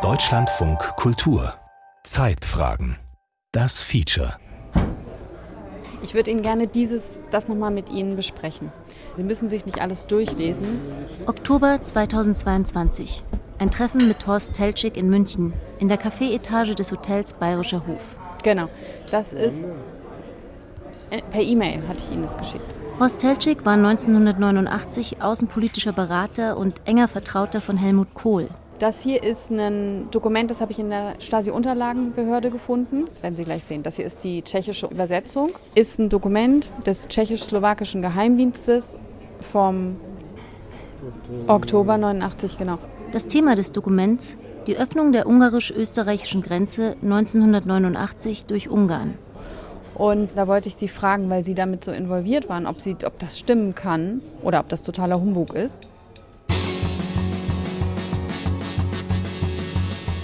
Deutschlandfunk 0.00 0.78
Kultur 0.96 1.52
Zeitfragen 2.04 2.96
Das 3.52 3.82
Feature 3.82 4.38
ich 6.02 6.14
würde 6.14 6.30
Ihnen 6.30 6.40
gerne 6.40 6.68
dieses, 6.68 7.20
das 7.30 7.48
nochmal 7.48 7.70
mit 7.70 7.90
Ihnen 7.90 8.16
besprechen. 8.16 8.72
Sie 9.16 9.22
müssen 9.22 9.50
sich 9.50 9.66
nicht 9.66 9.82
alles 9.82 10.06
durchlesen. 10.06 10.80
Oktober 11.26 11.82
2022. 11.82 13.22
Ein 13.58 13.70
Treffen 13.70 14.08
mit 14.08 14.26
Horst 14.26 14.54
Teltschik 14.54 14.96
in 14.96 15.10
München, 15.10 15.52
in 15.78 15.88
der 15.88 16.00
Café-Etage 16.00 16.74
des 16.74 16.92
Hotels 16.92 17.34
Bayerischer 17.34 17.86
Hof. 17.86 18.16
Genau, 18.42 18.70
das 19.10 19.34
ist 19.34 19.66
äh, 21.10 21.20
per 21.30 21.42
E-Mail 21.42 21.86
hatte 21.86 22.02
ich 22.02 22.10
Ihnen 22.10 22.22
das 22.22 22.38
geschickt. 22.38 22.64
Horst 22.98 23.20
Teltschik 23.20 23.64
war 23.64 23.74
1989 23.74 25.22
außenpolitischer 25.22 25.92
Berater 25.92 26.56
und 26.56 26.80
enger 26.84 27.08
Vertrauter 27.08 27.60
von 27.60 27.76
Helmut 27.76 28.14
Kohl. 28.14 28.48
Das 28.78 29.00
hier 29.00 29.22
ist 29.22 29.50
ein 29.50 30.08
Dokument, 30.10 30.50
das 30.50 30.60
habe 30.60 30.72
ich 30.72 30.78
in 30.78 30.90
der 30.90 31.14
Stasi-Unterlagenbehörde 31.18 32.50
gefunden. 32.50 33.04
Das 33.12 33.22
werden 33.22 33.36
Sie 33.36 33.44
gleich 33.44 33.64
sehen. 33.64 33.82
Das 33.82 33.96
hier 33.96 34.06
ist 34.06 34.24
die 34.24 34.42
tschechische 34.42 34.86
Übersetzung. 34.86 35.50
Ist 35.74 35.98
ein 35.98 36.08
Dokument 36.08 36.70
des 36.86 37.08
tschechisch-slowakischen 37.08 38.02
Geheimdienstes 38.02 38.96
vom 39.52 39.96
Oktober 41.46 41.98
89, 41.98 42.58
genau. 42.58 42.78
Das 43.12 43.26
Thema 43.26 43.54
des 43.54 43.72
Dokuments 43.72 44.36
die 44.66 44.76
Öffnung 44.76 45.10
der 45.10 45.26
ungarisch-österreichischen 45.26 46.40
Grenze 46.40 46.96
1989 47.02 48.46
durch 48.46 48.68
Ungarn. 48.68 49.14
Und 50.02 50.30
da 50.34 50.48
wollte 50.48 50.68
ich 50.68 50.74
Sie 50.74 50.88
fragen, 50.88 51.30
weil 51.30 51.44
Sie 51.44 51.54
damit 51.54 51.84
so 51.84 51.92
involviert 51.92 52.48
waren, 52.48 52.66
ob, 52.66 52.80
Sie, 52.80 52.96
ob 53.04 53.20
das 53.20 53.38
stimmen 53.38 53.76
kann 53.76 54.20
oder 54.42 54.58
ob 54.58 54.68
das 54.68 54.82
totaler 54.82 55.14
Humbug 55.14 55.54
ist. 55.54 55.88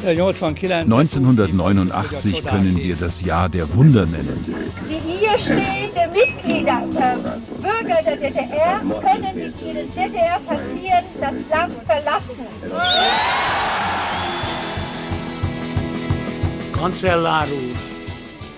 1989 0.05 2.45
können 2.45 2.77
wir 2.77 2.97
das 2.97 3.21
Jahr 3.21 3.49
der 3.49 3.73
Wunder 3.73 4.05
nennen. 4.05 4.53
Die 4.91 4.99
hier 4.99 5.39
stehenden 5.39 6.13
Mitglieder, 6.13 6.83
äh, 6.97 7.19
Bürger 7.63 8.03
der 8.03 8.17
DDR, 8.17 8.81
können 8.81 9.37
mit 9.37 9.63
ihnen 9.63 9.95
DDR 9.95 10.41
passieren, 10.45 11.05
das 11.21 11.37
Land 11.49 11.75
verlassen. 11.87 12.49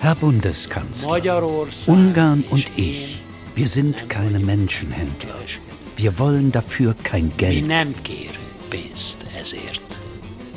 Herr 0.01 0.15
Bundeskanzler, 0.15 1.43
Ungarn 1.85 2.43
und 2.49 2.71
ich, 2.75 3.21
wir 3.53 3.67
sind 3.67 4.09
keine 4.09 4.39
Menschenhändler. 4.39 5.35
Wir 5.95 6.17
wollen 6.17 6.51
dafür 6.51 6.95
kein 7.03 7.31
Geld. 7.37 7.69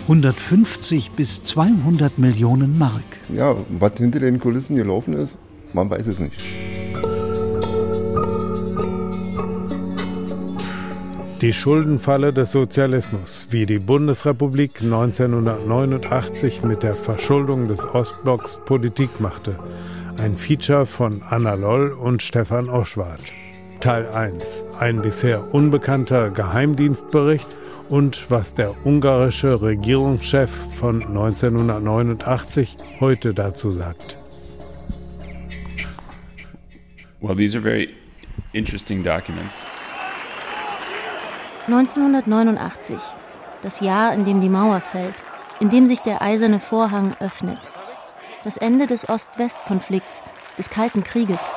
150 0.05 1.11
bis 1.11 1.45
200 1.45 2.19
Millionen 2.19 2.79
Mark. 2.79 3.03
Ja, 3.35 3.55
was 3.69 3.93
hinter 3.99 4.21
den 4.21 4.41
Kulissen 4.41 4.77
gelaufen 4.77 5.13
ist, 5.13 5.37
man 5.75 5.91
weiß 5.91 6.07
es 6.07 6.21
nicht. 6.21 6.41
Die 11.45 11.53
Schuldenfalle 11.53 12.33
des 12.33 12.53
Sozialismus, 12.53 13.49
wie 13.51 13.67
die 13.67 13.79
Bundesrepublik 13.79 14.81
1989 14.81 16.63
mit 16.63 16.83
der 16.83 16.95
Verschuldung 16.95 17.69
des 17.69 17.85
Ostblocks 17.85 18.59
Politik 18.65 19.21
machte. 19.21 19.59
Ein 20.17 20.39
Feature 20.39 20.87
von 20.87 21.21
Anna 21.29 21.53
Loll 21.53 21.93
und 21.93 22.23
Stefan 22.23 22.71
Oschwart. 22.71 23.21
Teil 23.81 24.09
1. 24.09 24.65
Ein 24.81 25.03
bisher 25.03 25.53
unbekannter 25.53 26.31
Geheimdienstbericht 26.31 27.55
und 27.91 28.31
was 28.31 28.55
der 28.55 28.75
ungarische 28.87 29.61
Regierungschef 29.61 30.51
von 30.51 31.03
1989 31.03 32.79
heute 33.01 33.35
dazu 33.35 33.71
sagt. 33.71 34.17
Well, 37.21 37.37
these 37.37 37.55
are 37.55 37.63
very 37.63 37.91
interesting 38.55 39.05
documents. 39.05 39.57
1989, 41.67 43.01
das 43.63 43.81
Jahr, 43.81 44.13
in 44.13 44.27
dem 44.27 44.43
die 44.43 44.51
Mauer 44.51 44.83
fällt, 44.83 45.23
in 45.61 45.71
dem 45.71 45.87
sich 45.87 46.01
der 46.03 46.21
eiserne 46.21 46.61
Vorhang 46.61 47.17
öffnet. 47.21 47.59
Das 48.45 48.59
Ende 48.59 48.87
des 48.87 49.09
Ost-West-Konflikts, 49.09 50.23
des 50.59 50.69
Kalten 50.69 51.03
Krieges. 51.05 51.55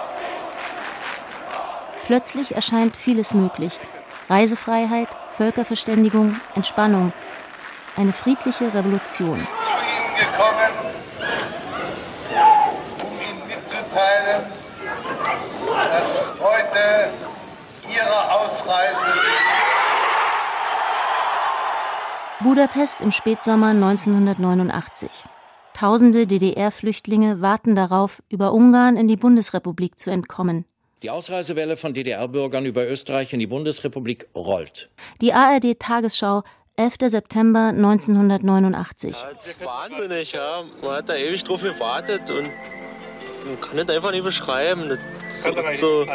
Plötzlich 2.05 2.55
erscheint 2.55 2.95
vieles 2.95 3.33
möglich. 3.33 3.81
Reisefreiheit, 4.29 5.09
Völkerverständigung, 5.27 6.39
Entspannung, 6.55 7.11
eine 7.97 8.13
friedliche 8.13 8.73
Revolution. 8.73 9.45
Gekommen, 10.17 10.95
um 13.03 13.11
Ihnen 13.19 13.45
mitzuteilen, 13.45 14.45
dass 15.67 16.33
heute 16.39 17.11
Ihre 17.89 18.31
Ausreise 18.31 19.26
Budapest 22.43 23.01
im 23.01 23.09
Spätsommer 23.09 23.69
1989. 23.69 25.09
Tausende 25.73 26.27
DDR-Flüchtlinge 26.27 27.41
warten 27.41 27.75
darauf, 27.75 28.21
über 28.29 28.53
Ungarn 28.53 28.95
in 28.95 29.07
die 29.07 29.17
Bundesrepublik 29.17 29.97
zu 29.97 30.11
entkommen. 30.11 30.65
Die 31.01 31.09
Ausreisewelle 31.09 31.77
von 31.77 31.95
DDR-Bürgern 31.95 32.65
über 32.65 32.87
Österreich 32.87 33.33
in 33.33 33.39
die 33.39 33.47
Bundesrepublik 33.47 34.27
rollt. 34.35 34.91
Die 35.19 35.33
ARD-Tagesschau, 35.33 36.43
11. 36.75 36.95
September 37.07 37.69
1989. 37.69 39.15
Das 39.33 39.47
ist 39.47 39.65
wahnsinnig, 39.65 40.33
ja. 40.33 40.63
Man 40.83 40.91
hat 40.91 41.09
da 41.09 41.15
ewig 41.15 41.43
drauf 41.43 41.63
gewartet 41.63 42.29
und 42.29 42.51
man 43.47 43.61
kann 43.61 43.77
das 43.77 43.95
einfach 43.95 44.11
nicht 44.11 44.23
beschreiben. 44.23 44.97
Das 45.43 45.57
ist 45.57 45.79
so 45.79 46.05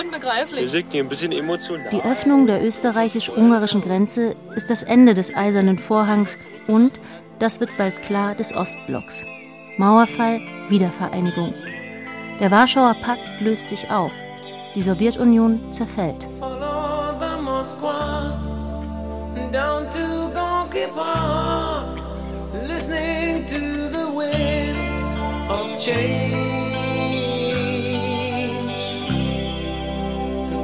unbegreiflich. 0.00 0.84
Ein 0.94 1.08
bisschen 1.08 1.32
emotional. 1.32 1.88
Die 1.90 2.02
Öffnung 2.02 2.46
der 2.46 2.64
österreichisch-ungarischen 2.64 3.80
Grenze 3.80 4.36
ist 4.54 4.70
das 4.70 4.82
Ende 4.82 5.14
des 5.14 5.34
Eisernen 5.34 5.78
Vorhangs 5.78 6.38
und, 6.66 7.00
das 7.38 7.60
wird 7.60 7.70
bald 7.76 8.02
klar, 8.02 8.34
des 8.34 8.54
Ostblocks. 8.54 9.26
Mauerfall, 9.76 10.40
Wiedervereinigung. 10.68 11.54
Der 12.40 12.50
Warschauer 12.50 12.94
Pakt 13.02 13.40
löst 13.40 13.70
sich 13.70 13.90
auf. 13.90 14.12
Die 14.74 14.82
Sowjetunion 14.82 15.72
zerfällt. 15.72 16.28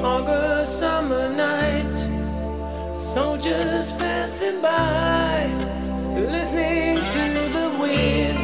August 0.02 0.78
summer 0.78 1.28
night, 1.36 1.96
soldiers 2.94 3.92
passing 3.92 4.62
by, 4.62 5.46
listening 6.16 6.96
to 6.96 7.24
the 7.52 7.68
wind 7.78 8.38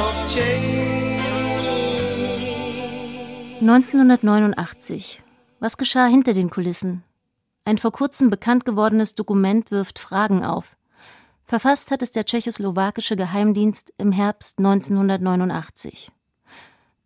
of 0.00 0.14
change. 0.32 0.76
1989. 3.60 5.22
Was 5.58 5.76
geschah 5.76 6.06
hinter 6.06 6.32
den 6.34 6.50
Kulissen? 6.50 7.02
Ein 7.64 7.78
vor 7.78 7.90
kurzem 7.90 8.30
bekannt 8.30 8.64
gewordenes 8.64 9.16
Dokument 9.16 9.72
wirft 9.72 9.98
Fragen 9.98 10.44
auf. 10.44 10.75
Verfasst 11.46 11.92
hat 11.92 12.02
es 12.02 12.10
der 12.10 12.24
tschechoslowakische 12.24 13.14
Geheimdienst 13.14 13.92
im 13.98 14.10
Herbst 14.10 14.58
1989. 14.58 16.10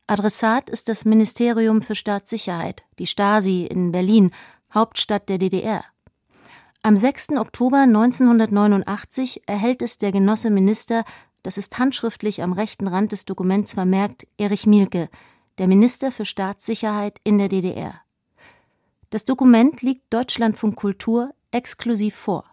Adressat 0.06 0.70
ist 0.70 0.88
das 0.88 1.04
Ministerium 1.04 1.82
für 1.82 1.94
Staatssicherheit, 1.94 2.82
die 2.98 3.06
Stasi 3.06 3.66
in 3.66 3.92
Berlin, 3.92 4.32
Hauptstadt 4.72 5.28
der 5.28 5.36
DDR. 5.36 5.84
Am 6.82 6.96
6. 6.96 7.32
Oktober 7.36 7.80
1989 7.80 9.42
erhält 9.46 9.82
es 9.82 9.98
der 9.98 10.10
Genosse 10.10 10.48
Minister, 10.48 11.04
das 11.42 11.58
ist 11.58 11.78
handschriftlich 11.78 12.42
am 12.42 12.54
rechten 12.54 12.88
Rand 12.88 13.12
des 13.12 13.26
Dokuments 13.26 13.74
vermerkt, 13.74 14.26
Erich 14.38 14.66
Mielke, 14.66 15.10
der 15.58 15.68
Minister 15.68 16.10
für 16.10 16.24
Staatssicherheit 16.24 17.18
in 17.24 17.36
der 17.36 17.48
DDR. 17.48 18.00
Das 19.10 19.26
Dokument 19.26 19.82
liegt 19.82 20.12
Deutschlandfunk 20.14 20.76
Kultur 20.76 21.34
exklusiv 21.50 22.14
vor. 22.14 22.49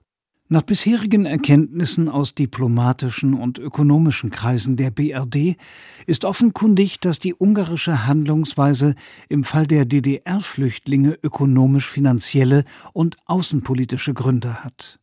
Nach 0.50 0.62
bisherigen 0.62 1.26
Erkenntnissen 1.26 2.08
aus 2.08 2.34
diplomatischen 2.34 3.34
und 3.34 3.60
ökonomischen 3.60 4.30
Kreisen 4.30 4.78
der 4.78 4.92
BRD 4.92 5.58
ist 6.06 6.24
offenkundig, 6.24 7.02
dass 7.02 7.20
die 7.20 7.36
ungarische 7.38 8.08
Handlungsweise 8.08 8.96
im 9.28 9.44
Fall 9.44 9.68
der 9.68 9.84
DDR-Flüchtlinge 9.84 11.20
ökonomisch-finanzielle 11.22 12.64
und 12.94 13.18
außenpolitische 13.26 14.14
Gründe 14.14 14.64
hat. 14.64 15.00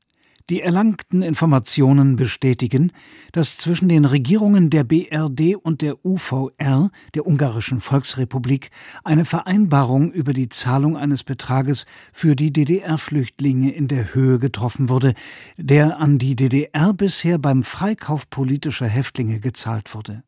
Die 0.50 0.60
erlangten 0.60 1.22
Informationen 1.22 2.16
bestätigen, 2.16 2.92
dass 3.32 3.56
zwischen 3.56 3.88
den 3.88 4.04
Regierungen 4.04 4.68
der 4.68 4.84
BRD 4.84 5.56
und 5.56 5.80
der 5.80 6.04
UVR, 6.04 6.90
der 7.14 7.26
Ungarischen 7.26 7.80
Volksrepublik, 7.80 8.68
eine 9.04 9.24
Vereinbarung 9.24 10.12
über 10.12 10.34
die 10.34 10.50
Zahlung 10.50 10.98
eines 10.98 11.24
Betrages 11.24 11.86
für 12.12 12.36
die 12.36 12.52
DDR-Flüchtlinge 12.52 13.72
in 13.72 13.88
der 13.88 14.14
Höhe 14.14 14.38
getroffen 14.38 14.90
wurde, 14.90 15.14
der 15.56 15.98
an 15.98 16.18
die 16.18 16.36
DDR 16.36 16.92
bisher 16.92 17.38
beim 17.38 17.62
Freikauf 17.62 18.28
politischer 18.28 18.86
Häftlinge 18.86 19.40
gezahlt 19.40 19.94
wurde. 19.94 20.24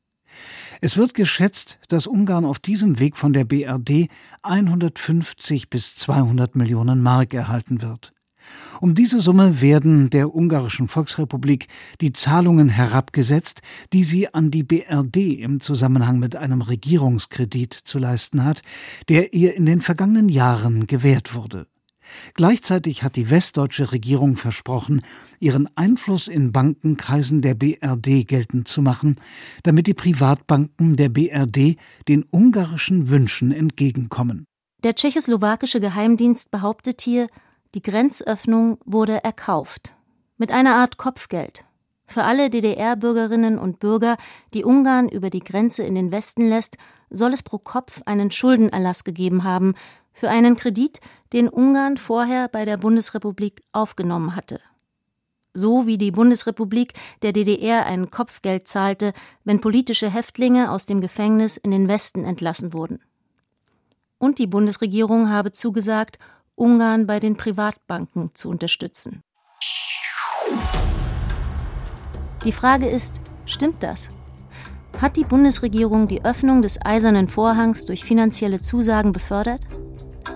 Es 0.81 0.97
wird 0.97 1.12
geschätzt, 1.12 1.79
dass 1.89 2.07
Ungarn 2.07 2.47
auf 2.47 2.59
diesem 2.59 2.99
Weg 2.99 3.19
von 3.19 3.35
der 3.35 3.45
BRD 3.45 4.09
150 4.41 5.69
bis 5.69 5.95
200 5.97 6.57
Millionen 6.57 7.03
Mark 7.03 7.35
erhalten 7.35 7.83
wird. 7.83 8.16
Um 8.81 8.95
diese 8.95 9.21
Summe 9.21 9.61
werden 9.61 10.11
der 10.11 10.35
Ungarischen 10.35 10.89
Volksrepublik 10.89 11.69
die 12.01 12.13
Zahlungen 12.13 12.69
herabgesetzt, 12.69 13.61
die 13.93 14.05
sie 14.05 14.33
an 14.33 14.51
die 14.51 14.63
BRD 14.63 15.17
im 15.41 15.61
Zusammenhang 15.61 16.19
mit 16.19 16.37
einem 16.37 16.63
Regierungskredit 16.63 17.73
zu 17.73 17.99
leisten 17.99 18.45
hat, 18.45 18.63
der 19.09 19.35
ihr 19.35 19.55
in 19.55 19.67
den 19.67 19.81
vergangenen 19.81 20.29
Jahren 20.29 20.87
gewährt 20.87 21.35
wurde. 21.35 21.67
Gleichzeitig 22.35 23.03
hat 23.03 23.17
die 23.17 23.31
westdeutsche 23.31 23.93
Regierung 23.93 24.37
versprochen, 24.37 25.03
ihren 25.41 25.69
Einfluss 25.77 26.29
in 26.29 26.53
Bankenkreisen 26.53 27.43
der 27.43 27.55
BRD 27.55 28.27
geltend 28.27 28.69
zu 28.69 28.83
machen, 28.83 29.17
damit 29.63 29.87
die 29.87 29.95
Privatbanken 29.95 30.97
der 30.97 31.09
BRD 31.09 31.77
den 32.09 32.25
ungarischen 32.31 33.11
Wünschen 33.11 33.53
entgegenkommen. 33.53 34.47
Der 34.85 34.95
tschechoslowakische 34.95 35.81
Geheimdienst 35.81 36.51
behauptet 36.51 37.01
hier, 37.01 37.29
die 37.76 37.82
Grenzöffnung 37.82 38.78
wurde 38.87 39.23
erkauft. 39.23 39.94
Mit 40.38 40.50
einer 40.50 40.76
Art 40.76 40.96
Kopfgeld. 40.96 41.67
Für 42.06 42.23
alle 42.23 42.49
DDR-Bürgerinnen 42.49 43.58
und 43.58 43.81
Bürger, 43.81 44.17
die 44.55 44.64
Ungarn 44.64 45.11
über 45.11 45.28
die 45.28 45.40
Grenze 45.40 45.82
in 45.82 45.94
den 45.94 46.11
Westen 46.11 46.49
lässt, 46.49 46.78
soll 47.11 47.34
es 47.34 47.43
pro 47.43 47.58
Kopf 47.58 48.00
einen 48.06 48.31
Schuldenerlass 48.31 49.05
gegeben 49.05 49.44
haben 49.44 49.75
für 50.14 50.31
einen 50.31 50.56
Kredit, 50.56 51.00
den 51.34 51.50
Ungarn 51.50 51.99
vorher 51.99 52.49
bei 52.49 52.64
der 52.64 52.78
Bundesrepublik 52.78 53.62
aufgenommen 53.73 54.34
hatte. 54.34 54.58
So 55.52 55.87
wie 55.87 55.99
die 55.99 56.12
Bundesrepublik 56.12 56.94
der 57.20 57.34
DDR 57.34 57.84
ein 57.84 58.11
Kopfgeld 58.11 58.69
zahlte, 58.69 59.12
wenn 59.44 59.61
politische 59.61 60.11
Häftlinge 60.11 60.70
aus 60.70 60.87
dem 60.87 61.02
Gefängnis 61.02 61.58
in 61.58 61.73
den 61.73 61.88
Westen 61.88 62.25
entlassen 62.25 62.73
wurden. 62.73 63.00
Und 64.17 64.38
die 64.38 64.46
Bundesregierung 64.46 65.28
habe 65.28 65.52
zugesagt, 65.52 66.17
Ungarn 66.56 67.06
bei 67.06 67.20
den 67.20 67.37
Privatbanken 67.37 68.31
zu 68.35 68.49
unterstützen. 68.49 69.23
Die 72.44 72.53
Frage 72.53 72.88
ist, 72.88 73.20
stimmt 73.44 73.82
das? 73.82 74.11
Hat 75.00 75.17
die 75.17 75.25
Bundesregierung 75.25 76.08
die 76.08 76.25
Öffnung 76.25 76.62
des 76.62 76.81
eisernen 76.85 77.29
Vorhangs 77.29 77.85
durch 77.85 78.05
finanzielle 78.05 78.62
Zusagen 78.62 79.12
befördert? 79.12 79.61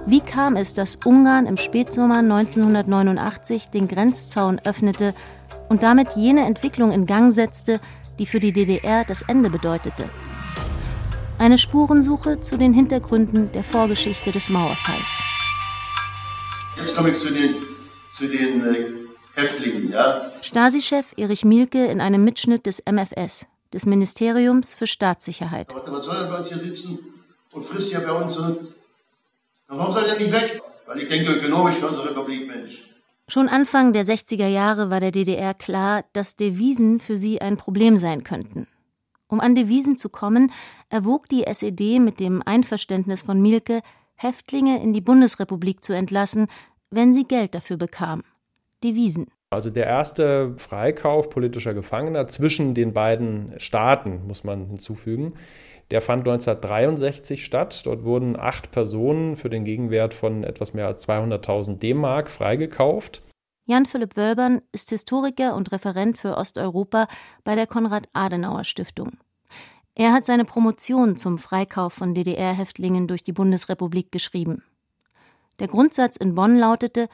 Wie 0.07 0.21
kam 0.21 0.57
es, 0.57 0.75
dass 0.75 0.97
Ungarn 0.97 1.47
im 1.47 1.57
Spätsommer 1.57 2.19
1989 2.19 3.71
den 3.71 3.89
Grenzzaun 3.89 4.59
öffnete 4.59 5.15
und 5.71 5.83
damit 5.83 6.17
jene 6.17 6.45
Entwicklung 6.45 6.93
in 6.93 7.07
Gang 7.07 7.33
setzte, 7.33 7.81
die 8.19 8.27
für 8.27 8.41
die 8.41 8.53
DDR 8.53 9.05
das 9.05 9.23
Ende 9.23 9.49
bedeutete? 9.49 10.11
Eine 11.39 11.57
Spurensuche 11.57 12.43
zu 12.43 12.59
den 12.59 12.75
Hintergründen 12.75 13.51
der 13.53 13.65
Vorgeschichte 13.65 14.33
des 14.33 14.51
Mauerfalls. 14.51 15.40
Jetzt 16.81 16.97
komme 16.97 17.11
ich 17.11 17.19
zu 17.19 17.31
den, 17.31 17.57
zu 18.17 18.27
den 18.27 18.65
äh, 18.65 18.93
Häftlingen. 19.35 19.93
Ja? 19.93 20.33
Stasi-Chef 20.41 21.13
Erich 21.19 21.45
Mielke 21.45 21.85
in 21.85 22.01
einem 22.01 22.25
Mitschnitt 22.25 22.65
des 22.65 22.83
MFS, 22.91 23.47
des 23.71 23.85
Ministeriums 23.85 24.73
für 24.73 24.87
Staatssicherheit. 24.87 25.75
Aber 25.75 25.93
was 25.93 26.07
soll 26.07 26.17
er 26.17 26.31
bei 26.31 26.39
uns 26.39 26.49
hier 26.49 26.59
sitzen 26.59 26.99
und 27.53 27.67
frisst 27.67 27.93
ja 27.93 28.01
bei 28.01 28.13
uns 28.13 28.33
so? 28.33 28.61
Warum 29.69 29.93
soll 29.93 30.07
er 30.07 30.19
nicht 30.19 30.33
weg? 30.33 30.63
Weil 30.87 31.03
ich 31.03 31.09
denke, 31.11 31.33
ökonomisch 31.33 31.77
für 31.77 31.89
unsere 31.89 32.09
Republik, 32.09 32.47
Mensch. 32.47 32.87
Schon 33.29 33.51
Anfang 33.51 33.93
der 33.93 34.07
60er 34.07 34.49
Jahre 34.49 34.89
war 34.89 35.01
der 35.01 35.13
DDR 35.13 35.53
klar, 35.53 36.05
dass 36.15 36.37
Devisen 36.37 36.99
für 36.99 37.19
sie 37.19 37.43
ein 37.43 37.59
Problem 37.59 37.99
sein 37.99 38.25
könnten. 38.25 38.67
Um 39.29 39.39
an 39.39 39.55
Devisen 39.55 39.99
zu 39.99 40.09
kommen, 40.09 40.51
erwog 40.89 41.29
die 41.29 41.45
SED 41.45 42.01
mit 42.01 42.21
dem 42.21 42.43
Einverständnis 42.43 43.21
von 43.21 43.41
Mielke, 43.41 43.83
Häftlinge 44.21 44.83
in 44.83 44.93
die 44.93 45.01
Bundesrepublik 45.01 45.83
zu 45.83 45.95
entlassen, 45.95 46.49
wenn 46.91 47.15
sie 47.15 47.25
Geld 47.25 47.55
dafür 47.55 47.77
bekam. 47.77 48.23
Devisen. 48.83 49.31
Also 49.51 49.71
der 49.71 49.87
erste 49.87 50.55
Freikauf 50.59 51.29
politischer 51.29 51.75
Gefangener 51.75 52.29
zwischen 52.29 52.75
den 52.75 52.93
beiden 52.93 53.55
Staaten, 53.59 54.27
muss 54.27 54.45
man 54.45 54.67
hinzufügen, 54.67 55.35
der 55.91 56.01
fand 56.01 56.21
1963 56.21 57.45
statt. 57.45 57.83
Dort 57.85 58.05
wurden 58.05 58.39
acht 58.39 58.71
Personen 58.71 59.37
für 59.37 59.51
den 59.51 59.65
Gegenwert 59.65 60.15
von 60.15 60.45
etwas 60.45 60.73
mehr 60.73 60.87
als 60.87 61.09
200.000 61.09 61.79
D-Mark 61.79 62.31
freigekauft. 62.31 63.23
Jan 63.67 63.87
Philipp 63.87 64.17
Wölbern 64.17 64.63
ist 64.73 64.91
Historiker 64.91 65.55
und 65.55 65.73
Referent 65.73 66.17
für 66.17 66.37
Osteuropa 66.37 67.09
bei 67.45 67.55
der 67.55 67.67
Konrad-Adenauer-Stiftung. 67.67 69.19
Er 69.95 70.13
hat 70.13 70.25
seine 70.25 70.45
Promotion 70.45 71.17
zum 71.17 71.39
Freikauf 71.39 71.93
von 71.93 72.15
DDR-Häftlingen 72.15 73.07
durch 73.07 73.23
die 73.23 73.33
Bundesrepublik 73.33 74.13
geschrieben. 74.13 74.63
Der 75.61 75.69
Grundsatz 75.69 76.17
in 76.17 76.35
Bonn 76.35 76.57
lautete, 76.57 77.09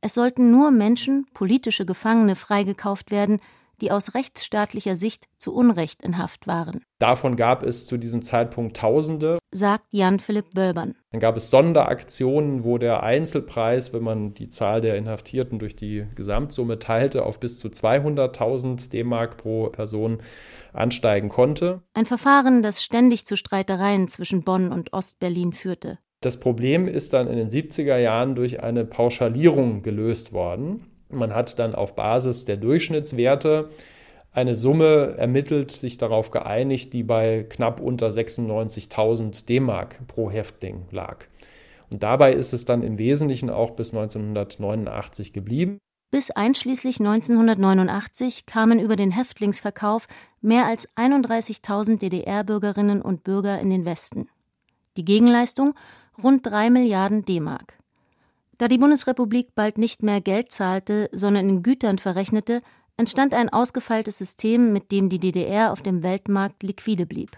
es 0.00 0.14
sollten 0.14 0.50
nur 0.50 0.70
Menschen, 0.70 1.26
politische 1.34 1.84
Gefangene, 1.84 2.34
freigekauft 2.36 3.10
werden, 3.10 3.38
die 3.82 3.90
aus 3.90 4.14
rechtsstaatlicher 4.14 4.94
Sicht 4.94 5.26
zu 5.36 5.54
Unrecht 5.54 6.02
in 6.02 6.16
Haft 6.16 6.46
waren. 6.46 6.84
Davon 6.98 7.36
gab 7.36 7.64
es 7.64 7.86
zu 7.86 7.98
diesem 7.98 8.22
Zeitpunkt 8.22 8.76
Tausende, 8.76 9.38
sagt 9.50 9.86
Jan 9.90 10.20
Philipp 10.20 10.54
Wölbern. 10.54 10.94
Dann 11.10 11.20
gab 11.20 11.36
es 11.36 11.50
Sonderaktionen, 11.50 12.64
wo 12.64 12.78
der 12.78 13.02
Einzelpreis, 13.02 13.92
wenn 13.92 14.04
man 14.04 14.34
die 14.34 14.48
Zahl 14.48 14.80
der 14.80 14.96
Inhaftierten 14.96 15.58
durch 15.58 15.76
die 15.76 16.06
Gesamtsumme 16.14 16.78
teilte, 16.78 17.26
auf 17.26 17.40
bis 17.40 17.58
zu 17.58 17.68
200.000 17.68 18.88
D-Mark 18.88 19.36
pro 19.36 19.68
Person 19.68 20.22
ansteigen 20.72 21.28
konnte. 21.28 21.82
Ein 21.92 22.06
Verfahren, 22.06 22.62
das 22.62 22.82
ständig 22.82 23.26
zu 23.26 23.36
Streitereien 23.36 24.08
zwischen 24.08 24.44
Bonn 24.44 24.72
und 24.72 24.92
Ostberlin 24.92 25.52
führte. 25.52 25.98
Das 26.22 26.38
Problem 26.38 26.86
ist 26.86 27.12
dann 27.12 27.26
in 27.26 27.36
den 27.36 27.50
70er 27.50 27.98
Jahren 27.98 28.36
durch 28.36 28.62
eine 28.62 28.84
Pauschalierung 28.84 29.82
gelöst 29.82 30.32
worden. 30.32 30.86
Man 31.10 31.34
hat 31.34 31.58
dann 31.58 31.74
auf 31.74 31.96
Basis 31.96 32.44
der 32.44 32.56
Durchschnittswerte 32.56 33.68
eine 34.32 34.54
Summe 34.54 35.16
ermittelt, 35.18 35.72
sich 35.72 35.98
darauf 35.98 36.30
geeinigt, 36.30 36.92
die 36.92 37.02
bei 37.02 37.44
knapp 37.48 37.80
unter 37.80 38.08
96.000 38.08 39.46
D-Mark 39.46 40.06
pro 40.06 40.30
Häftling 40.30 40.86
lag. 40.92 41.26
Und 41.90 42.04
dabei 42.04 42.32
ist 42.32 42.52
es 42.52 42.64
dann 42.64 42.82
im 42.82 42.98
Wesentlichen 42.98 43.50
auch 43.50 43.72
bis 43.72 43.92
1989 43.92 45.32
geblieben. 45.32 45.78
Bis 46.12 46.30
einschließlich 46.30 47.00
1989 47.00 48.46
kamen 48.46 48.78
über 48.78 48.94
den 48.94 49.10
Häftlingsverkauf 49.10 50.06
mehr 50.40 50.66
als 50.66 50.88
31.000 50.96 51.98
DDR-Bürgerinnen 51.98 53.02
und 53.02 53.24
Bürger 53.24 53.58
in 53.58 53.70
den 53.70 53.84
Westen. 53.84 54.28
Die 54.96 55.04
Gegenleistung 55.04 55.74
rund 56.22 56.46
3 56.46 56.70
Milliarden 56.70 57.24
D-Mark. 57.24 57.78
Da 58.58 58.68
die 58.68 58.78
Bundesrepublik 58.78 59.54
bald 59.54 59.78
nicht 59.78 60.02
mehr 60.02 60.20
Geld 60.20 60.52
zahlte, 60.52 61.08
sondern 61.12 61.48
in 61.48 61.62
Gütern 61.62 61.98
verrechnete, 61.98 62.60
entstand 62.96 63.34
ein 63.34 63.48
ausgefeiltes 63.48 64.18
System, 64.18 64.72
mit 64.72 64.92
dem 64.92 65.08
die 65.08 65.18
DDR 65.18 65.72
auf 65.72 65.82
dem 65.82 66.02
Weltmarkt 66.02 66.62
liquide 66.62 67.06
blieb. 67.06 67.36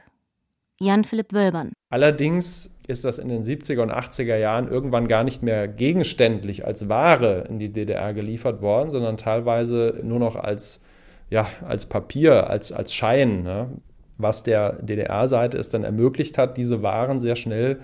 Jan 0.81 1.05
Philipp 1.05 1.33
Wölbern. 1.33 1.73
Allerdings 1.89 2.75
ist 2.87 3.05
das 3.05 3.19
in 3.19 3.29
den 3.29 3.43
70er 3.43 3.81
und 3.81 3.93
80er 3.93 4.37
Jahren 4.37 4.69
irgendwann 4.69 5.09
gar 5.09 5.25
nicht 5.25 5.43
mehr 5.43 5.69
gegenständlich 5.69 6.67
als 6.67 6.89
Ware 6.89 7.47
in 7.49 7.59
die 7.59 7.73
DDR 7.73 8.13
geliefert 8.13 8.61
worden, 8.61 8.91
sondern 8.91 9.17
teilweise 9.17 10.01
nur 10.03 10.19
noch 10.19 10.37
als, 10.37 10.85
ja, 11.31 11.47
als 11.67 11.87
Papier, 11.87 12.51
als, 12.51 12.73
als 12.73 12.93
Schein, 12.93 13.45
ne? 13.45 13.71
was 14.19 14.43
der 14.43 14.75
DDR-Seite 14.83 15.57
es 15.57 15.69
dann 15.69 15.85
ermöglicht 15.85 16.39
hat, 16.39 16.57
diese 16.57 16.83
Waren 16.83 17.21
sehr 17.21 17.37
schnell 17.37 17.81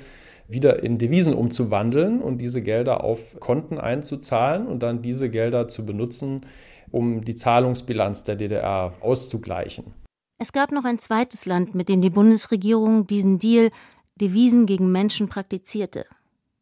wieder 0.51 0.83
in 0.83 0.99
Devisen 0.99 1.35
umzuwandeln 1.35 2.21
und 2.21 2.39
diese 2.39 2.61
Gelder 2.63 3.05
auf 3.05 3.39
Konten 3.39 3.79
einzuzahlen 3.79 4.67
und 4.67 4.83
dann 4.83 5.03
diese 5.03 5.31
Gelder 5.31 5.69
zu 5.69 5.87
benutzen, 5.87 6.47
um 6.91 7.25
die 7.25 7.37
Zahlungsbilanz 7.37 8.25
der 8.25 8.37
DDR 8.37 8.95
auszugleichen. 9.01 9.95
Es 10.39 10.53
gab 10.53 10.73
noch 10.73 10.85
ein 10.85 10.99
zweites 10.99 11.47
Land, 11.47 11.75
mit 11.75 11.89
dem 11.89 12.01
die 12.01 12.11
Bundesregierung 12.11 13.07
diesen 13.07 13.39
Deal 13.39 13.71
Devisen 14.17 14.67
gegen 14.67 14.91
Menschen 14.91 15.29
praktizierte. 15.29 16.07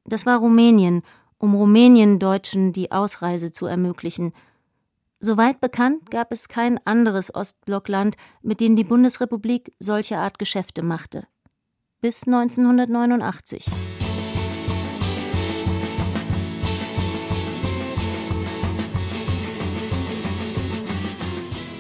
Das 0.05 0.27
war 0.27 0.39
Rumänien, 0.39 1.03
um 1.39 1.55
Rumänien-Deutschen 1.55 2.73
die 2.73 2.93
Ausreise 2.93 3.53
zu 3.53 3.67
ermöglichen. 3.67 4.33
Soweit 5.21 5.61
bekannt 5.61 6.11
gab 6.11 6.31
es 6.31 6.49
kein 6.49 6.79
anderes 6.87 7.35
Ostblockland, 7.35 8.17
mit 8.43 8.61
dem 8.61 8.77
die 8.77 8.85
Bundesrepublik 8.85 9.73
solche 9.79 10.19
Art 10.19 10.39
Geschäfte 10.39 10.83
machte 10.83 11.27
bis 12.01 12.29
1989. 12.29 13.67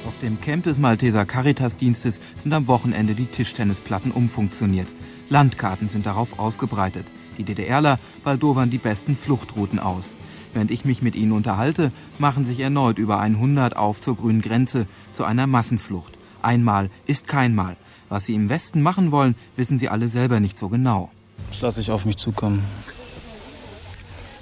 Auf 0.09 0.19
dem 0.21 0.41
Camp 0.41 0.65
des 0.65 0.81
Malteser 0.81 1.25
Caritas-Dienstes 1.25 2.21
sind 2.43 2.53
am 2.53 2.67
Wochenende 2.67 3.15
die 3.15 3.27
Tischtennisplatten 3.27 4.11
umfunktioniert. 4.11 4.89
Landkarten 5.29 5.89
sind 5.89 6.05
darauf 6.05 6.41
ausgebreitet. 6.41 7.07
Die 7.37 7.45
DDRler 7.45 8.01
baldowern 8.25 8.71
die 8.71 8.79
besten 8.79 9.15
Fluchtrouten 9.15 9.79
aus. 9.79 10.17
Während 10.53 10.73
ich 10.73 10.85
mich 10.85 11.01
mit 11.01 11.15
ihnen 11.15 11.31
unterhalte, 11.31 11.93
machen 12.19 12.43
sich 12.43 12.59
erneut 12.59 12.99
über 12.99 13.21
100 13.21 13.77
auf 13.77 14.01
zur 14.01 14.17
grünen 14.17 14.43
Grenze, 14.43 14.89
zu 15.13 15.23
einer 15.23 15.47
Massenflucht. 15.47 16.19
Einmal 16.43 16.91
ist 17.07 17.29
kein 17.29 17.55
Mal. 17.55 17.77
Was 18.09 18.27
sie 18.27 18.35
im 18.35 18.49
Westen 18.49 18.83
machen 18.83 19.13
wollen, 19.13 19.35
wissen 19.57 19.79
sie 19.79 19.89
alle 19.89 20.09
selber 20.09 20.41
nicht 20.41 20.59
so 20.59 20.69
genau. 20.69 21.11
Das 21.51 21.61
lasse 21.61 21.81
ich 21.81 21.91
auf 21.91 22.05
mich 22.05 22.17
zukommen. 22.17 22.65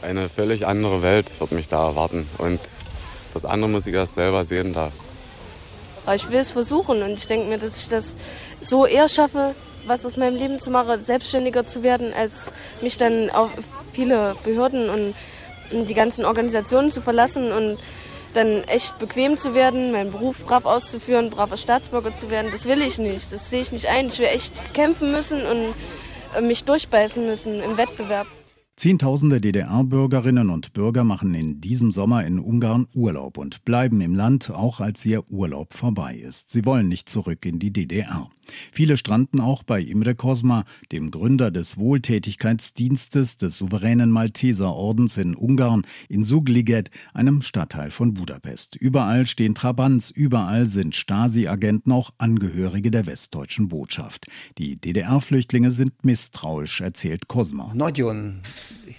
Eine 0.03 0.29
völlig 0.29 0.67
andere 0.67 1.03
Welt 1.03 1.31
wird 1.41 1.53
mich 1.53 1.69
da 1.69 1.89
erwarten. 1.89 2.29
Und 2.39 2.61
das 3.35 3.45
andere 3.45 3.71
muss 3.71 3.87
ich 3.87 3.95
erst 3.95 4.15
selber 4.15 4.45
sehen 4.45 4.73
da. 4.73 4.93
Ich 6.15 6.31
will 6.31 6.39
es 6.39 6.53
versuchen 6.53 7.03
und 7.03 7.15
ich 7.15 7.27
denke 7.27 7.49
mir, 7.49 7.59
dass 7.59 7.81
ich 7.81 7.89
das 7.89 8.15
so 8.61 8.87
eher 8.87 9.09
schaffe, 9.09 9.57
was 9.87 10.07
aus 10.07 10.17
meinem 10.17 10.37
Leben 10.37 10.61
zu 10.61 10.71
machen, 10.71 11.03
selbstständiger 11.03 11.65
zu 11.65 11.83
werden, 11.83 12.13
als 12.13 12.53
mich 12.81 12.97
dann 12.97 13.31
auf 13.31 13.51
viele 13.93 14.37
Behörden 14.45 14.89
und 14.89 15.15
die 15.89 15.95
ganzen 15.95 16.25
Organisationen 16.25 16.93
zu 16.93 17.03
verlassen 17.03 17.51
und 17.51 17.79
dann 18.37 18.63
echt 18.65 18.99
bequem 18.99 19.39
zu 19.39 19.55
werden, 19.55 19.93
meinen 19.93 20.13
Beruf 20.13 20.45
brav 20.45 20.67
auszuführen, 20.67 21.31
braver 21.31 21.57
Staatsbürger 21.57 22.13
zu 22.13 22.31
werden, 22.31 22.51
das 22.53 22.67
will 22.67 22.83
ich 22.83 22.99
nicht. 22.99 23.33
Das 23.33 23.51
sehe 23.51 23.63
ich 23.63 23.73
nicht 23.73 23.87
ein. 23.87 24.09
Ich 24.09 24.19
will 24.19 24.27
echt 24.27 24.53
kämpfen 24.75 25.11
müssen 25.11 25.41
und 25.47 26.47
mich 26.47 26.65
durchbeißen 26.65 27.27
müssen 27.27 27.63
im 27.63 27.77
Wettbewerb. 27.77 28.27
Zehntausende 28.77 29.41
DDR-Bürgerinnen 29.41 30.51
und 30.51 30.75
Bürger 30.75 31.03
machen 31.03 31.33
in 31.33 31.63
diesem 31.63 31.93
Sommer 31.93 32.27
in 32.27 32.39
Ungarn 32.39 32.87
Urlaub 32.93 33.39
und 33.39 33.65
bleiben 33.65 34.03
im 34.03 34.15
Land, 34.15 34.51
auch 34.51 34.81
als 34.81 35.07
ihr 35.07 35.31
Urlaub 35.31 35.73
vorbei 35.73 36.15
ist. 36.15 36.51
Sie 36.51 36.67
wollen 36.67 36.87
nicht 36.87 37.09
zurück 37.09 37.47
in 37.47 37.59
die 37.59 37.73
DDR. 37.73 38.29
Viele 38.73 38.97
stranden 38.97 39.41
auch 39.41 39.63
bei 39.63 39.81
Imre 39.81 40.15
Kosma, 40.15 40.65
dem 40.93 41.11
Gründer 41.11 41.51
des 41.51 41.79
Wohltätigkeitsdienstes 41.79 43.39
des 43.39 43.57
souveränen 43.57 44.11
Malteserordens 44.11 45.17
in 45.17 45.35
Ungarn, 45.35 45.83
in 46.09 46.23
Sugliget, 46.23 46.91
einem 47.15 47.43
Stadtteil 47.43 47.91
von 47.91 48.15
Budapest. 48.15 48.77
Überall 48.77 49.27
stehen 49.27 49.55
Trabants, 49.55 50.11
überall 50.11 50.67
sind 50.67 50.95
Stasi-Agenten, 50.95 51.93
auch 51.93 52.11
Angehörige 52.19 52.91
der 52.91 53.07
westdeutschen 53.07 53.69
Botschaft. 53.69 54.27
Die 54.59 54.77
DDR-Flüchtlinge 54.77 55.71
sind 55.71 56.05
misstrauisch, 56.05 56.83
erzählt 56.83 57.27
Kosma. 57.27 57.73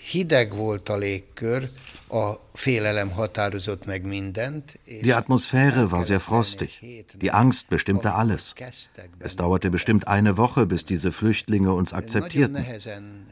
Nagyon 0.07 0.27
hideg 0.27 0.55
volt 0.55 0.89
a 0.89 0.97
légkör, 0.97 1.69
die 5.01 5.13
Atmosphäre 5.13 5.91
war 5.91 6.03
sehr 6.03 6.19
frostig. 6.19 6.79
Die 7.21 7.31
Angst 7.31 7.69
bestimmte 7.69 8.13
alles. 8.13 8.53
Es 9.19 9.35
dauerte 9.35 9.69
bestimmt 9.69 10.07
eine 10.07 10.37
Woche, 10.37 10.65
bis 10.65 10.85
diese 10.85 11.11
Flüchtlinge 11.11 11.73
uns 11.73 11.93
akzeptierten. 11.93 12.65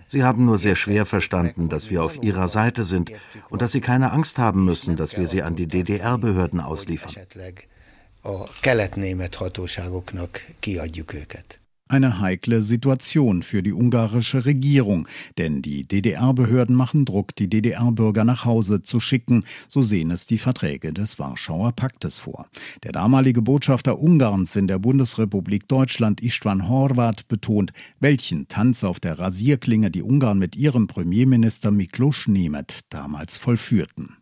Sie 0.08 0.24
haben 0.24 0.46
nur 0.46 0.58
sehr 0.58 0.75
schwer 0.75 1.05
verstanden, 1.05 1.70
dass 1.70 1.89
wir 1.89 2.03
auf 2.03 2.22
ihrer 2.22 2.50
Seite 2.50 2.84
sind 2.84 3.12
und 3.50 3.62
dass 3.62 3.72
sie 3.72 3.82
keine 3.82 4.12
Angst 4.12 4.38
haben 4.38 4.65
müssen, 4.65 4.96
dass 4.98 5.17
wir 5.17 5.27
sie 5.27 5.44
an 5.44 5.55
die 5.55 5.67
DDR-Behörden 5.67 6.60
ausliefern. 6.60 7.15
A 8.24 8.48
kelet-német 8.62 9.36
hatóságoknak 9.39 10.46
kiadjuk 10.60 11.13
őket. 11.13 11.60
Eine 11.88 12.20
heikle 12.20 12.63
Situation 12.63 13.44
für 13.44 13.62
die 13.62 13.72
ungarische 13.72 14.46
Regierung, 14.46 15.08
denn 15.38 15.62
die 15.62 15.88
DDR-Behörden 15.88 16.75
machen 16.75 17.06
Druck, 17.06 17.36
die 17.36 17.48
DDR-Bürger 17.48 18.24
nach 18.24 18.44
Hause 18.44 18.82
zu 18.82 19.00
schicken, 19.00 19.44
so 19.68 19.84
sehen 19.84 20.10
es 20.10 20.25
die 20.25 20.39
Verträge 20.39 20.94
des 20.94 21.20
Warschauer 21.20 21.74
Paktes 21.74 22.18
vor. 22.18 22.48
Der 22.84 22.92
damalige 22.92 23.44
Botschafter 23.44 24.00
Ungarns 24.00 24.56
in 24.56 24.68
der 24.68 24.80
Bundesrepublik 24.80 25.68
Deutschland, 25.68 26.22
Istvan 26.22 26.68
Horvath, 26.68 27.27
betont, 27.27 27.72
welchen 28.00 28.48
Tanz 28.48 28.84
auf 28.84 29.00
der 29.00 29.20
Rasierklinge 29.20 29.92
die 29.92 30.01
Ungarn 30.01 30.39
mit 30.39 30.56
ihrem 30.56 30.88
Premierminister 30.88 31.70
Miklós 31.70 32.27
Német 32.27 32.80
damals 32.89 33.38
vollführten. 33.38 34.18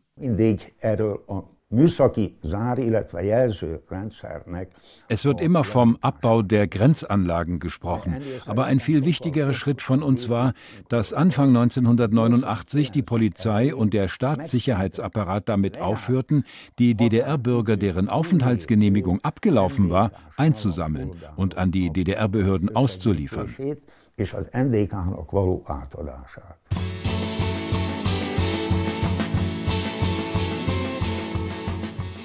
Es 5.07 5.25
wird 5.25 5.41
immer 5.41 5.63
vom 5.63 5.97
Abbau 6.01 6.43
der 6.43 6.67
Grenzanlagen 6.67 7.59
gesprochen. 7.59 8.21
Aber 8.45 8.65
ein 8.65 8.79
viel 8.79 9.05
wichtigerer 9.05 9.53
Schritt 9.53 9.81
von 9.81 10.03
uns 10.03 10.29
war, 10.29 10.53
dass 10.89 11.13
Anfang 11.13 11.49
1989 11.49 12.91
die 12.91 13.01
Polizei 13.01 13.73
und 13.73 13.95
der 13.95 14.07
Staatssicherheitsapparat 14.07 15.49
damit 15.49 15.81
aufhörten, 15.81 16.45
die 16.77 16.93
DDR-Bürger, 16.93 17.75
deren 17.75 18.07
Aufenthaltsgenehmigung 18.07 19.21
abgelaufen 19.23 19.89
war, 19.89 20.11
einzusammeln 20.37 21.13
und 21.35 21.57
an 21.57 21.71
die 21.71 21.89
DDR-Behörden 21.89 22.75
auszuliefern. 22.75 23.55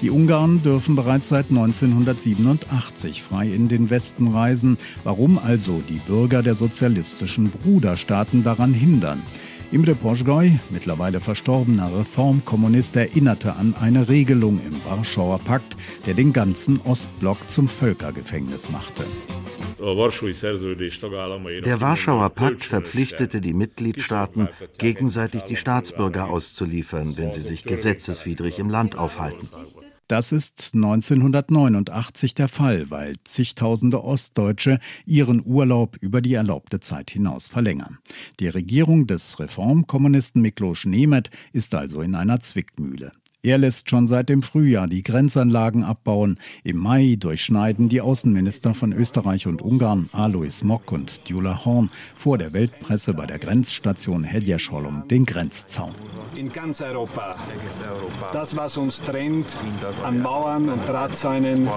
Die 0.01 0.11
Ungarn 0.11 0.63
dürfen 0.63 0.95
bereits 0.95 1.27
seit 1.27 1.49
1987 1.49 3.21
frei 3.21 3.47
in 3.47 3.67
den 3.67 3.89
Westen 3.89 4.29
reisen. 4.29 4.77
Warum 5.03 5.37
also 5.37 5.83
die 5.89 5.99
Bürger 6.07 6.41
der 6.41 6.55
sozialistischen 6.55 7.49
Bruderstaaten 7.49 8.43
daran 8.43 8.73
hindern? 8.73 9.21
Imre 9.71 9.95
Poschgoi, 9.95 10.57
mittlerweile 10.69 11.19
verstorbener 11.19 11.95
Reformkommunist, 11.95 12.95
erinnerte 12.95 13.55
an 13.57 13.75
eine 13.79 14.07
Regelung 14.07 14.61
im 14.65 14.83
Warschauer 14.89 15.39
Pakt, 15.39 15.75
der 16.05 16.13
den 16.13 16.31
ganzen 16.31 16.79
Ostblock 16.85 17.37
zum 17.49 17.67
Völkergefängnis 17.67 18.69
machte. 18.69 19.03
Der 21.65 21.81
Warschauer 21.81 22.29
Pakt 22.29 22.65
verpflichtete 22.65 23.41
die 23.41 23.53
Mitgliedstaaten, 23.53 24.49
gegenseitig 24.77 25.43
die 25.43 25.55
Staatsbürger 25.55 26.29
auszuliefern, 26.29 27.17
wenn 27.17 27.31
sie 27.31 27.41
sich 27.41 27.63
gesetzeswidrig 27.63 28.59
im 28.59 28.69
Land 28.69 28.97
aufhalten. 28.97 29.49
Das 30.09 30.31
ist 30.31 30.71
1989 30.73 32.33
der 32.33 32.47
Fall, 32.47 32.89
weil 32.89 33.13
zigtausende 33.25 34.03
Ostdeutsche 34.03 34.79
ihren 35.05 35.45
Urlaub 35.45 35.97
über 36.01 36.19
die 36.19 36.33
erlaubte 36.33 36.79
Zeit 36.79 37.11
hinaus 37.11 37.47
verlängern. 37.47 37.99
Die 38.39 38.47
Regierung 38.47 39.05
des 39.05 39.39
Reformkommunisten 39.39 40.41
Miklos 40.41 40.85
Nemeth 40.85 41.29
ist 41.53 41.75
also 41.75 42.01
in 42.01 42.15
einer 42.15 42.39
Zwickmühle. 42.39 43.11
Er 43.41 43.57
lässt 43.57 43.89
schon 43.89 44.05
seit 44.05 44.27
dem 44.27 44.43
Frühjahr 44.43 44.89
die 44.89 45.01
Grenzanlagen 45.01 45.85
abbauen. 45.85 46.37
Im 46.65 46.75
Mai 46.75 47.15
durchschneiden 47.17 47.87
die 47.87 48.01
Außenminister 48.01 48.73
von 48.73 48.91
Österreich 48.91 49.47
und 49.47 49.61
Ungarn, 49.61 50.09
Alois 50.11 50.61
Mock 50.61 50.91
und 50.91 51.25
Djula 51.29 51.63
Horn, 51.63 51.89
vor 52.17 52.37
der 52.37 52.51
Weltpresse 52.51 53.13
bei 53.13 53.25
der 53.25 53.39
Grenzstation 53.39 54.25
Hedjesholm 54.25 55.07
den 55.07 55.25
Grenzzaun. 55.25 55.95
In 56.35 56.51
ganz 56.51 56.81
Europa. 56.81 57.37
Das, 58.33 58.57
was 58.57 58.75
uns 58.75 59.01
trennt 59.01 59.47
an 60.03 60.21
Mauern 60.21 60.67
und 60.67 60.87
Drahtseilen, 60.87 61.67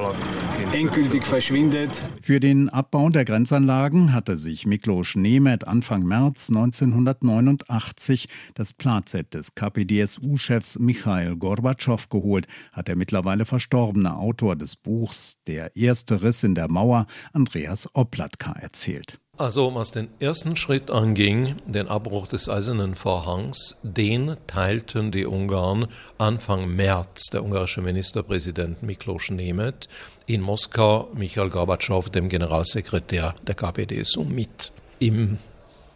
endgültig 0.73 1.25
verschwindet. 1.25 1.91
Für 2.23 2.41
den 2.41 2.69
Abbau 2.71 3.09
der 3.09 3.25
Grenzanlagen 3.25 4.13
hatte 4.13 4.37
sich 4.37 4.67
Miklos 4.67 5.15
Nemeth 5.15 5.67
Anfang 5.67 6.03
März 6.03 6.51
1989 6.51 8.29
das 8.55 8.73
Platzett 8.73 9.33
des 9.33 9.55
KPDSU-Chefs 9.55 10.79
Michael 10.81 11.37
Gorbatschow 11.37 11.52
Gorbatschow 11.53 12.09
geholt, 12.09 12.47
hat 12.73 12.89
der 12.89 12.97
mittlerweile 12.97 13.45
verstorbene 13.45 14.17
Autor 14.17 14.57
des 14.57 14.75
Buchs 14.75 15.37
Der 15.47 15.77
erste 15.77 16.23
Riss 16.23 16.43
in 16.45 16.55
der 16.55 16.71
Mauer, 16.71 17.07
Andreas 17.35 17.91
Oplatka, 17.93 18.53
erzählt. 18.53 19.19
Also 19.37 19.75
was 19.75 19.91
den 19.91 20.09
ersten 20.19 20.57
Schritt 20.57 20.91
anging, 20.91 21.57
den 21.67 21.89
Abbruch 21.89 22.27
des 22.27 22.49
Eisernen 22.49 22.95
Vorhangs, 22.95 23.79
den 23.83 24.37
teilten 24.47 25.13
die 25.13 25.27
Ungarn 25.27 25.89
Anfang 26.17 26.75
März 26.75 27.27
der 27.31 27.45
ungarische 27.45 27.83
Ministerpräsident 27.83 28.83
Miklos 28.83 29.29
Nemeth 29.29 29.89
in 30.25 30.41
Moskau 30.41 31.11
Michael 31.15 31.51
Gorbatschow, 31.51 32.09
dem 32.09 32.31
Generalsekretär 32.31 33.35
der 33.47 33.55
KPDSU, 33.55 34.25
mit. 34.25 34.73
Im 35.01 35.37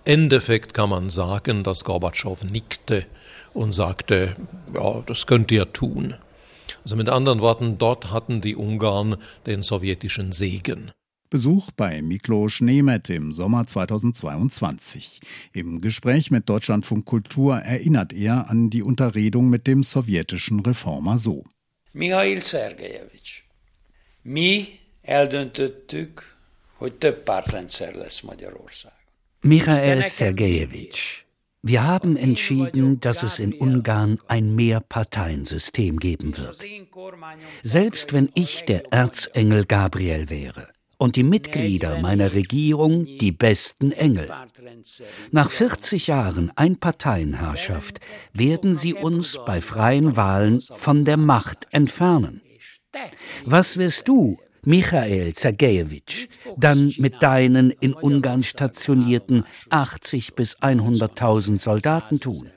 Endeffekt 0.05 0.75
kann 0.75 0.91
man 0.91 1.09
sagen, 1.09 1.65
dass 1.65 1.85
Gorbatschow 1.85 2.45
nickte 2.45 3.07
und 3.57 3.73
sagte, 3.73 4.37
ja, 4.75 5.03
das 5.07 5.27
könnt 5.27 5.51
ihr 5.51 5.73
tun. 5.73 6.15
Also 6.83 6.97
mit 6.97 7.09
anderen 7.09 7.41
Worten, 7.41 7.79
dort 7.79 8.13
hatten 8.13 8.41
die 8.41 8.55
Ungarn 8.55 9.17
den 9.47 9.63
sowjetischen 9.63 10.33
Segen. 10.33 10.93
Besuch 11.29 11.73
bei 11.73 12.03
Miklos 12.03 12.61
Nemeth 12.61 13.11
im 13.11 13.33
Sommer 13.33 13.67
2022. 13.67 15.21
Im 15.53 15.81
Gespräch 15.81 16.31
mit 16.31 16.49
Deutschlandfunk 16.49 17.05
Kultur 17.05 17.57
erinnert 17.57 18.13
er 18.13 18.49
an 18.49 18.71
die 18.71 18.83
Unterredung 18.83 19.51
mit 19.51 19.67
dem 19.67 19.83
sowjetischen 19.83 20.61
Reformer 20.61 21.19
so. 21.19 21.43
Mihail 21.93 22.41
Sergejewitsch, 22.41 23.43
mi 24.23 24.79
eldöntöttük, 25.03 26.37
hogy 26.77 26.95
több 26.95 27.23
pártrendszer 27.23 27.95
lesz 27.95 28.21
Magyarország. 28.21 28.93
Michael 29.41 30.03
Sergejewitsch, 30.03 31.26
Wir 31.69 31.83
haben 31.83 32.17
entschieden, 32.17 33.01
dass 33.01 33.25
es 33.25 33.41
in 33.41 33.53
Ungarn 33.53 34.21
ein 34.29 34.55
Mehrparteiensystem 34.55 35.99
geben 35.99 36.37
wird. 36.37 36.65
Selbst 37.65 38.13
wenn 38.13 38.31
ich 38.35 38.65
der 38.67 38.93
Erzengel 38.93 39.65
Gabriel 39.65 40.31
wäre 40.31 40.69
und 40.97 41.17
die 41.17 41.25
Mitglieder 41.25 42.01
meiner 42.01 42.35
Regierung 42.35 43.05
die 43.05 43.33
besten 43.33 43.91
Engel. 43.91 44.31
Nach 45.33 45.51
40 45.51 46.07
Jahren 46.07 46.53
Einparteienherrschaft 46.55 47.99
werden 48.33 48.77
sie 48.77 48.95
uns 48.95 49.37
bei 49.45 49.61
freien 49.61 50.17
Wahlen 50.17 50.61
von 50.61 51.05
der 51.05 51.17
Macht 51.17 51.67
entfernen. 51.73 52.43
Was 53.45 53.77
wirst 53.77 54.07
du, 54.07 54.39
Michael 54.67 55.33
Zergejewitsch, 55.33 56.27
dann 56.57 56.93
mit 56.99 57.23
deinen 57.23 57.71
in 57.71 57.95
Ungarn 57.95 58.43
stationierten 58.43 59.45
80 59.71 60.35
bis 60.35 60.59
100.000 60.59 61.61
Soldaten 61.61 62.19
tun? 62.19 62.51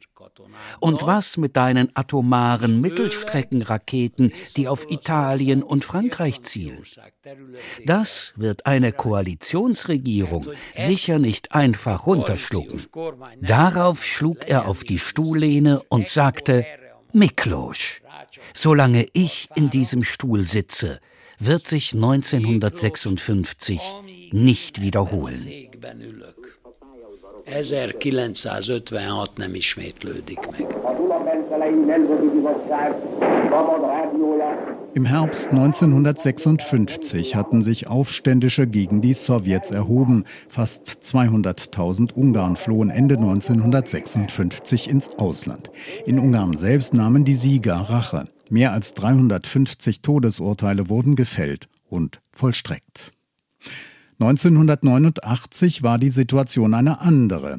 Und 0.79 1.05
was 1.05 1.37
mit 1.37 1.55
deinen 1.55 1.89
atomaren 1.93 2.81
Mittelstreckenraketen, 2.81 4.31
die 4.57 4.67
auf 4.67 4.89
Italien 4.89 5.61
und 5.61 5.85
Frankreich 5.85 6.41
zielen? 6.41 6.83
Das 7.85 8.33
wird 8.35 8.65
eine 8.65 8.91
Koalitionsregierung 8.91 10.47
sicher 10.75 11.19
nicht 11.19 11.53
einfach 11.53 12.07
runterschlucken. 12.07 12.87
Darauf 13.39 14.03
schlug 14.03 14.47
er 14.47 14.67
auf 14.67 14.83
die 14.83 14.99
Stuhllehne 14.99 15.83
und 15.89 16.07
sagte, 16.07 16.65
Miklosch, 17.13 18.01
solange 18.55 19.05
ich 19.13 19.47
in 19.55 19.69
diesem 19.69 20.03
Stuhl 20.03 20.41
sitze, 20.41 20.99
wird 21.39 21.65
sich 21.67 21.93
1956 21.93 23.79
nicht 24.31 24.81
wiederholen. 24.81 25.69
1956 27.45 29.37
nem 29.37 29.55
ismétlődik 29.55 30.39
meg. 30.51 30.67
Im 34.93 35.05
Herbst 35.05 35.49
1956 35.49 37.35
hatten 37.35 37.61
sich 37.61 37.87
Aufständische 37.87 38.67
gegen 38.67 39.01
die 39.01 39.13
Sowjets 39.13 39.71
erhoben. 39.71 40.25
Fast 40.47 40.99
200.000 41.03 42.13
Ungarn 42.13 42.55
flohen 42.55 42.89
Ende 42.89 43.15
1956 43.15 44.89
ins 44.89 45.09
Ausland. 45.17 45.69
In 46.05 46.19
Ungarn 46.19 46.57
selbst 46.57 46.93
nahmen 46.93 47.25
die 47.25 47.35
Sieger 47.35 47.75
Rache. 47.75 48.27
Mehr 48.49 48.73
als 48.73 48.93
350 48.95 50.01
Todesurteile 50.01 50.89
wurden 50.89 51.15
gefällt 51.15 51.69
und 51.87 52.21
vollstreckt. 52.31 53.11
1989 54.19 55.83
war 55.83 55.97
die 55.97 56.09
Situation 56.09 56.73
eine 56.73 56.99
andere. 56.99 57.57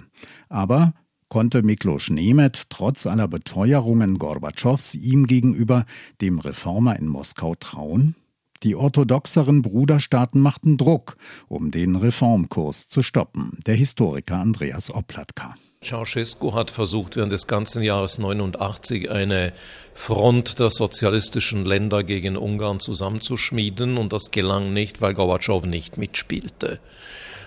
Aber 0.48 0.92
konnte 1.28 1.62
Miklos 1.62 2.10
Nemeth 2.10 2.68
trotz 2.70 3.06
aller 3.06 3.28
Beteuerungen 3.28 4.18
Gorbatschows 4.18 4.94
ihm 4.94 5.26
gegenüber, 5.26 5.86
dem 6.20 6.38
Reformer 6.38 6.98
in 6.98 7.06
Moskau, 7.06 7.54
trauen? 7.54 8.16
Die 8.62 8.74
orthodoxeren 8.74 9.62
Bruderstaaten 9.62 10.40
machten 10.40 10.76
Druck, 10.76 11.16
um 11.48 11.70
den 11.70 11.96
Reformkurs 11.96 12.88
zu 12.88 13.02
stoppen. 13.02 13.58
Der 13.64 13.74
Historiker 13.74 14.36
Andreas 14.36 14.92
Oplatka. 14.92 15.54
Ceausescu 15.82 16.52
hat 16.52 16.70
versucht, 16.70 17.16
während 17.16 17.32
des 17.32 17.46
ganzen 17.46 17.82
Jahres 17.82 18.18
89 18.18 19.10
eine 19.10 19.54
Front 19.94 20.58
der 20.58 20.70
sozialistischen 20.70 21.64
Länder 21.64 22.04
gegen 22.04 22.36
Ungarn 22.36 22.80
zusammenzuschmieden 22.80 23.96
und 23.96 24.12
das 24.12 24.30
gelang 24.30 24.74
nicht, 24.74 25.00
weil 25.00 25.14
Gorbatschow 25.14 25.64
nicht 25.64 25.96
mitspielte. 25.96 26.80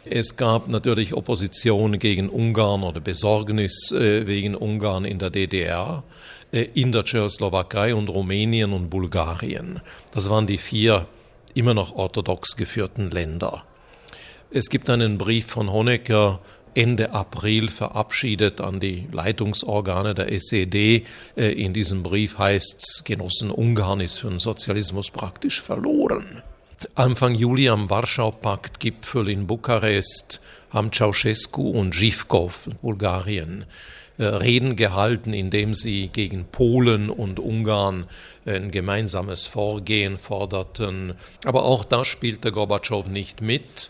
Es 0.04 0.36
gab 0.36 0.68
natürlich 0.68 1.14
Opposition 1.14 2.00
gegen 2.00 2.28
Ungarn 2.28 2.82
oder 2.82 3.02
Besorgnis 3.02 3.92
äh, 3.92 4.26
wegen 4.26 4.56
Ungarn 4.56 5.06
in 5.06 5.20
der 5.20 5.30
DDR, 5.30 6.02
äh, 6.52 6.64
in 6.74 6.92
der 6.92 7.06
Tschechoslowakei 7.06 7.94
und 7.94 8.10
Rumänien 8.10 8.74
und 8.74 8.90
Bulgarien. 8.90 9.80
Das 10.12 10.28
waren 10.32 10.48
die 10.48 10.58
vier 10.58 11.06
immer 11.54 11.76
noch 11.76 11.94
orthodox 11.96 12.56
geführten 12.56 13.12
Länder. 13.12 13.64
Es 14.50 14.72
gibt 14.72 14.90
einen 14.90 15.20
Brief 15.20 15.46
von 15.46 15.72
Honecker 15.72 16.40
Ende 16.76 17.12
April 17.12 17.70
verabschiedet 17.70 18.62
an 18.62 18.80
die 18.80 19.08
Leitungsorgane 19.12 20.16
der 20.16 20.32
SED. 20.32 21.06
Äh, 21.36 21.52
in 21.52 21.74
diesem 21.74 22.04
Brief 22.04 22.38
heißt 22.38 22.80
es, 22.80 23.04
Genossen 23.04 23.52
Ungarn 23.52 24.00
ist 24.00 24.20
für 24.20 24.30
den 24.30 24.40
Sozialismus 24.40 25.12
praktisch 25.12 25.62
verloren. 25.62 26.42
Anfang 26.96 27.36
Juli 27.36 27.70
am 27.70 27.90
Warschau-Pakt-Gipfel 27.90 29.30
in 29.30 29.48
Bukarest 29.48 30.42
haben 30.72 30.92
Ceausescu 30.92 31.70
und 31.70 31.94
Zhivkov, 31.94 32.70
Bulgarien, 32.82 33.66
äh, 34.18 34.26
Reden 34.26 34.76
gehalten, 34.76 35.34
indem 35.34 35.74
sie 35.74 36.10
gegen 36.10 36.46
Polen 36.46 37.10
und 37.10 37.40
Ungarn 37.40 38.08
ein 38.46 38.72
gemeinsames 38.72 39.46
Vorgehen 39.46 40.18
forderten. 40.18 41.14
Aber 41.46 41.64
auch 41.64 41.86
da 41.86 42.04
spielte 42.04 42.52
Gorbatschow 42.52 43.08
nicht 43.08 43.42
mit. 43.42 43.90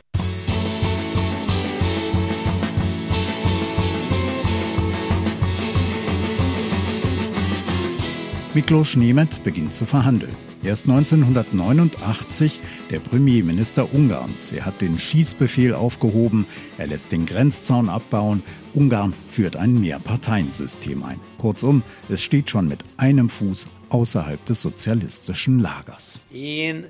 Miklos 8.55 8.95
Nemeth 8.95 9.43
beginnt 9.43 9.73
zu 9.73 9.85
verhandeln. 9.85 10.35
Erst 10.63 10.87
1989 10.87 12.59
der 12.91 12.99
Premierminister 12.99 13.91
Ungarns. 13.91 14.51
Er 14.51 14.67
hat 14.67 14.79
den 14.79 14.99
Schießbefehl 14.99 15.73
aufgehoben, 15.73 16.45
er 16.77 16.85
lässt 16.85 17.11
den 17.11 17.25
Grenzzaun 17.25 17.89
abbauen. 17.89 18.43
Ungarn 18.75 19.15
führt 19.31 19.55
ein 19.55 19.81
Mehrparteiensystem 19.81 21.03
ein. 21.03 21.19
Kurzum, 21.39 21.81
es 22.09 22.21
steht 22.21 22.51
schon 22.51 22.67
mit 22.67 22.83
einem 22.95 23.29
Fuß 23.29 23.65
außerhalb 23.89 24.45
des 24.45 24.61
sozialistischen 24.61 25.59
Lagers. 25.59 26.19
Im 26.31 26.83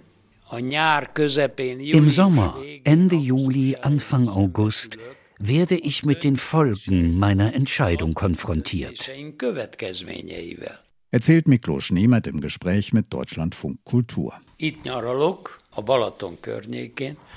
Sommer, 2.10 2.58
Ende 2.84 3.16
Juli, 3.16 3.78
Anfang 3.82 4.28
August 4.28 4.98
werde 5.40 5.78
ich 5.78 6.04
mit 6.04 6.26
den 6.26 6.36
Folgen 6.36 7.18
meiner 7.18 7.56
Entscheidung 7.56 8.14
konfrontiert 8.14 9.10
erzählt 11.14 11.48
Miklos 11.48 11.92
Nemeth 11.92 12.26
im 12.26 12.42
Gespräch 12.42 12.92
mit 12.92 13.14
Deutschlandfunk 13.14 13.78
Kultur. 13.86 14.34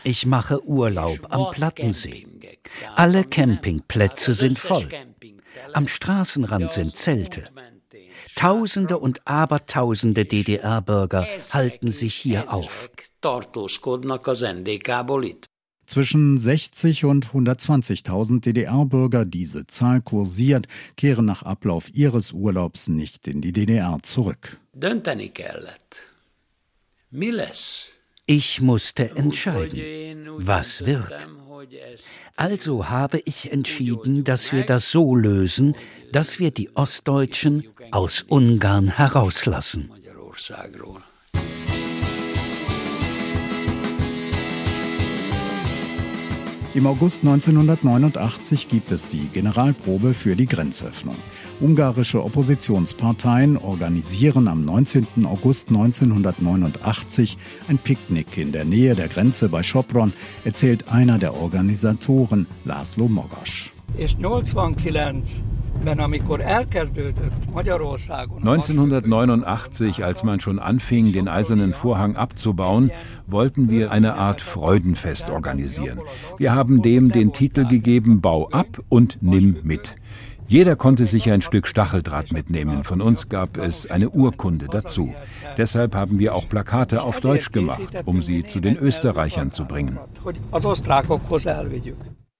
Ich 0.03 0.25
mache 0.25 0.67
Urlaub 0.67 1.27
am 1.29 1.51
Plattensee. 1.51 2.27
Alle 2.95 3.25
Campingplätze 3.25 4.33
sind 4.33 4.59
voll. 4.59 4.89
Am 5.75 5.89
Straßenrand 5.89 6.73
sind 6.73 6.97
Zelte. 6.97 7.51
Tausende 8.35 8.99
und 8.99 9.21
Abertausende 9.27 10.25
DDR-Bürger 10.25 11.27
halten 11.53 11.93
sich 11.93 12.15
hier 12.15 12.53
auf. 12.53 12.91
Zwischen 15.87 16.37
60 16.37 17.05
und 17.05 17.29
120.000 17.29 18.41
DDR-Bürger, 18.41 19.25
diese 19.25 19.67
Zahl 19.67 20.01
kursiert, 20.01 20.67
kehren 20.97 21.25
nach 21.25 21.43
Ablauf 21.43 21.95
ihres 21.95 22.33
Urlaubs 22.33 22.89
nicht 22.89 23.29
in 23.29 23.41
die 23.41 23.53
DDR 23.53 23.99
zurück. 24.03 24.59
Ich 28.27 28.61
musste 28.61 29.11
entscheiden, 29.17 30.29
was 30.39 30.85
wird. 30.85 31.29
Also 32.35 32.89
habe 32.89 33.23
ich 33.25 33.53
entschieden, 33.53 34.25
dass 34.25 34.53
wir 34.53 34.67
das 34.67 34.91
so 34.91 35.15
lösen, 35.15 35.77
dass 36.13 36.41
wir 36.41 36.51
die 36.51 36.75
Ostdeutschen 36.75 37.69
aus 37.93 38.23
Ungarn 38.23 38.89
herauslassen. 38.89 39.91
Im 46.77 46.87
August 46.87 47.25
1989 47.25 48.69
gibt 48.69 48.93
es 48.93 49.09
die 49.09 49.29
Generalprobe 49.33 50.13
für 50.13 50.37
die 50.37 50.45
Grenzöffnung. 50.45 51.17
Ungarische 51.59 52.23
Oppositionsparteien 52.23 53.57
organisieren 53.57 54.47
am 54.47 54.63
19. 54.67 55.25
August 55.25 55.71
1989 55.71 57.39
ein 57.69 57.79
Picknick 57.79 58.37
in 58.37 58.53
der 58.53 58.67
Nähe 58.67 58.95
der 58.95 59.09
Grenze 59.09 59.49
bei 59.49 59.63
Sopron, 59.63 60.13
erzählt 60.45 60.93
einer 60.93 61.17
der 61.17 61.35
Organisatoren, 61.41 62.47
Laszlo 62.67 63.09
Mogas. 63.09 63.71
1989, 68.43 70.05
als 70.05 70.25
man 70.25 70.41
schon 70.41 70.59
anfing, 70.59 71.13
den 71.13 71.29
eisernen 71.29 71.73
Vorhang 71.73 72.17
abzubauen, 72.17 72.91
wollten 73.27 73.71
wir 73.71 73.91
eine 73.91 74.15
Art 74.15 74.43
Freudenfest 74.43 75.31
organisieren. 75.31 76.01
Wir 76.39 76.55
haben 76.55 76.83
dem 76.83 77.13
den 77.13 77.33
Titel 77.33 77.67
gegeben 77.67 78.21
Bau 78.21 78.49
ab 78.51 78.83
und 78.89 79.19
nimm 79.21 79.59
mit. 79.63 79.97
Jeder 80.49 80.77
konnte 80.77 81.07
sich 81.07 81.31
ein 81.31 81.41
Stück 81.41 81.67
Stacheldraht 81.67 82.33
mitnehmen. 82.33 82.85
Von 82.85 83.01
uns 83.01 83.29
gab 83.29 83.57
es 83.59 83.91
eine 83.91 84.11
Urkunde 84.11 84.67
dazu. 84.71 85.13
Deshalb 85.57 85.97
haben 85.97 86.21
wir 86.21 86.37
auch 86.37 86.49
Plakate 86.49 87.03
auf 87.03 87.21
Deutsch 87.21 87.51
gemacht, 87.51 87.81
um 88.05 88.23
sie 88.23 88.45
zu 88.45 88.61
den 88.61 88.77
Österreichern 88.77 89.51
zu 89.51 89.65
bringen. 89.65 89.99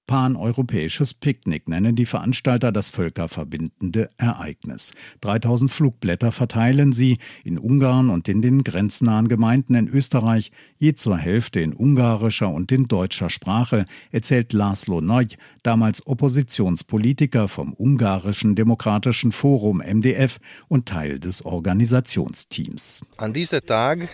Paneuropäisches 0.07 1.15
Picknick 1.15 1.69
nennen 1.69 1.97
die 1.97 2.07
Veranstalter 2.07 2.71
das 2.71 2.89
völkerverbindende 2.89 4.09
Ereignis. 4.19 4.93
3000 5.21 5.71
Flugblätter 5.71 6.31
verteilen 6.31 6.93
sie 6.93 7.19
in 7.45 7.59
Ungarn 7.59 8.11
und 8.11 8.29
in 8.29 8.41
den 8.41 8.63
grenznahen 8.63 9.29
Gemeinden 9.29 9.75
in 9.75 9.89
Österreich, 9.89 10.53
je 10.77 10.95
zur 10.95 11.19
Hälfte 11.19 11.61
in 11.61 11.73
ungarischer 11.75 12.49
und 12.49 12.71
in 12.71 12.87
deutscher 12.87 13.31
Sprache, 13.31 13.85
erzählt 14.13 14.53
Laszlo 14.53 15.01
Neu, 15.01 15.27
damals 15.63 16.07
Oppositionspolitiker 16.07 17.49
vom 17.49 17.73
Ungarischen 17.73 18.55
Demokratischen 18.55 19.33
Forum 19.33 19.79
MDF 19.79 20.39
und 20.69 20.87
Teil 20.87 21.19
des 21.19 21.45
Organisationsteams. 21.45 23.01
An 23.17 23.33
diesem 23.33 23.65
Tag, 23.67 24.09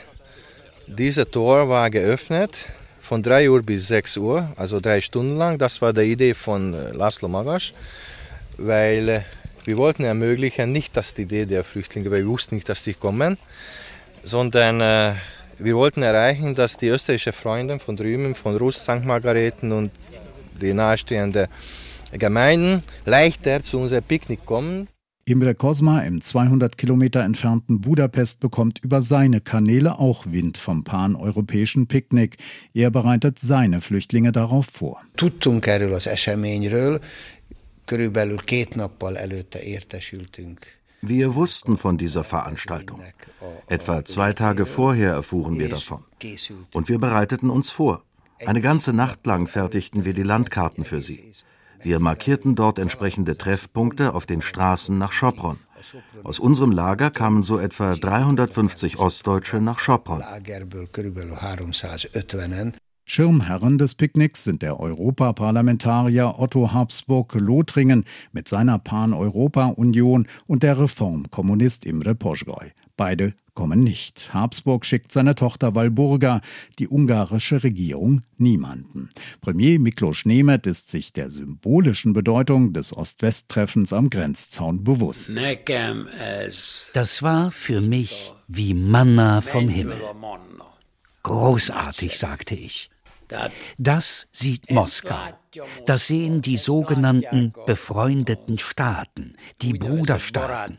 dieses 0.87 1.31
Tor 1.31 1.69
war 1.69 1.91
geöffnet 1.91 2.57
von 3.13 3.23
3 3.23 3.51
Uhr 3.51 3.63
bis 3.63 3.89
6 3.89 4.17
Uhr, 4.17 4.49
also 4.57 4.81
drei 4.81 5.03
Stunden 5.03 5.37
lang. 5.37 5.59
Das 5.59 5.83
war 5.83 5.93
die 5.93 6.01
Idee 6.01 6.33
von 6.33 6.73
äh, 6.73 6.93
Laszlo 6.93 7.29
Magas, 7.29 7.75
weil 8.57 9.07
äh, 9.07 9.21
wir 9.67 9.77
wollten 9.77 10.05
ermöglichen, 10.05 10.73
nicht 10.73 10.97
dass 10.97 11.13
die 11.13 11.25
Idee 11.25 11.45
der 11.45 11.63
Flüchtlinge, 11.63 12.11
weil 12.11 12.21
wir 12.21 12.29
wussten 12.29 12.55
nicht, 12.55 12.71
dass 12.71 12.85
die 12.85 12.95
kommen, 12.95 13.37
sondern 14.23 14.81
äh, 14.81 15.13
wir 15.59 15.77
wollten 15.77 16.03
erreichen, 16.03 16.55
dass 16.55 16.79
die 16.79 16.89
österreichischen 16.89 17.35
Freunde 17.35 17.79
von 17.81 17.99
drüben, 17.99 18.35
von 18.35 18.57
Russ, 18.57 18.77
St. 18.77 19.05
Margareten 19.05 19.73
und 19.73 19.91
die 20.59 20.73
nahestehenden 20.73 21.49
Gemeinden 22.13 22.83
leichter 23.05 23.63
zu 23.63 23.79
unserem 23.79 24.05
Picknick 24.05 24.47
kommen. 24.47 24.89
Imre 25.25 25.55
Kosma 25.55 26.01
im 26.01 26.21
200 26.21 26.77
Kilometer 26.77 27.23
entfernten 27.23 27.81
Budapest 27.81 28.41
bekommt 28.41 28.81
über 28.83 29.03
seine 29.03 29.41
Kanäle 29.41 30.01
auch 30.01 30.27
Wind 30.27 30.59
vom 30.59 30.83
paneuropäischen 30.83 31.87
Picknick. 31.87 32.39
Er 32.75 32.91
bereitet 32.91 33.39
seine 33.39 33.81
Flüchtlinge 33.81 34.33
darauf 34.33 34.67
vor. 34.67 34.99
Tudtunk 35.15 35.67
erről 35.67 35.95
az 35.95 36.07
eseményről, 36.07 37.01
körülbelül 37.85 38.39
két 38.39 38.75
nappal 38.75 39.17
előtte 39.17 39.61
értesültünk. 39.61 40.67
Wir 41.03 41.35
wussten 41.35 41.77
von 41.77 41.97
dieser 41.97 42.25
Veranstaltung. 42.25 43.01
Etwa 43.67 44.05
zwei 44.05 44.33
Tage 44.33 44.65
vorher 44.67 45.15
erfuhren 45.15 45.59
wir 45.59 45.69
davon. 45.69 46.05
Und 46.73 46.89
wir 46.89 46.99
bereiteten 46.99 47.51
uns 47.51 47.71
vor. 47.71 48.03
Eine 48.45 48.61
ganze 48.61 48.93
Nacht 48.93 49.25
lang 49.27 49.49
fertigten 49.49 50.05
wir 50.05 50.15
die 50.15 50.25
Landkarten 50.25 50.85
für 50.85 51.01
sie. 51.01 51.33
Wir 51.83 51.99
markierten 51.99 52.55
dort 52.55 52.79
entsprechende 52.79 53.37
Treffpunkte 53.37 54.15
auf 54.15 54.27
den 54.27 54.41
Straßen 54.41 54.97
nach 54.97 55.13
Schopron. 55.13 55.59
Aus 56.23 56.39
unserem 56.39 56.71
Lager 56.71 57.11
kamen 57.11 57.43
so 57.43 57.59
etwa 57.59 57.95
350 57.97 58.99
Ostdeutsche 58.99 59.61
nach 59.61 59.79
Schopron. 59.79 60.23
Schirmherren 63.15 63.77
des 63.77 63.95
Picknicks 63.95 64.43
sind 64.43 64.63
der 64.63 64.81
Europaparlamentarier 64.81 66.39
Otto 66.39 66.73
Habsburg-Lothringen 66.73 68.07
mit 68.33 68.49
seiner 68.49 68.79
Pan-Europa-Union 68.79 70.27
und 70.47 70.63
der 70.63 70.79
Reformkommunist 70.79 71.85
Imre 71.85 72.15
Poschgoi. 72.15 72.73
Beide 72.97 73.35
kommen 73.53 73.85
nicht. 73.85 74.33
Habsburg 74.33 74.87
schickt 74.87 75.13
seine 75.13 75.35
Tochter 75.35 75.75
Walburga, 75.75 76.41
die 76.79 76.89
ungarische 76.89 77.63
Regierung 77.63 78.23
niemanden. 78.39 79.11
Premier 79.43 79.79
Miklos 79.79 80.25
Nemeth 80.25 80.67
ist 80.67 80.91
sich 80.91 81.13
der 81.13 81.29
symbolischen 81.29 82.15
Bedeutung 82.15 82.73
des 82.73 82.97
Ost-West-Treffens 82.97 83.93
am 83.93 84.09
Grenzzaun 84.09 84.85
bewusst. 84.85 85.37
Das 86.95 87.23
war 87.23 87.51
für 87.51 87.83
mich 87.83 88.33
wie 88.49 88.73
Manna 88.73 89.43
vom 89.43 89.69
Himmel. 89.69 90.01
Großartig, 91.25 92.19
sagte 92.19 92.55
ich. 92.55 92.89
Das 93.79 94.27
sieht 94.33 94.71
Moskau. 94.71 95.39
Das 95.87 96.07
sehen 96.07 96.41
die 96.41 96.57
sogenannten 96.57 97.53
befreundeten 97.67 98.59
Staaten, 98.59 99.37
die 99.61 99.75
Bruderstaaten, 99.75 100.79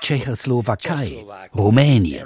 Tschechoslowakei, 0.00 1.24
Rumänien. 1.54 2.24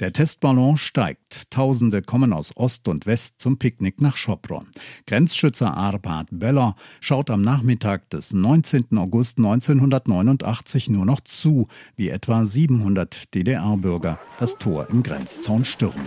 Der 0.00 0.12
Testballon 0.12 0.76
steigt. 0.76 1.50
Tausende 1.50 2.02
kommen 2.02 2.32
aus 2.32 2.56
Ost 2.56 2.86
und 2.86 3.06
West 3.06 3.34
zum 3.38 3.58
Picknick 3.58 4.00
nach 4.00 4.16
Schopron. 4.16 4.68
Grenzschützer 5.08 5.76
Arpad 5.76 6.28
Beller 6.30 6.76
schaut 7.00 7.30
am 7.30 7.42
Nachmittag 7.42 8.08
des 8.10 8.32
19. 8.32 8.96
August 8.96 9.38
1989 9.38 10.88
nur 10.90 11.04
noch 11.04 11.20
zu, 11.22 11.66
wie 11.96 12.10
etwa 12.10 12.46
700 12.46 13.34
DDR-Bürger 13.34 14.20
das 14.38 14.56
Tor 14.56 14.86
im 14.88 15.02
Grenzzaun 15.02 15.64
stürmen. 15.64 16.06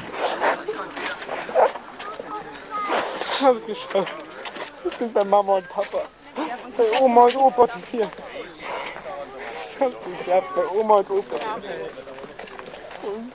Ich 3.42 3.48
habe 3.48 3.58
es 3.58 3.66
geschafft. 3.66 4.14
Das 4.84 4.98
sind 5.00 5.16
bei 5.16 5.24
Mama 5.24 5.56
und 5.56 5.68
Papa. 5.68 6.04
Bei 6.78 7.02
Oma 7.02 7.26
und 7.26 7.36
Opa 7.38 7.66
sind 7.66 7.84
hier. 7.90 8.08
Ich 9.68 9.82
habe 9.82 9.92
es 9.94 10.20
geklappt, 10.20 10.48
bei 10.56 10.80
Oma 10.80 10.98
und 10.98 11.10
Opa. 11.10 11.38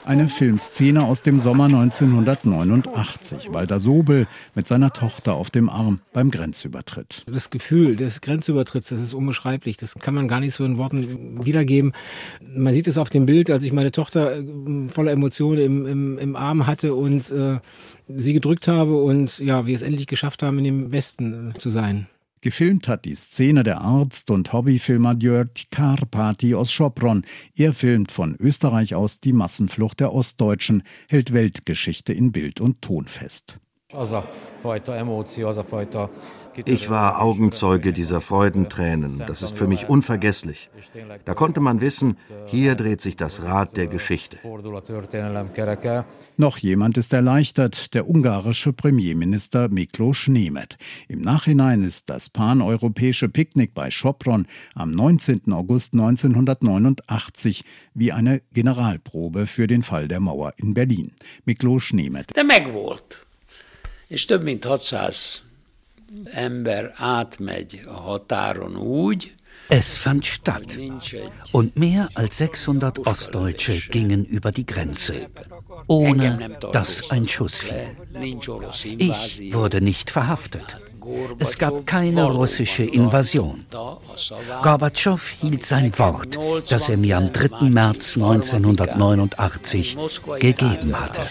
Eine 0.05 0.29
Filmszene 0.29 1.03
aus 1.03 1.21
dem 1.21 1.39
Sommer 1.39 1.65
1989. 1.65 3.49
Walter 3.51 3.79
Sobel 3.79 4.27
mit 4.55 4.67
seiner 4.67 4.93
Tochter 4.93 5.33
auf 5.33 5.49
dem 5.49 5.69
Arm 5.69 5.97
beim 6.13 6.31
Grenzübertritt. 6.31 7.23
Das 7.27 7.49
Gefühl 7.49 7.95
des 7.97 8.21
Grenzübertritts, 8.21 8.89
das 8.89 9.01
ist 9.01 9.13
unbeschreiblich. 9.13 9.75
Das 9.77 9.95
kann 9.95 10.13
man 10.13 10.27
gar 10.27 10.39
nicht 10.39 10.53
so 10.53 10.63
in 10.63 10.77
Worten 10.77 11.45
wiedergeben. 11.45 11.93
Man 12.41 12.73
sieht 12.73 12.87
es 12.87 12.97
auf 12.97 13.09
dem 13.09 13.25
Bild, 13.25 13.49
als 13.49 13.63
ich 13.63 13.73
meine 13.73 13.91
Tochter 13.91 14.37
äh, 14.37 14.43
voller 14.89 15.11
Emotionen 15.11 15.61
im, 15.61 15.85
im, 15.85 16.17
im 16.17 16.35
Arm 16.35 16.67
hatte 16.67 16.93
und 16.93 17.29
äh, 17.31 17.59
sie 18.07 18.33
gedrückt 18.33 18.67
habe 18.67 18.95
und 18.95 19.39
ja, 19.39 19.65
wir 19.65 19.75
es 19.75 19.81
endlich 19.81 20.07
geschafft 20.07 20.43
haben, 20.43 20.57
in 20.59 20.63
dem 20.63 20.91
Westen 20.91 21.51
äh, 21.51 21.59
zu 21.59 21.69
sein. 21.69 22.07
Gefilmt 22.41 22.87
hat 22.87 23.05
die 23.05 23.15
Szene 23.15 23.63
der 23.63 23.81
Arzt 23.81 24.29
und 24.29 24.53
Hobbyfilmer 24.53 25.15
György 25.15 25.65
Karpati 25.71 26.53
aus 26.53 26.71
Schopron. 26.71 27.25
Er 27.55 27.73
filmt 27.73 28.11
von 28.11 28.35
Österreich 28.39 28.93
aus 28.93 29.19
die 29.19 29.33
Massenflucht 29.33 29.99
der 29.99 30.13
Ostdeutschen, 30.13 30.83
hält 31.09 31.33
Weltgeschichte 31.33 32.13
in 32.13 32.31
Bild 32.31 32.61
und 32.61 32.81
Ton 32.81 33.07
fest. 33.07 33.59
Ich 36.65 36.89
war 36.89 37.21
Augenzeuge 37.21 37.93
dieser 37.93 38.19
Freudentränen. 38.19 39.23
Das 39.25 39.41
ist 39.43 39.55
für 39.55 39.65
mich 39.65 39.87
unvergesslich. 39.87 40.69
Da 41.23 41.33
konnte 41.33 41.61
man 41.61 41.79
wissen, 41.79 42.17
hier 42.47 42.75
dreht 42.75 42.99
sich 42.99 43.15
das 43.15 43.43
Rad 43.43 43.77
der 43.77 43.87
Geschichte. 43.87 44.39
Noch 46.35 46.57
jemand 46.57 46.97
ist 46.97 47.13
erleichtert, 47.13 47.93
der 47.93 48.09
ungarische 48.09 48.73
Premierminister 48.73 49.69
Miklos 49.69 50.27
Nemeth. 50.27 50.75
Im 51.07 51.21
Nachhinein 51.21 51.81
ist 51.81 52.09
das 52.09 52.27
paneuropäische 52.27 53.29
Picknick 53.29 53.73
bei 53.73 53.89
Schopron 53.89 54.47
am 54.75 54.91
19. 54.91 55.53
August 55.53 55.93
1989 55.93 57.63
wie 57.93 58.11
eine 58.11 58.41
Generalprobe 58.51 59.47
für 59.47 59.67
den 59.67 59.83
Fall 59.83 60.09
der 60.09 60.19
Mauer 60.19 60.51
in 60.57 60.73
Berlin. 60.73 61.13
Miklos 61.45 61.93
Nemeth. 61.93 62.35
De 62.35 62.43
megvolt. 62.43 63.26
És 64.07 64.25
több 64.25 64.43
mint 64.43 64.63
600 64.63 65.13
ember 66.33 66.93
átmegy 66.95 67.81
a 67.87 67.99
határon 67.99 68.77
úgy, 68.77 69.35
es 69.69 69.97
fand 69.97 70.23
statt 70.23 70.79
und 71.51 71.75
mehr 71.75 72.09
als 72.13 72.37
600 72.37 73.05
Ostdeutsche 73.05 73.81
gingen 73.89 74.23
über 74.23 74.51
die 74.51 74.65
Grenze, 74.65 75.27
ohne 75.87 76.57
dass 76.71 77.11
ein 77.11 77.27
Schuss 77.27 77.61
fiel. 77.61 77.97
Ich 78.97 79.53
wurde 79.53 79.81
nicht 79.81 80.09
verhaftet. 80.09 80.81
Es 81.39 81.57
gab 81.57 81.85
keine 81.85 82.23
russische 82.23 82.83
Invasion. 82.83 83.65
Gorbatschow 84.61 85.35
hielt 85.41 85.65
sein 85.65 85.91
Wort, 85.99 86.37
das 86.69 86.87
er 86.89 86.97
mir 86.97 87.17
am 87.17 87.33
3. 87.33 87.69
März 87.69 88.15
1989 88.15 89.97
gegeben 90.39 90.97
hatte. 90.99 91.27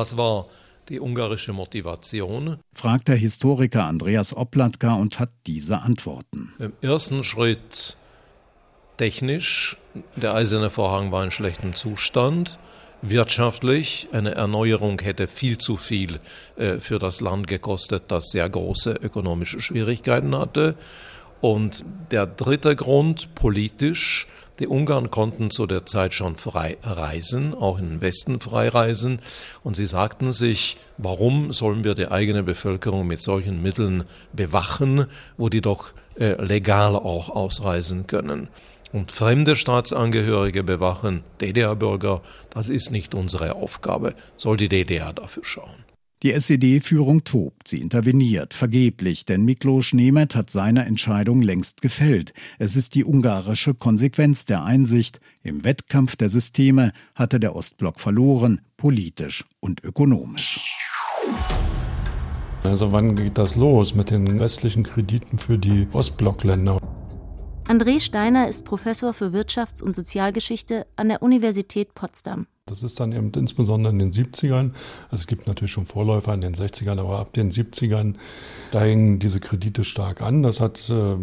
Was 0.00 0.16
war 0.16 0.46
die 0.88 0.98
ungarische 0.98 1.52
Motivation? 1.52 2.56
fragt 2.72 3.08
der 3.08 3.16
Historiker 3.16 3.84
Andreas 3.84 4.34
Oplatka 4.34 4.94
und 4.94 5.18
hat 5.18 5.28
diese 5.46 5.82
Antworten. 5.82 6.54
Im 6.58 6.72
ersten 6.80 7.22
Schritt 7.22 7.98
technisch, 8.96 9.76
der 10.16 10.34
eiserne 10.34 10.70
Vorhang 10.70 11.12
war 11.12 11.22
in 11.22 11.30
schlechtem 11.30 11.74
Zustand. 11.74 12.58
Wirtschaftlich, 13.02 14.08
eine 14.12 14.30
Erneuerung 14.34 14.98
hätte 15.02 15.28
viel 15.28 15.58
zu 15.58 15.76
viel 15.76 16.18
äh, 16.56 16.78
für 16.78 16.98
das 16.98 17.20
Land 17.20 17.46
gekostet, 17.46 18.04
das 18.08 18.30
sehr 18.30 18.48
große 18.48 18.92
ökonomische 19.02 19.60
Schwierigkeiten 19.60 20.34
hatte. 20.34 20.76
Und 21.42 21.84
der 22.10 22.24
dritte 22.26 22.74
Grund, 22.74 23.34
politisch, 23.34 24.26
die 24.60 24.68
Ungarn 24.68 25.10
konnten 25.10 25.50
zu 25.50 25.66
der 25.66 25.86
Zeit 25.86 26.12
schon 26.14 26.36
frei 26.36 26.76
reisen, 26.82 27.54
auch 27.54 27.78
in 27.78 27.88
den 27.88 28.00
Westen 28.00 28.40
frei 28.40 28.68
reisen. 28.68 29.20
Und 29.64 29.74
sie 29.74 29.86
sagten 29.86 30.32
sich, 30.32 30.76
warum 30.98 31.50
sollen 31.50 31.82
wir 31.82 31.94
die 31.94 32.08
eigene 32.08 32.42
Bevölkerung 32.42 33.06
mit 33.06 33.22
solchen 33.22 33.62
Mitteln 33.62 34.04
bewachen, 34.32 35.06
wo 35.38 35.48
die 35.48 35.62
doch 35.62 35.92
äh, 36.18 36.40
legal 36.42 36.94
auch 36.94 37.30
ausreisen 37.30 38.06
können. 38.06 38.48
und 38.92 39.12
fremde 39.12 39.54
Staatsangehörige 39.54 40.64
bewachen, 40.64 41.22
DDR-Bürger, 41.40 42.22
das 42.50 42.68
ist 42.68 42.90
nicht 42.90 43.14
unsere 43.14 43.54
Aufgabe, 43.54 44.14
soll 44.36 44.56
die 44.56 44.68
DDR 44.68 45.12
dafür 45.12 45.44
schauen. 45.44 45.89
Die 46.22 46.32
SED-Führung 46.32 47.24
tobt, 47.24 47.66
sie 47.68 47.80
interveniert, 47.80 48.52
vergeblich, 48.52 49.24
denn 49.24 49.46
Miklos 49.46 49.94
Nemeth 49.94 50.34
hat 50.34 50.50
seine 50.50 50.84
Entscheidung 50.84 51.40
längst 51.40 51.80
gefällt. 51.80 52.34
Es 52.58 52.76
ist 52.76 52.94
die 52.94 53.06
ungarische 53.06 53.72
Konsequenz 53.72 54.44
der 54.44 54.62
Einsicht, 54.62 55.18
im 55.42 55.64
Wettkampf 55.64 56.16
der 56.16 56.28
Systeme 56.28 56.92
hatte 57.14 57.40
der 57.40 57.56
Ostblock 57.56 58.00
verloren, 58.00 58.60
politisch 58.76 59.46
und 59.60 59.82
ökonomisch. 59.82 60.60
Also 62.64 62.92
wann 62.92 63.16
geht 63.16 63.38
das 63.38 63.56
los 63.56 63.94
mit 63.94 64.10
den 64.10 64.38
westlichen 64.38 64.82
Krediten 64.82 65.38
für 65.38 65.56
die 65.56 65.88
Ostblockländer? 65.90 66.76
André 67.66 67.98
Steiner 67.98 68.46
ist 68.46 68.66
Professor 68.66 69.14
für 69.14 69.32
Wirtschafts- 69.32 69.82
und 69.82 69.96
Sozialgeschichte 69.96 70.86
an 70.96 71.08
der 71.08 71.22
Universität 71.22 71.94
Potsdam. 71.94 72.46
Das 72.70 72.84
ist 72.84 73.00
dann 73.00 73.10
eben 73.10 73.32
insbesondere 73.34 73.92
in 73.92 73.98
den 73.98 74.12
70ern. 74.12 74.72
Also 75.10 75.22
es 75.22 75.26
gibt 75.26 75.48
natürlich 75.48 75.72
schon 75.72 75.86
Vorläufer 75.86 76.32
in 76.32 76.40
den 76.40 76.54
60ern, 76.54 77.00
aber 77.00 77.18
ab 77.18 77.32
den 77.32 77.50
70ern 77.50 78.14
steigen 78.68 79.18
diese 79.18 79.40
Kredite 79.40 79.82
stark 79.82 80.22
an. 80.22 80.44
Das 80.44 80.60
hat 80.60 80.88
äh, 80.88 81.16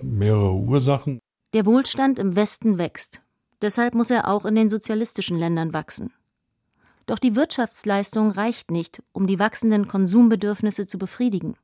mehrere 0.00 0.54
Ursachen. 0.54 1.18
Der 1.54 1.66
Wohlstand 1.66 2.20
im 2.20 2.36
Westen 2.36 2.78
wächst. 2.78 3.20
Deshalb 3.62 3.94
muss 3.94 4.10
er 4.10 4.28
auch 4.28 4.44
in 4.44 4.54
den 4.54 4.70
sozialistischen 4.70 5.36
Ländern 5.36 5.74
wachsen. 5.74 6.12
Doch 7.06 7.18
die 7.18 7.34
Wirtschaftsleistung 7.34 8.30
reicht 8.30 8.70
nicht, 8.70 9.02
um 9.12 9.26
die 9.26 9.40
wachsenden 9.40 9.88
Konsumbedürfnisse 9.88 10.86
zu 10.86 10.98
befriedigen. 10.98 11.56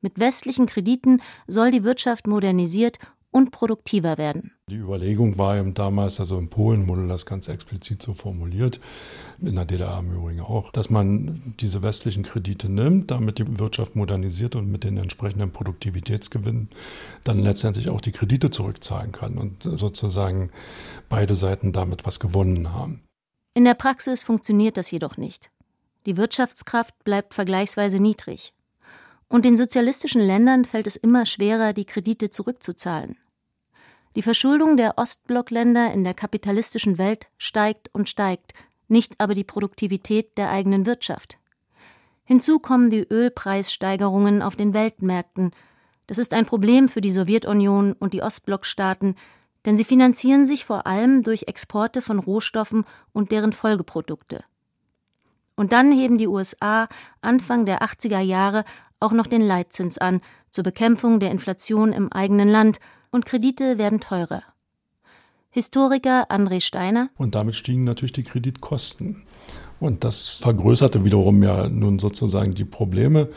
Mit 0.00 0.18
westlichen 0.18 0.66
Krediten 0.66 1.22
soll 1.46 1.70
die 1.70 1.84
Wirtschaft 1.84 2.26
modernisiert 2.26 2.98
und 3.32 3.50
produktiver 3.50 4.18
werden. 4.18 4.52
Die 4.70 4.76
Überlegung 4.76 5.38
war 5.38 5.56
eben 5.56 5.74
damals, 5.74 6.20
also 6.20 6.38
in 6.38 6.48
Polen 6.48 6.86
wurde 6.86 7.08
das 7.08 7.26
ganz 7.26 7.48
explizit 7.48 8.02
so 8.02 8.14
formuliert, 8.14 8.78
in 9.40 9.56
der 9.56 9.64
DDR 9.64 9.98
im 9.98 10.12
Übrigen 10.12 10.40
auch, 10.40 10.70
dass 10.70 10.90
man 10.90 11.54
diese 11.58 11.82
westlichen 11.82 12.22
Kredite 12.22 12.68
nimmt, 12.68 13.10
damit 13.10 13.38
die 13.38 13.58
Wirtschaft 13.58 13.96
modernisiert 13.96 14.54
und 14.54 14.70
mit 14.70 14.84
den 14.84 14.98
entsprechenden 14.98 15.50
Produktivitätsgewinnen 15.50 16.68
dann 17.24 17.38
letztendlich 17.40 17.88
auch 17.88 18.00
die 18.00 18.12
Kredite 18.12 18.50
zurückzahlen 18.50 19.10
kann 19.10 19.38
und 19.38 19.62
sozusagen 19.64 20.50
beide 21.08 21.34
Seiten 21.34 21.72
damit 21.72 22.06
was 22.06 22.20
gewonnen 22.20 22.72
haben. 22.72 23.02
In 23.54 23.64
der 23.64 23.74
Praxis 23.74 24.22
funktioniert 24.22 24.76
das 24.76 24.90
jedoch 24.90 25.16
nicht. 25.16 25.50
Die 26.06 26.16
Wirtschaftskraft 26.16 27.02
bleibt 27.04 27.34
vergleichsweise 27.34 28.00
niedrig. 28.00 28.52
Und 29.28 29.46
den 29.46 29.56
sozialistischen 29.56 30.20
Ländern 30.20 30.66
fällt 30.66 30.86
es 30.86 30.96
immer 30.96 31.24
schwerer, 31.24 31.72
die 31.72 31.86
Kredite 31.86 32.28
zurückzuzahlen. 32.28 33.16
Die 34.14 34.22
Verschuldung 34.22 34.76
der 34.76 34.98
Ostblockländer 34.98 35.92
in 35.92 36.04
der 36.04 36.14
kapitalistischen 36.14 36.98
Welt 36.98 37.26
steigt 37.38 37.88
und 37.94 38.08
steigt, 38.08 38.52
nicht 38.88 39.14
aber 39.18 39.34
die 39.34 39.44
Produktivität 39.44 40.36
der 40.36 40.50
eigenen 40.50 40.84
Wirtschaft. 40.84 41.38
Hinzu 42.24 42.58
kommen 42.58 42.90
die 42.90 43.06
Ölpreissteigerungen 43.08 44.42
auf 44.42 44.54
den 44.54 44.74
Weltmärkten. 44.74 45.52
Das 46.06 46.18
ist 46.18 46.34
ein 46.34 46.46
Problem 46.46 46.88
für 46.88 47.00
die 47.00 47.10
Sowjetunion 47.10 47.94
und 47.94 48.12
die 48.12 48.22
Ostblockstaaten, 48.22 49.16
denn 49.64 49.76
sie 49.76 49.84
finanzieren 49.84 50.44
sich 50.44 50.64
vor 50.64 50.86
allem 50.86 51.22
durch 51.22 51.44
Exporte 51.46 52.02
von 52.02 52.18
Rohstoffen 52.18 52.84
und 53.12 53.32
deren 53.32 53.52
Folgeprodukte. 53.52 54.44
Und 55.56 55.72
dann 55.72 55.92
heben 55.92 56.18
die 56.18 56.26
USA 56.26 56.88
Anfang 57.20 57.66
der 57.66 57.82
80er 57.82 58.20
Jahre 58.20 58.64
auch 59.00 59.12
noch 59.12 59.26
den 59.26 59.42
Leitzins 59.42 59.98
an 59.98 60.20
zur 60.50 60.64
Bekämpfung 60.64 61.20
der 61.20 61.30
Inflation 61.30 61.92
im 61.92 62.12
eigenen 62.12 62.48
Land 62.48 62.78
und 63.12 63.26
Kredite 63.26 63.78
werden 63.78 64.00
teurer. 64.00 64.42
Historiker 65.50 66.30
André 66.30 66.60
Steiner. 66.60 67.10
Und 67.18 67.34
damit 67.34 67.54
stiegen 67.54 67.84
natürlich 67.84 68.14
die 68.14 68.22
Kreditkosten. 68.22 69.22
Und 69.78 70.02
das 70.02 70.30
vergrößerte 70.30 71.04
wiederum 71.04 71.42
ja 71.42 71.68
nun 71.68 71.98
sozusagen 71.98 72.54
die 72.54 72.64
Probleme, 72.64 73.28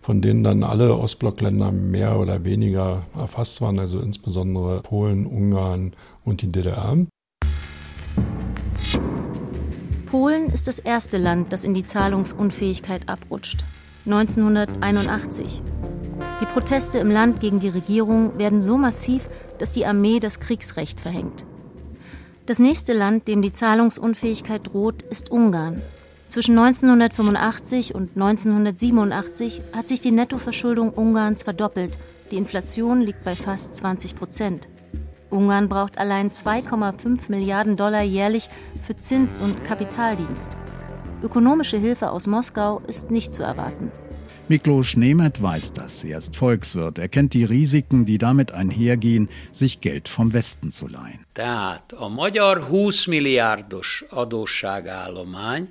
von 0.00 0.22
denen 0.22 0.44
dann 0.44 0.62
alle 0.62 0.96
Ostblockländer 0.96 1.72
mehr 1.72 2.20
oder 2.20 2.44
weniger 2.44 3.02
erfasst 3.16 3.60
waren, 3.60 3.80
also 3.80 3.98
insbesondere 3.98 4.80
Polen, 4.82 5.26
Ungarn 5.26 5.94
und 6.24 6.42
die 6.42 6.52
DDR. 6.52 6.96
Polen 10.06 10.50
ist 10.50 10.68
das 10.68 10.78
erste 10.78 11.18
Land, 11.18 11.52
das 11.52 11.64
in 11.64 11.74
die 11.74 11.84
Zahlungsunfähigkeit 11.84 13.08
abrutscht. 13.08 13.64
1981. 14.04 15.62
Die 16.40 16.46
Proteste 16.46 16.98
im 16.98 17.10
Land 17.10 17.40
gegen 17.40 17.60
die 17.60 17.68
Regierung 17.68 18.38
werden 18.38 18.60
so 18.60 18.76
massiv, 18.76 19.28
dass 19.58 19.72
die 19.72 19.86
Armee 19.86 20.20
das 20.20 20.40
Kriegsrecht 20.40 21.00
verhängt. 21.00 21.44
Das 22.46 22.58
nächste 22.58 22.92
Land, 22.92 23.26
dem 23.26 23.42
die 23.42 23.52
Zahlungsunfähigkeit 23.52 24.72
droht, 24.72 25.02
ist 25.02 25.30
Ungarn. 25.30 25.82
Zwischen 26.28 26.58
1985 26.58 27.94
und 27.94 28.10
1987 28.16 29.62
hat 29.74 29.88
sich 29.88 30.00
die 30.00 30.10
Nettoverschuldung 30.10 30.90
Ungarns 30.90 31.42
verdoppelt. 31.42 31.96
Die 32.30 32.36
Inflation 32.36 33.00
liegt 33.00 33.24
bei 33.24 33.34
fast 33.34 33.74
20 33.74 34.16
Prozent. 34.16 34.68
Ungarn 35.30 35.68
braucht 35.68 35.98
allein 35.98 36.30
2,5 36.30 37.30
Milliarden 37.30 37.76
Dollar 37.76 38.02
jährlich 38.02 38.48
für 38.82 38.96
Zins- 38.96 39.38
und 39.38 39.64
Kapitaldienst. 39.64 40.56
Ökonomische 41.22 41.78
Hilfe 41.78 42.10
aus 42.10 42.26
Moskau 42.26 42.80
ist 42.86 43.10
nicht 43.10 43.34
zu 43.34 43.42
erwarten. 43.42 43.90
Miklos 44.48 44.96
Nemeth 44.96 45.42
weiß 45.42 45.72
das. 45.72 46.04
Er 46.04 46.18
ist 46.18 46.36
Volkswirt. 46.36 46.98
Er 46.98 47.08
kennt 47.08 47.34
die 47.34 47.44
Risiken, 47.44 48.06
die 48.06 48.18
damit 48.18 48.52
einhergehen, 48.52 49.28
sich 49.50 49.80
Geld 49.80 50.08
vom 50.08 50.32
Westen 50.32 50.70
zu 50.70 50.86
leihen. 50.86 51.24
Tehát 51.34 51.94
a 51.94 52.08
magyar 52.08 52.60
20 52.60 53.08
milliárdos 53.08 54.04
adósságállomány 54.10 55.66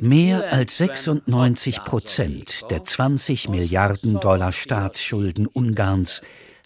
Mehr 0.00 0.52
als 0.52 0.76
96 0.76 1.82
Prozent 1.84 2.70
der 2.70 2.84
20 2.84 3.48
Milliarden 3.48 4.20
Dollar 4.20 4.52
Staatsschulden 4.52 5.46
Ungarns 5.46 6.20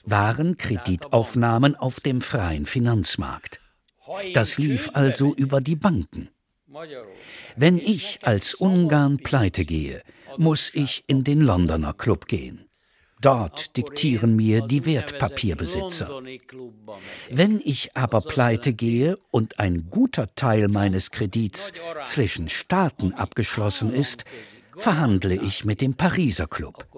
waren 0.04 0.56
Kreditaufnahmen 0.56 1.76
auf 1.76 2.00
dem 2.00 2.20
freien 2.20 2.66
Finanzmarkt. 2.66 3.60
Das 4.34 4.58
lief 4.58 4.90
also 4.94 5.32
über 5.32 5.60
die 5.60 5.76
Banken. 5.76 6.28
Wenn 7.54 7.78
ich 7.78 8.18
als 8.22 8.54
Ungarn 8.54 9.18
pleite 9.18 9.64
gehe, 9.64 10.02
muss 10.36 10.70
ich 10.74 11.04
in 11.06 11.24
den 11.24 11.40
Londoner 11.40 11.92
Club 11.92 12.26
gehen. 12.26 12.68
Dort 13.20 13.76
diktieren 13.76 14.34
mir 14.34 14.62
die 14.62 14.84
Wertpapierbesitzer. 14.84 16.10
Wenn 17.30 17.60
ich 17.64 17.96
aber 17.96 18.20
pleite 18.20 18.72
gehe 18.72 19.16
und 19.30 19.60
ein 19.60 19.88
guter 19.90 20.34
Teil 20.34 20.66
meines 20.66 21.12
Kredits 21.12 21.72
zwischen 22.04 22.48
Staaten 22.48 23.14
abgeschlossen 23.14 23.92
ist, 23.92 24.24
verhandle 24.76 25.36
ich 25.36 25.64
mit 25.64 25.80
dem 25.80 25.94
Pariser 25.94 26.48
Club. 26.48 26.88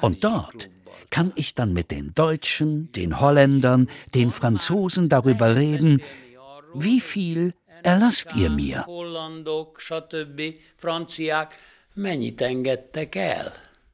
Und 0.00 0.22
dort 0.22 0.70
kann 1.10 1.32
ich 1.34 1.56
dann 1.56 1.72
mit 1.72 1.90
den 1.90 2.14
Deutschen, 2.14 2.92
den 2.92 3.20
Holländern, 3.20 3.88
den 4.14 4.30
Franzosen 4.30 5.08
darüber 5.08 5.56
reden, 5.56 6.02
wie 6.72 7.00
viel 7.00 7.54
erlasst 7.82 8.34
ihr 8.36 8.50
mir? 8.50 8.86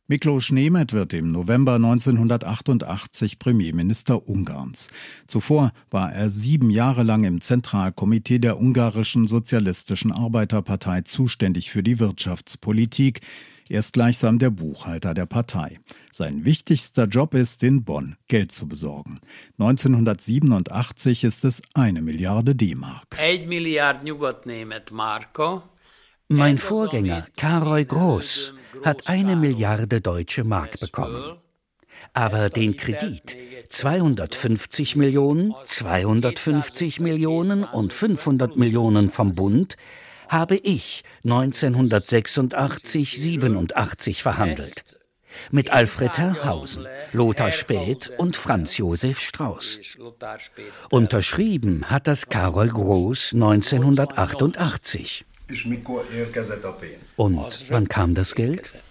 Miklos 0.09 0.51
Nemeth 0.51 0.93
wird 0.93 1.15
im 1.15 1.31
November 1.31 1.77
1988 1.77 3.39
Premierminister 3.39 4.29
Ungarns. 4.29 4.89
Zuvor 5.27 5.73
war 5.91 6.13
er 6.13 6.29
sieben 6.29 6.69
Jahre 6.69 7.03
lang 7.03 7.25
im 7.25 7.41
Zentralkomitee 7.41 8.41
der 8.41 8.61
ungarischen 8.61 9.27
Sozialistischen 9.27 10.13
Arbeiterpartei 10.13 11.01
zuständig 11.01 11.71
für 11.71 11.83
die 11.83 11.99
Wirtschaftspolitik. 11.99 13.23
Er 13.71 13.79
ist 13.79 13.95
gleichsam 13.95 14.39
der 14.39 14.51
Buchhalter 14.51 15.15
der 15.15 15.25
Partei. 15.25 15.79
Sein 16.13 16.45
wichtigster 16.45 17.07
Job 17.07 17.33
ist, 17.33 17.63
in 17.63 17.85
Bonn 17.85 18.17
Geld 18.29 18.53
zu 18.53 18.69
besorgen. 18.69 19.19
1987 19.59 21.25
ist 21.25 21.47
es 21.47 21.63
eine 21.73 22.03
Milliarde 22.03 22.55
D-Mark. 22.55 23.17
Mein 26.29 26.57
Vorgänger, 26.57 27.27
Karoy 27.37 27.85
Groß, 27.85 28.55
hat 28.83 29.09
eine 29.09 29.37
Milliarde 29.37 30.01
deutsche 30.01 30.43
Mark 30.43 30.81
bekommen. 30.81 31.37
Aber 32.15 32.49
den 32.49 32.79
Kredit 32.79 33.37
250 33.69 34.97
Millionen, 34.97 35.55
250 35.63 37.01
Millionen 37.01 37.65
und 37.65 37.93
500 37.93 38.57
Millionen 38.57 39.11
vom 39.11 39.35
Bund 39.35 39.77
habe 40.31 40.57
ich 40.57 41.05
1986, 41.25 43.21
87 43.21 44.23
verhandelt. 44.23 44.99
Mit 45.51 45.73
Alfred 45.73 46.17
Herrhausen, 46.17 46.87
Lothar 47.13 47.51
Späth 47.51 48.11
und 48.17 48.35
Franz 48.35 48.79
Josef 48.79 49.21
Strauß. 49.21 49.79
Unterschrieben 50.89 51.91
hat 51.91 52.07
das 52.07 52.31
Karol 52.31 52.69
Groß 52.69 53.35
1988. 53.35 55.27
Und 57.17 57.71
wann 57.71 57.89
kam 57.89 58.15
das 58.15 58.35
Geld? 58.35 58.83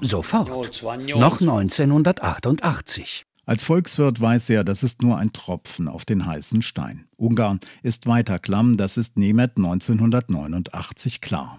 Sofort. 0.00 0.82
Noch 0.82 1.40
1988. 1.40 3.24
Als 3.48 3.62
Volkswirt 3.62 4.20
weiß 4.20 4.50
er, 4.50 4.62
das 4.62 4.82
ist 4.82 5.00
nur 5.00 5.16
ein 5.16 5.32
Tropfen 5.32 5.88
auf 5.88 6.04
den 6.04 6.26
heißen 6.26 6.60
Stein. 6.60 7.06
Ungarn 7.16 7.60
ist 7.82 8.06
weiter 8.06 8.38
klamm, 8.38 8.76
das 8.76 8.98
ist 8.98 9.16
Nemeth 9.16 9.56
1989 9.56 11.22
klar. 11.22 11.58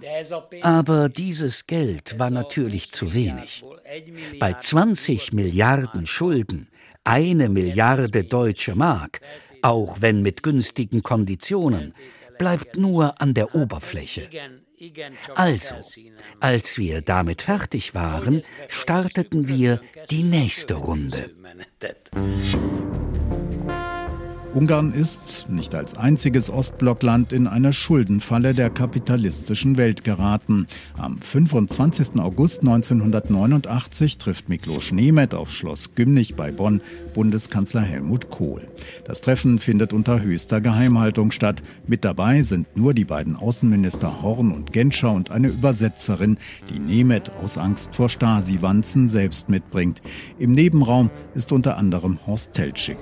Aber 0.62 1.10
dieses 1.10 1.66
Geld 1.66 2.20
war 2.20 2.30
natürlich 2.30 2.92
zu 2.92 3.16
wenig. 3.16 3.64
Bei 4.40 4.54
20 4.54 5.34
Milliarden 5.34 6.06
Schulden, 6.06 6.70
eine 7.04 7.50
Milliarde 7.50 8.24
deutsche 8.24 8.76
Mark, 8.76 9.22
auch 9.64 10.00
wenn 10.00 10.22
mit 10.22 10.44
günstigen 10.44 11.02
Konditionen, 11.02 11.96
bleibt 12.40 12.78
nur 12.78 13.22
an 13.22 13.36
der 13.36 13.54
Oberfläche. 13.54 14.28
Also, 15.36 15.76
als 16.40 16.78
wir 16.80 17.02
damit 17.02 17.44
fertig 17.44 17.94
waren, 17.94 18.42
starteten 18.68 19.48
wir 19.48 19.82
die 20.10 20.24
nächste 20.24 20.74
Runde. 20.74 21.30
Ungarn 24.52 24.94
ist, 24.94 25.46
nicht 25.48 25.76
als 25.76 25.96
einziges 25.96 26.50
Ostblockland, 26.50 27.34
in 27.34 27.46
eine 27.46 27.72
Schuldenfalle 27.72 28.56
der 28.56 28.72
kapitalistischen 28.72 29.78
Welt 29.78 30.04
geraten. 30.04 30.66
Am 30.98 31.22
25. 31.22 32.20
August 32.20 32.62
1989 32.62 34.18
trifft 34.18 34.50
Miklos 34.50 34.92
Nemeth 34.92 35.36
auf 35.36 35.52
Schloss 35.52 35.94
Gymnich 35.94 36.36
bei 36.36 36.52
Bonn 36.52 36.82
Bundeskanzler 37.14 37.82
Helmut 37.82 38.32
Kohl. 38.32 38.64
Das 39.06 39.22
Treffen 39.22 39.60
findet 39.60 39.94
unter 39.94 40.20
höchster 40.20 40.62
Geheimhaltung 40.62 41.30
statt. 41.32 41.62
Mit 41.86 42.04
dabei 42.04 42.42
sind 42.42 42.76
nur 42.76 42.96
die 42.96 43.06
beiden 43.06 43.36
Außenminister 43.36 44.24
Horn 44.24 44.52
und 44.52 44.74
Genscher 44.74 45.12
und 45.12 45.30
eine 45.30 45.50
Übersetzerin, 45.50 46.38
die 46.74 46.80
Nemeth 46.80 47.32
aus 47.44 47.60
Angst 47.60 47.96
vor 47.96 48.10
Stasi-Wanzen 48.10 49.10
selbst 49.10 49.50
mitbringt. 49.50 50.02
Im 50.40 50.54
Nebenraum 50.54 51.12
ist 51.36 51.52
unter 51.52 51.78
anderem 51.78 52.18
Horst 52.26 52.54
Teltschik. 52.54 52.98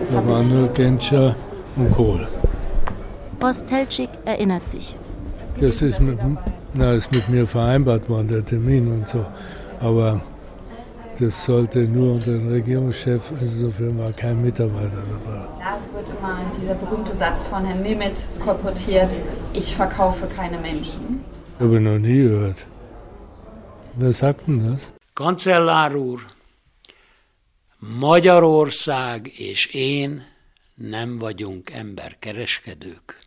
Das 0.00 0.10
da 0.10 0.26
waren 0.26 0.48
nur 0.48 0.68
Genscher 0.68 1.34
und 1.76 1.92
Kohl. 1.92 2.26
Horst 3.40 3.68
Teltschik 3.68 4.10
erinnert 4.24 4.68
sich. 4.68 4.96
Das 5.60 5.80
ist 5.82 6.00
mit, 6.00 6.18
na, 6.74 6.92
ist 6.92 7.10
mit 7.12 7.28
mir 7.28 7.46
vereinbart 7.46 8.08
worden, 8.08 8.28
der 8.28 8.44
Termin 8.44 8.88
und 8.88 9.08
so. 9.08 9.24
Aber 9.80 10.20
das 11.18 11.44
sollte 11.44 11.80
nur 11.80 12.14
unter 12.14 12.32
den 12.32 12.48
Regierungschef, 12.48 13.22
insofern 13.40 13.98
war 13.98 14.12
kein 14.12 14.42
Mitarbeiter 14.42 15.02
dabei. 15.14 15.46
Da 15.58 15.78
wird 15.94 16.08
immer 16.08 16.36
dieser 16.60 16.74
berühmte 16.74 17.14
Satz 17.16 17.44
von 17.44 17.64
Herrn 17.64 17.82
Nemeth 17.82 18.26
kolportiert, 18.44 19.16
ich 19.52 19.74
verkaufe 19.74 20.26
keine 20.26 20.58
Menschen. 20.58 21.24
Habe 21.58 21.76
ich 21.76 21.80
noch 21.80 21.98
nie 21.98 22.22
gehört. 22.22 22.66
Wer 23.94 24.12
sagt 24.12 24.46
denn 24.46 24.72
das? 24.72 24.92
Kanzellár 25.14 25.94
úr, 25.96 26.18
Magyarország 27.88 29.38
és 29.38 29.66
én 29.66 30.26
nem 30.74 31.16
vagyunk 31.16 31.70
emberkereskedők. 31.70 33.18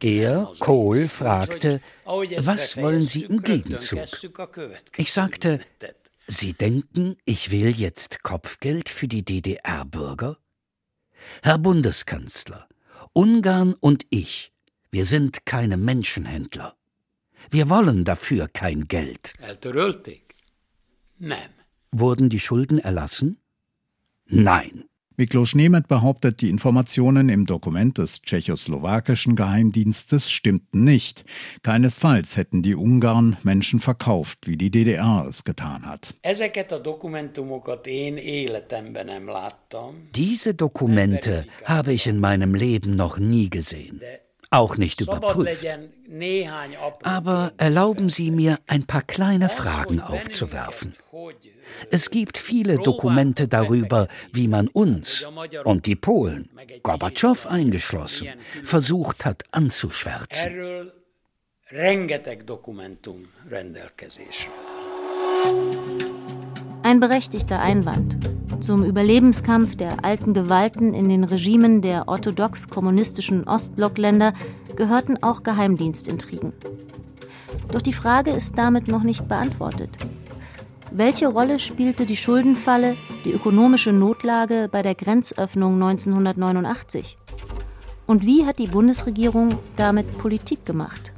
Er, 0.00 0.48
Kohl, 0.58 1.06
fragte, 1.06 1.80
was 2.44 2.74
wollen 2.74 3.00
Sie 3.00 3.26
im 3.28 3.40
Gegenzug? 3.42 4.02
Ich 4.96 5.10
sagte, 5.12 5.60
Sie 6.26 6.52
denken, 6.52 7.16
ich 7.24 7.50
will 7.50 7.74
jetzt 7.78 8.22
Kopfgeld 8.22 8.88
für 8.88 9.06
die 9.06 9.22
DDR-Bürger? 9.22 10.38
Herr 11.42 11.58
Bundeskanzler, 11.58 12.68
Ungarn 13.12 13.74
und 13.80 14.04
ich, 14.10 14.52
wir 14.90 15.04
sind 15.04 15.46
keine 15.46 15.76
Menschenhändler. 15.76 16.76
Wir 17.50 17.68
wollen 17.68 18.04
dafür 18.04 18.48
kein 18.48 18.84
Geld. 18.84 19.34
Wurden 21.92 22.28
die 22.30 22.40
Schulden 22.40 22.78
erlassen? 22.78 23.36
Nein. 24.26 24.84
Miklos 25.18 25.54
Nemeth 25.54 25.88
behauptet, 25.88 26.40
die 26.40 26.48
Informationen 26.48 27.28
im 27.28 27.44
Dokument 27.44 27.98
des 27.98 28.22
tschechoslowakischen 28.22 29.36
Geheimdienstes 29.36 30.30
stimmten 30.30 30.84
nicht. 30.84 31.24
Keinesfalls 31.62 32.38
hätten 32.38 32.62
die 32.62 32.74
Ungarn 32.74 33.36
Menschen 33.42 33.78
verkauft, 33.78 34.46
wie 34.46 34.56
die 34.56 34.70
DDR 34.70 35.26
es 35.28 35.44
getan 35.44 35.84
hat. 35.84 36.14
Diese 40.14 40.54
Dokumente 40.54 41.46
habe 41.66 41.92
ich 41.92 42.06
in 42.06 42.18
meinem 42.18 42.54
Leben 42.54 42.96
noch 42.96 43.18
nie 43.18 43.50
gesehen 43.50 44.00
auch 44.52 44.76
nicht 44.76 45.00
überprüft. 45.00 45.66
Aber 47.02 47.52
erlauben 47.56 48.08
Sie 48.08 48.30
mir, 48.30 48.58
ein 48.66 48.84
paar 48.86 49.02
kleine 49.02 49.48
Fragen 49.48 50.00
aufzuwerfen. 50.00 50.94
Es 51.90 52.10
gibt 52.10 52.38
viele 52.38 52.76
Dokumente 52.76 53.48
darüber, 53.48 54.08
wie 54.32 54.48
man 54.48 54.68
uns 54.68 55.26
und 55.64 55.86
die 55.86 55.96
Polen, 55.96 56.50
Gorbatschow 56.82 57.46
eingeschlossen, 57.46 58.28
versucht 58.62 59.24
hat 59.24 59.44
anzuschwärzen. 59.52 60.92
Ein 66.84 66.98
berechtigter 66.98 67.60
Einwand. 67.60 68.18
Zum 68.58 68.84
Überlebenskampf 68.84 69.76
der 69.76 70.04
alten 70.04 70.34
Gewalten 70.34 70.94
in 70.94 71.08
den 71.08 71.22
Regimen 71.22 71.80
der 71.80 72.08
orthodox-kommunistischen 72.08 73.44
Ostblockländer 73.44 74.32
gehörten 74.74 75.22
auch 75.22 75.44
Geheimdienstintrigen. 75.44 76.52
Doch 77.70 77.82
die 77.82 77.92
Frage 77.92 78.32
ist 78.32 78.58
damit 78.58 78.88
noch 78.88 79.04
nicht 79.04 79.28
beantwortet. 79.28 79.96
Welche 80.90 81.28
Rolle 81.28 81.60
spielte 81.60 82.04
die 82.04 82.16
Schuldenfalle, 82.16 82.96
die 83.24 83.32
ökonomische 83.32 83.92
Notlage 83.92 84.68
bei 84.70 84.82
der 84.82 84.96
Grenzöffnung 84.96 85.74
1989? 85.74 87.16
Und 88.08 88.26
wie 88.26 88.44
hat 88.44 88.58
die 88.58 88.66
Bundesregierung 88.66 89.54
damit 89.76 90.18
Politik 90.18 90.66
gemacht? 90.66 91.11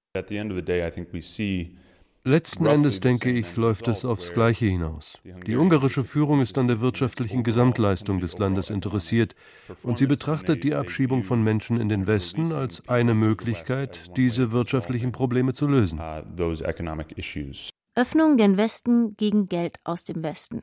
Letzten 2.27 2.65
Endes, 2.65 3.01
denke 3.01 3.31
ich, 3.31 3.55
läuft 3.57 3.87
es 3.87 4.07
aufs 4.07 4.33
Gleiche 4.33 4.65
hinaus. 4.65 5.19
Die 5.47 5.57
ungarische 5.57 6.05
Führung 6.05 6.41
ist 6.41 6.57
an 6.57 6.69
der 6.69 6.81
wirtschaftlichen 6.81 7.43
Gesamtleistung 7.43 8.19
des 8.19 8.39
Landes 8.39 8.71
interessiert 8.71 9.35
und 9.83 9.99
sie 9.99 10.07
betrachtet 10.07 10.65
die 10.65 10.75
Abschiebung 10.75 11.23
von 11.23 11.45
Menschen 11.45 11.79
in 11.79 11.91
den 11.91 12.07
Westen 12.07 12.53
als 12.53 12.89
eine 12.89 13.13
Möglichkeit, 13.13 14.17
diese 14.17 14.53
wirtschaftlichen 14.53 15.13
Probleme 15.13 15.53
zu 15.53 15.67
lösen. 15.67 16.01
Öffnung 17.95 18.37
gen 18.39 18.57
Westen 18.57 19.17
gegen 19.19 19.47
Geld 19.47 19.79
aus 19.85 20.05
dem 20.05 20.23
Westen. 20.23 20.63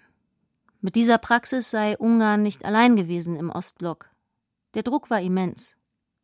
Mit 0.81 0.95
dieser 0.95 1.19
Praxis 1.19 1.69
sei 1.69 1.95
Ungarn 1.95 2.41
nicht 2.41 2.65
allein 2.65 2.95
gewesen 2.95 3.35
im 3.35 3.51
Ostblock. 3.51 4.10
Der 4.73 4.83
Druck 4.83 5.09
war 5.09 5.21
immens. 5.21 5.77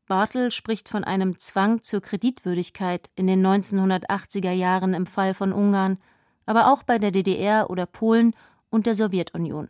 Bartel 0.08 0.52
spricht 0.52 0.88
von 0.88 1.04
einem 1.04 1.38
Zwang 1.38 1.82
zur 1.82 2.02
Kreditwürdigkeit 2.02 3.10
in 3.16 3.28
den 3.28 3.46
1980er 3.46 4.52
Jahren 4.52 4.94
im 4.94 5.06
Fall 5.06 5.34
von 5.34 5.52
Ungarn, 5.52 5.98
aber 6.46 6.72
auch 6.72 6.84
bei 6.84 6.98
der 6.98 7.12
DDR 7.12 7.70
oder 7.70 7.86
Polen 7.86 8.34
und 8.70 8.86
der 8.86 8.96
Sowjetunion. 8.96 9.70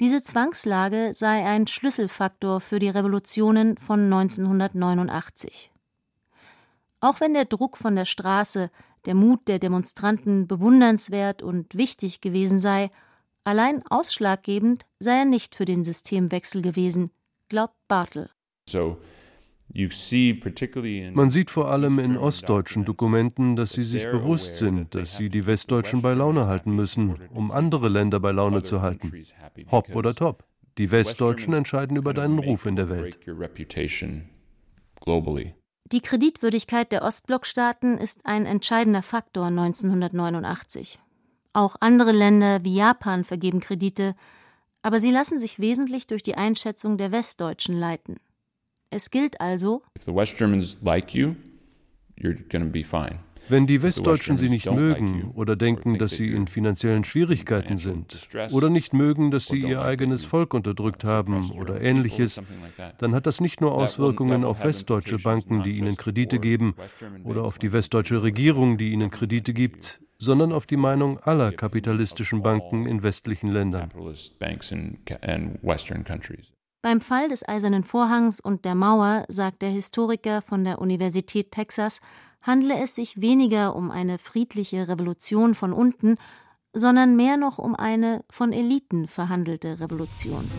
Diese 0.00 0.20
Zwangslage 0.20 1.12
sei 1.14 1.46
ein 1.46 1.68
Schlüsselfaktor 1.68 2.60
für 2.60 2.80
die 2.80 2.88
Revolutionen 2.88 3.78
von 3.78 4.12
1989. 4.12 5.70
Auch 6.98 7.20
wenn 7.20 7.34
der 7.34 7.44
Druck 7.44 7.76
von 7.76 7.94
der 7.94 8.04
Straße, 8.04 8.70
der 9.06 9.14
Mut 9.14 9.46
der 9.46 9.60
Demonstranten 9.60 10.48
bewundernswert 10.48 11.42
und 11.42 11.76
wichtig 11.76 12.20
gewesen 12.20 12.58
sei, 12.58 12.90
allein 13.44 13.86
ausschlaggebend 13.86 14.84
sei 14.98 15.18
er 15.18 15.24
nicht 15.24 15.54
für 15.54 15.66
den 15.66 15.84
Systemwechsel 15.84 16.62
gewesen, 16.62 17.12
glaubt 17.54 17.76
Bartel. 17.86 18.30
Man 21.12 21.30
sieht 21.30 21.50
vor 21.50 21.70
allem 21.70 21.98
in 22.00 22.16
ostdeutschen 22.16 22.84
Dokumenten, 22.84 23.54
dass 23.54 23.70
sie 23.70 23.84
sich 23.84 24.04
bewusst 24.10 24.56
sind, 24.56 24.96
dass 24.96 25.16
sie 25.16 25.28
die 25.28 25.46
Westdeutschen 25.46 26.02
bei 26.02 26.14
Laune 26.14 26.46
halten 26.46 26.74
müssen, 26.74 27.14
um 27.32 27.52
andere 27.52 27.88
Länder 27.88 28.18
bei 28.18 28.32
Laune 28.32 28.64
zu 28.64 28.82
halten. 28.82 29.12
Hopp 29.70 29.94
oder 29.94 30.16
top. 30.16 30.44
Die 30.78 30.90
Westdeutschen 30.90 31.54
entscheiden 31.54 31.96
über 31.96 32.12
deinen 32.12 32.40
Ruf 32.40 32.66
in 32.66 32.74
der 32.74 32.88
Welt. 32.88 33.20
Die 35.92 36.00
Kreditwürdigkeit 36.00 36.90
der 36.90 37.02
Ostblockstaaten 37.02 37.98
ist 37.98 38.26
ein 38.26 38.46
entscheidender 38.46 39.02
Faktor 39.02 39.46
1989. 39.46 40.98
Auch 41.52 41.76
andere 41.78 42.10
Länder 42.10 42.64
wie 42.64 42.74
Japan 42.74 43.22
vergeben 43.22 43.60
Kredite, 43.60 44.16
aber 44.84 45.00
sie 45.00 45.10
lassen 45.10 45.38
sich 45.38 45.58
wesentlich 45.58 46.06
durch 46.06 46.22
die 46.22 46.36
Einschätzung 46.36 46.98
der 46.98 47.10
Westdeutschen 47.10 47.74
leiten. 47.74 48.16
Es 48.90 49.10
gilt 49.10 49.40
also, 49.40 49.82
wenn 53.48 53.66
die 53.66 53.82
Westdeutschen 53.82 54.36
sie 54.36 54.48
nicht 54.50 54.70
mögen 54.70 55.30
oder 55.34 55.56
denken, 55.56 55.98
dass 55.98 56.12
sie 56.12 56.30
in 56.30 56.46
finanziellen 56.46 57.04
Schwierigkeiten 57.04 57.78
sind 57.78 58.28
oder 58.52 58.68
nicht 58.68 58.92
mögen, 58.92 59.30
dass 59.30 59.46
sie 59.46 59.60
ihr 59.62 59.80
eigenes 59.80 60.24
Volk 60.24 60.52
unterdrückt 60.52 61.04
haben 61.04 61.50
oder 61.52 61.80
ähnliches, 61.80 62.42
dann 62.98 63.14
hat 63.14 63.26
das 63.26 63.40
nicht 63.40 63.62
nur 63.62 63.74
Auswirkungen 63.74 64.44
auf 64.44 64.64
westdeutsche 64.64 65.18
Banken, 65.18 65.62
die 65.62 65.78
ihnen 65.78 65.96
Kredite 65.96 66.38
geben, 66.38 66.74
oder 67.24 67.44
auf 67.44 67.58
die 67.58 67.72
westdeutsche 67.72 68.22
Regierung, 68.22 68.76
die 68.76 68.92
ihnen 68.92 69.10
Kredite 69.10 69.54
gibt, 69.54 70.00
sondern 70.24 70.52
auf 70.52 70.66
die 70.66 70.76
Meinung 70.76 71.18
aller 71.20 71.52
kapitalistischen 71.52 72.42
Banken 72.42 72.86
in 72.86 73.02
westlichen 73.02 73.48
Ländern. 73.48 73.90
Beim 76.82 77.00
Fall 77.00 77.28
des 77.28 77.48
Eisernen 77.48 77.84
Vorhangs 77.84 78.40
und 78.40 78.64
der 78.64 78.74
Mauer 78.74 79.24
sagt 79.28 79.62
der 79.62 79.70
Historiker 79.70 80.42
von 80.42 80.64
der 80.64 80.80
Universität 80.80 81.50
Texas, 81.50 82.00
handle 82.42 82.76
es 82.78 82.94
sich 82.94 83.20
weniger 83.20 83.74
um 83.74 83.90
eine 83.90 84.18
friedliche 84.18 84.88
Revolution 84.88 85.54
von 85.54 85.72
unten, 85.72 86.18
sondern 86.74 87.16
mehr 87.16 87.36
noch 87.36 87.58
um 87.58 87.74
eine 87.74 88.24
von 88.28 88.52
Eliten 88.52 89.06
verhandelte 89.06 89.80
Revolution. 89.80 90.50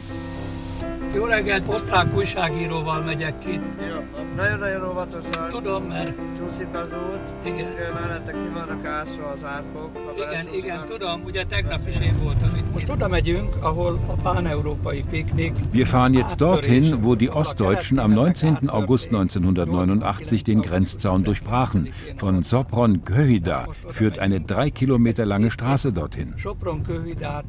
Jó 1.15 1.25
reggelt, 1.25 1.63
osztrák 1.67 2.15
újságíróval 2.15 3.01
megyek 3.01 3.37
ki. 3.37 3.59
Jó, 3.89 4.21
nagyon-nagyon 4.35 4.89
óvatosan. 4.89 5.49
Tudom, 5.49 5.83
mert... 5.83 6.13
Csúszik 6.37 6.67
az 6.73 6.89
út. 6.91 7.53
Igen. 7.53 7.67
Mellette 7.93 8.31
ki 8.31 8.49
vannak 8.53 8.85
ásva 8.85 9.33
az 9.35 9.43
árkok. 9.43 9.89
Igen, 10.15 10.53
igen, 10.53 10.85
tudom, 10.85 11.23
ugye 11.25 11.45
tegnap 11.45 11.87
is 11.87 11.95
én 11.95 12.15
voltam 12.23 12.55
itt. 12.55 12.73
Most 12.73 12.89
oda 12.89 13.07
megyünk, 13.07 13.55
ahol 13.61 13.99
a 14.07 14.13
pán-európai 14.13 15.03
Picknick... 15.09 15.55
Wir 15.71 15.85
fahren 15.85 16.13
jetzt 16.13 16.39
dorthin, 16.39 17.03
wo 17.03 17.15
die 17.15 17.31
Ostdeutschen 17.31 17.97
am 17.97 18.11
19. 18.11 18.67
August 18.67 19.05
1989 19.05 20.43
den 20.43 20.61
Grenzzaun 20.61 21.23
durchbrachen. 21.23 21.89
Von 22.17 22.43
Sopron-Köhida 22.43 23.67
führt 23.87 24.19
eine 24.19 24.41
drei 24.41 24.69
Kilometer 24.69 25.25
lange 25.25 25.49
Straße 25.49 25.91
dorthin. 25.91 26.33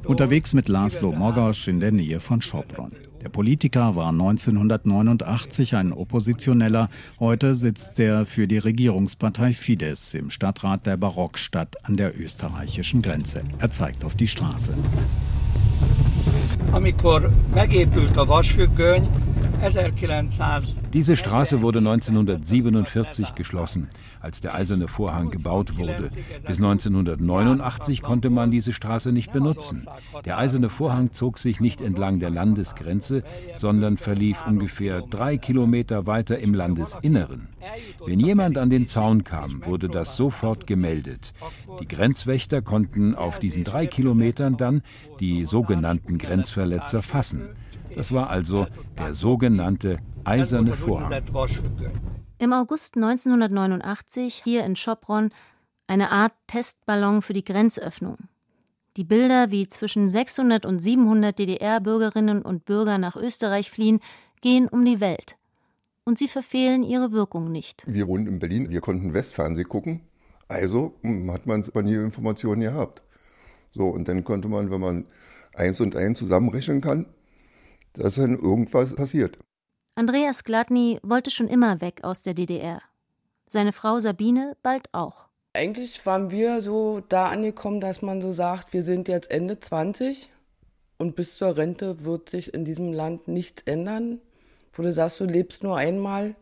Unterwegs 0.06 0.52
mit 0.52 0.68
Laszlo 0.68 1.12
Mogosch 1.12 1.68
in 1.68 1.80
der 1.80 1.92
Nähe 1.92 2.20
von 2.20 2.40
Sopron. 2.40 2.90
Der 3.26 3.32
Politiker 3.32 3.96
war 3.96 4.10
1989 4.10 5.74
ein 5.74 5.92
Oppositioneller. 5.92 6.86
Heute 7.18 7.56
sitzt 7.56 7.98
er 7.98 8.24
für 8.24 8.46
die 8.46 8.58
Regierungspartei 8.58 9.52
Fidesz 9.52 10.14
im 10.14 10.30
Stadtrat 10.30 10.86
der 10.86 10.96
Barockstadt 10.96 11.84
an 11.84 11.96
der 11.96 12.16
österreichischen 12.16 13.02
Grenze. 13.02 13.42
Er 13.58 13.72
zeigt 13.72 14.04
auf 14.04 14.14
die 14.14 14.28
Straße. 14.28 14.76
Amikor 16.70 17.30
megépült 17.54 18.16
a 18.16 18.24
vasfüggöny, 18.24 19.08
diese 20.92 21.16
Straße 21.16 21.62
wurde 21.62 21.78
1947 21.78 23.34
geschlossen, 23.34 23.88
als 24.20 24.40
der 24.40 24.54
eiserne 24.54 24.86
Vorhang 24.86 25.30
gebaut 25.30 25.78
wurde. 25.78 26.10
Bis 26.46 26.58
1989 26.58 28.02
konnte 28.02 28.30
man 28.30 28.50
diese 28.50 28.72
Straße 28.72 29.12
nicht 29.12 29.32
benutzen. 29.32 29.86
Der 30.24 30.38
eiserne 30.38 30.68
Vorhang 30.68 31.12
zog 31.12 31.38
sich 31.38 31.60
nicht 31.60 31.80
entlang 31.80 32.20
der 32.20 32.30
Landesgrenze, 32.30 33.22
sondern 33.54 33.96
verlief 33.96 34.44
ungefähr 34.46 35.02
drei 35.02 35.36
Kilometer 35.38 36.06
weiter 36.06 36.38
im 36.38 36.54
Landesinneren. 36.54 37.48
Wenn 38.04 38.20
jemand 38.20 38.58
an 38.58 38.70
den 38.70 38.86
Zaun 38.86 39.24
kam, 39.24 39.64
wurde 39.64 39.88
das 39.88 40.16
sofort 40.16 40.66
gemeldet. 40.66 41.32
Die 41.80 41.88
Grenzwächter 41.88 42.62
konnten 42.62 43.14
auf 43.14 43.38
diesen 43.38 43.64
drei 43.64 43.86
Kilometern 43.86 44.56
dann 44.56 44.82
die 45.20 45.46
sogenannten 45.46 46.18
Grenzverletzer 46.56 47.02
fassen. 47.02 47.48
Das 47.94 48.12
war 48.12 48.30
also 48.30 48.66
der 48.98 49.14
sogenannte 49.14 49.98
Eiserne 50.24 50.74
Vorhang. 50.74 51.22
Im 52.38 52.52
August 52.52 52.96
1989 52.96 54.42
hier 54.44 54.64
in 54.64 54.76
Schopron 54.76 55.30
eine 55.86 56.10
Art 56.10 56.32
Testballon 56.46 57.22
für 57.22 57.32
die 57.32 57.44
Grenzöffnung. 57.44 58.16
Die 58.96 59.04
Bilder, 59.04 59.50
wie 59.50 59.68
zwischen 59.68 60.08
600 60.08 60.64
und 60.66 60.78
700 60.80 61.38
DDR-Bürgerinnen 61.38 62.42
und 62.42 62.64
Bürger 62.64 62.98
nach 62.98 63.16
Österreich 63.16 63.70
fliehen, 63.70 64.00
gehen 64.40 64.68
um 64.68 64.84
die 64.84 65.00
Welt. 65.00 65.36
Und 66.04 66.18
sie 66.18 66.28
verfehlen 66.28 66.82
ihre 66.82 67.12
Wirkung 67.12 67.52
nicht. 67.52 67.84
Wir 67.86 68.08
wohnen 68.08 68.26
in 68.26 68.38
Berlin, 68.38 68.70
wir 68.70 68.80
konnten 68.80 69.12
Westfernsehen 69.12 69.68
gucken. 69.68 70.00
Also 70.48 70.94
hm, 71.02 71.30
hat 71.32 71.46
man 71.46 71.62
nie 71.84 71.94
Informationen 71.94 72.62
gehabt. 72.62 73.02
So, 73.72 73.88
und 73.88 74.08
dann 74.08 74.24
konnte 74.24 74.48
man, 74.48 74.70
wenn 74.70 74.80
man 74.80 75.04
eins 75.56 75.80
und 75.80 75.96
eins 75.96 76.18
zusammenrechnen 76.18 76.80
kann, 76.80 77.06
dass 77.94 78.16
dann 78.16 78.38
irgendwas 78.38 78.94
passiert. 78.94 79.38
Andreas 79.94 80.44
Gladny 80.44 81.00
wollte 81.02 81.30
schon 81.30 81.48
immer 81.48 81.80
weg 81.80 82.00
aus 82.02 82.22
der 82.22 82.34
DDR. 82.34 82.82
Seine 83.46 83.72
Frau 83.72 83.98
Sabine 83.98 84.56
bald 84.62 84.92
auch. 84.92 85.28
Eigentlich 85.54 86.04
waren 86.04 86.30
wir 86.30 86.60
so 86.60 87.00
da 87.08 87.30
angekommen, 87.30 87.80
dass 87.80 88.02
man 88.02 88.20
so 88.20 88.30
sagt, 88.30 88.74
wir 88.74 88.82
sind 88.82 89.08
jetzt 89.08 89.30
Ende 89.30 89.58
20 89.58 90.30
und 90.98 91.16
bis 91.16 91.36
zur 91.36 91.56
Rente 91.56 92.04
wird 92.04 92.28
sich 92.28 92.52
in 92.52 92.64
diesem 92.64 92.92
Land 92.92 93.28
nichts 93.28 93.62
ändern. 93.62 94.20
Wo 94.72 94.82
du 94.82 94.92
sagst, 94.92 95.18
du 95.20 95.24
lebst 95.24 95.62
nur 95.62 95.78
einmal 95.78 96.34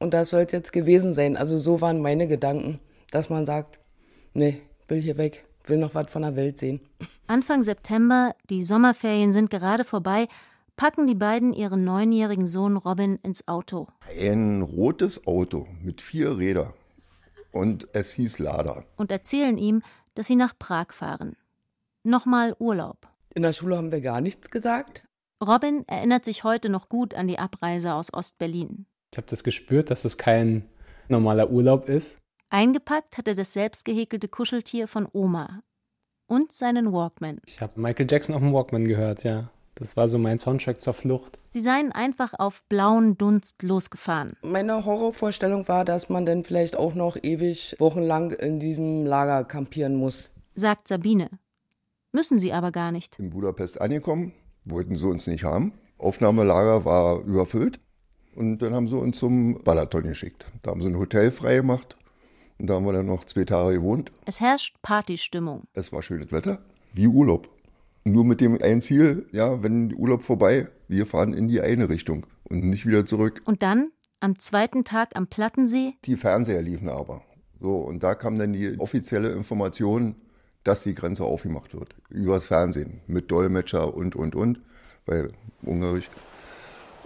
und 0.00 0.14
das 0.14 0.30
soll 0.30 0.46
jetzt 0.50 0.72
gewesen 0.72 1.12
sein. 1.12 1.36
Also 1.36 1.56
so 1.56 1.80
waren 1.80 2.00
meine 2.02 2.26
Gedanken, 2.26 2.80
dass 3.12 3.30
man 3.30 3.46
sagt, 3.46 3.78
nee, 4.34 4.62
will 4.88 5.00
hier 5.00 5.18
weg, 5.18 5.44
will 5.68 5.78
noch 5.78 5.94
was 5.94 6.10
von 6.10 6.22
der 6.22 6.36
Welt 6.36 6.58
sehen. 6.58 6.80
Anfang 7.26 7.62
September, 7.62 8.34
die 8.50 8.64
Sommerferien 8.64 9.32
sind 9.32 9.50
gerade 9.50 9.84
vorbei, 9.84 10.28
packen 10.76 11.06
die 11.06 11.14
beiden 11.14 11.52
ihren 11.52 11.84
neunjährigen 11.84 12.46
Sohn 12.46 12.76
Robin 12.76 13.18
ins 13.22 13.46
Auto. 13.48 13.88
Ein 14.18 14.62
rotes 14.62 15.26
Auto 15.26 15.66
mit 15.82 16.00
vier 16.00 16.38
Rädern. 16.38 16.72
Und 17.52 17.88
es 17.92 18.12
hieß 18.12 18.38
Lada. 18.38 18.84
Und 18.96 19.10
erzählen 19.10 19.58
ihm, 19.58 19.82
dass 20.14 20.26
sie 20.26 20.36
nach 20.36 20.58
Prag 20.58 20.92
fahren. 20.92 21.36
Nochmal 22.04 22.54
Urlaub. 22.58 23.08
In 23.34 23.42
der 23.42 23.52
Schule 23.52 23.76
haben 23.76 23.92
wir 23.92 24.00
gar 24.00 24.20
nichts 24.20 24.50
gesagt. 24.50 25.04
Robin 25.44 25.84
erinnert 25.86 26.24
sich 26.24 26.44
heute 26.44 26.68
noch 26.68 26.88
gut 26.88 27.14
an 27.14 27.28
die 27.28 27.38
Abreise 27.38 27.92
aus 27.92 28.12
Ostberlin. 28.12 28.86
Ich 29.12 29.18
habe 29.18 29.28
das 29.28 29.44
gespürt, 29.44 29.90
dass 29.90 30.04
es 30.04 30.16
kein 30.16 30.68
normaler 31.08 31.50
Urlaub 31.50 31.88
ist. 31.88 32.18
Eingepackt 32.50 33.18
hat 33.18 33.28
er 33.28 33.34
das 33.34 33.52
selbstgehäkelte 33.52 34.26
Kuscheltier 34.28 34.88
von 34.88 35.06
Oma 35.12 35.60
und 36.26 36.50
seinen 36.50 36.92
Walkman. 36.92 37.40
Ich 37.46 37.60
habe 37.60 37.78
Michael 37.78 38.06
Jackson 38.08 38.34
auf 38.34 38.40
dem 38.40 38.54
Walkman 38.54 38.86
gehört, 38.86 39.22
ja 39.22 39.50
Das 39.74 39.98
war 39.98 40.08
so 40.08 40.16
mein 40.18 40.38
Soundtrack 40.38 40.80
zur 40.80 40.94
Flucht. 40.94 41.38
Sie 41.48 41.60
seien 41.60 41.92
einfach 41.92 42.32
auf 42.38 42.64
blauen 42.64 43.18
Dunst 43.18 43.62
losgefahren. 43.62 44.36
Meine 44.42 44.86
Horrorvorstellung 44.86 45.68
war, 45.68 45.84
dass 45.84 46.08
man 46.08 46.24
dann 46.24 46.42
vielleicht 46.42 46.74
auch 46.76 46.94
noch 46.94 47.16
ewig 47.22 47.76
wochenlang 47.78 48.30
in 48.30 48.58
diesem 48.58 49.04
Lager 49.04 49.44
kampieren 49.44 49.96
muss. 49.96 50.30
Sagt 50.54 50.88
Sabine. 50.88 51.28
Müssen 52.12 52.38
sie 52.38 52.54
aber 52.54 52.72
gar 52.72 52.92
nicht. 52.92 53.18
In 53.18 53.28
Budapest 53.28 53.78
angekommen, 53.80 54.32
wollten 54.64 54.96
sie 54.96 55.06
uns 55.06 55.26
nicht 55.26 55.44
haben. 55.44 55.74
Aufnahmelager 55.98 56.86
war 56.86 57.20
überfüllt. 57.24 57.78
Und 58.34 58.58
dann 58.58 58.72
haben 58.72 58.88
sie 58.88 58.96
uns 58.96 59.18
zum 59.18 59.62
Balaton 59.64 60.04
geschickt. 60.04 60.46
Da 60.62 60.70
haben 60.70 60.80
sie 60.80 60.88
ein 60.88 60.98
Hotel 60.98 61.30
freigemacht. 61.30 61.96
Und 62.58 62.66
da 62.68 62.74
haben 62.74 62.86
wir 62.86 62.92
dann 62.92 63.06
noch 63.06 63.24
zwei 63.24 63.44
Tage 63.44 63.76
gewohnt. 63.76 64.10
Es 64.24 64.40
herrscht 64.40 64.76
Partystimmung. 64.82 65.64
Es 65.74 65.92
war 65.92 66.02
schönes 66.02 66.32
Wetter, 66.32 66.58
wie 66.92 67.06
Urlaub. 67.06 67.48
Nur 68.04 68.24
mit 68.24 68.40
dem 68.40 68.60
ein 68.62 68.82
Ziel, 68.82 69.26
ja, 69.32 69.62
wenn 69.62 69.94
Urlaub 69.94 70.22
vorbei, 70.22 70.68
wir 70.88 71.06
fahren 71.06 71.34
in 71.34 71.46
die 71.48 71.60
eine 71.60 71.88
Richtung 71.88 72.26
und 72.44 72.64
nicht 72.64 72.86
wieder 72.86 73.06
zurück. 73.06 73.42
Und 73.44 73.62
dann, 73.62 73.90
am 74.20 74.38
zweiten 74.38 74.84
Tag 74.84 75.10
am 75.14 75.28
Plattensee? 75.28 75.94
Die 76.04 76.16
Fernseher 76.16 76.62
liefen 76.62 76.88
aber. 76.88 77.22
So, 77.60 77.76
und 77.76 78.02
da 78.02 78.14
kam 78.14 78.38
dann 78.38 78.52
die 78.52 78.78
offizielle 78.78 79.30
Information, 79.30 80.16
dass 80.64 80.82
die 80.82 80.94
Grenze 80.94 81.24
aufgemacht 81.24 81.74
wird. 81.74 81.94
Übers 82.08 82.46
Fernsehen. 82.46 83.00
Mit 83.06 83.30
Dolmetscher 83.30 83.94
und, 83.94 84.16
und, 84.16 84.34
und. 84.34 84.60
Weil 85.06 85.32
Ungarisch. 85.62 86.10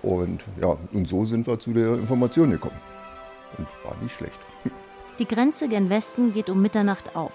Und 0.02 0.42
ja, 0.60 0.76
und 0.92 1.08
so 1.08 1.26
sind 1.26 1.46
wir 1.46 1.58
zu 1.58 1.72
der 1.72 1.94
Information 1.94 2.50
gekommen. 2.50 2.80
Und 3.56 3.66
war 3.84 3.96
nicht 4.02 4.14
schlecht. 4.14 4.38
Die 5.18 5.26
Grenze 5.26 5.68
gen 5.68 5.90
Westen 5.90 6.32
geht 6.32 6.48
um 6.48 6.62
Mitternacht 6.62 7.14
auf. 7.14 7.34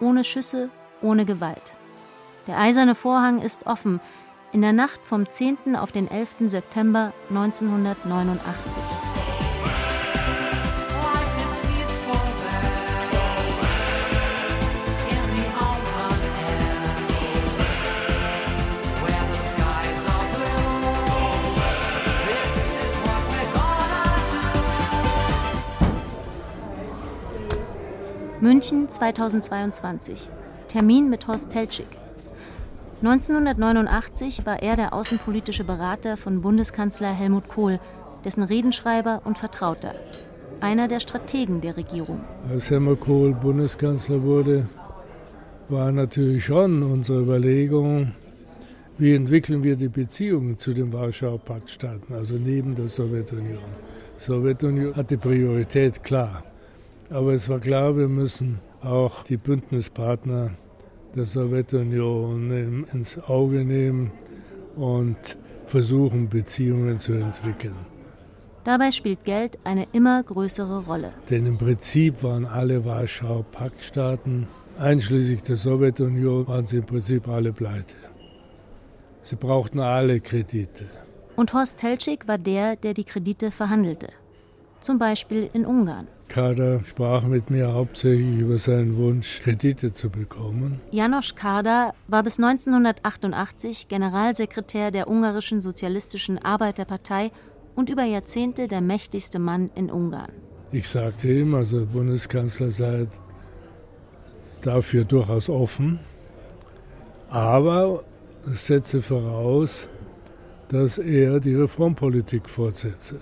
Ohne 0.00 0.22
Schüsse, 0.22 0.70
ohne 1.02 1.24
Gewalt. 1.24 1.74
Der 2.46 2.58
eiserne 2.58 2.94
Vorhang 2.94 3.42
ist 3.42 3.66
offen. 3.66 4.00
In 4.52 4.62
der 4.62 4.72
Nacht 4.72 5.00
vom 5.04 5.28
10. 5.28 5.76
auf 5.76 5.92
den 5.92 6.10
11. 6.10 6.48
September 6.48 7.12
1989. 7.28 8.82
München 28.40 28.88
2022. 28.88 30.28
Termin 30.68 31.10
mit 31.10 31.26
Horst 31.26 31.50
Teltschik. 31.50 31.88
1989 33.02 34.46
war 34.46 34.62
er 34.62 34.76
der 34.76 34.92
außenpolitische 34.92 35.64
Berater 35.64 36.16
von 36.16 36.40
Bundeskanzler 36.40 37.12
Helmut 37.12 37.48
Kohl, 37.48 37.80
dessen 38.24 38.44
Redenschreiber 38.44 39.22
und 39.24 39.38
Vertrauter. 39.38 39.92
Einer 40.60 40.86
der 40.86 41.00
Strategen 41.00 41.60
der 41.60 41.76
Regierung. 41.76 42.20
Als 42.48 42.70
Helmut 42.70 43.00
Kohl 43.00 43.34
Bundeskanzler 43.34 44.22
wurde, 44.22 44.68
war 45.68 45.90
natürlich 45.90 46.44
schon 46.44 46.84
unsere 46.84 47.22
Überlegung, 47.22 48.12
wie 48.98 49.16
entwickeln 49.16 49.64
wir 49.64 49.74
die 49.74 49.88
Beziehungen 49.88 50.58
zu 50.58 50.72
den 50.72 50.92
Warschauer 50.92 51.40
Paktstaaten, 51.40 52.14
also 52.14 52.34
neben 52.34 52.76
der 52.76 52.86
Sowjetunion. 52.86 53.58
Die 54.16 54.22
Sowjetunion 54.22 54.94
hatte 54.94 55.18
Priorität, 55.18 56.04
klar. 56.04 56.44
Aber 57.10 57.32
es 57.32 57.48
war 57.48 57.58
klar, 57.58 57.96
wir 57.96 58.08
müssen 58.08 58.60
auch 58.82 59.24
die 59.24 59.36
Bündnispartner 59.36 60.50
der 61.14 61.26
Sowjetunion 61.26 62.86
ins 62.92 63.18
Auge 63.18 63.64
nehmen 63.64 64.12
und 64.76 65.38
versuchen, 65.66 66.28
Beziehungen 66.28 66.98
zu 66.98 67.12
entwickeln. 67.12 67.76
Dabei 68.64 68.90
spielt 68.90 69.24
Geld 69.24 69.58
eine 69.64 69.86
immer 69.92 70.22
größere 70.22 70.84
Rolle. 70.84 71.12
Denn 71.30 71.46
im 71.46 71.56
Prinzip 71.56 72.22
waren 72.22 72.44
alle 72.44 72.84
Warschauer 72.84 73.44
Paktstaaten, 73.44 74.46
einschließlich 74.78 75.42
der 75.42 75.56
Sowjetunion, 75.56 76.46
waren 76.46 76.66
sie 76.66 76.76
im 76.76 76.84
Prinzip 76.84 77.26
alle 77.28 77.52
pleite. 77.52 77.96
Sie 79.22 79.36
brauchten 79.36 79.80
alle 79.80 80.20
Kredite. 80.20 80.84
Und 81.36 81.54
Horst 81.54 81.80
Teltschik 81.80 82.28
war 82.28 82.38
der, 82.38 82.76
der 82.76 82.94
die 82.94 83.04
Kredite 83.04 83.50
verhandelte. 83.50 84.08
Zum 84.80 84.98
Beispiel 84.98 85.50
in 85.52 85.66
Ungarn. 85.66 86.06
Kader 86.28 86.84
sprach 86.84 87.24
mit 87.24 87.50
mir 87.50 87.72
hauptsächlich 87.72 88.38
über 88.38 88.58
seinen 88.58 88.96
Wunsch, 88.96 89.40
Kredite 89.40 89.92
zu 89.92 90.10
bekommen. 90.10 90.80
Janosch 90.92 91.34
Kader 91.34 91.94
war 92.06 92.22
bis 92.22 92.38
1988 92.38 93.88
Generalsekretär 93.88 94.90
der 94.90 95.08
ungarischen 95.08 95.60
Sozialistischen 95.60 96.38
Arbeiterpartei 96.38 97.30
und 97.74 97.88
über 97.88 98.04
Jahrzehnte 98.04 98.68
der 98.68 98.80
mächtigste 98.80 99.38
Mann 99.38 99.70
in 99.74 99.90
Ungarn. 99.90 100.32
Ich 100.70 100.88
sagte 100.88 101.32
ihm, 101.32 101.54
also 101.54 101.80
der 101.80 101.86
Bundeskanzler 101.86 102.70
sei 102.70 103.06
dafür 104.60 105.04
durchaus 105.04 105.48
offen, 105.48 105.98
aber 107.30 108.04
es 108.52 108.66
setze 108.66 109.00
voraus, 109.00 109.88
dass 110.68 110.98
er 110.98 111.40
die 111.40 111.54
Reformpolitik 111.54 112.48
fortsetze. 112.48 113.18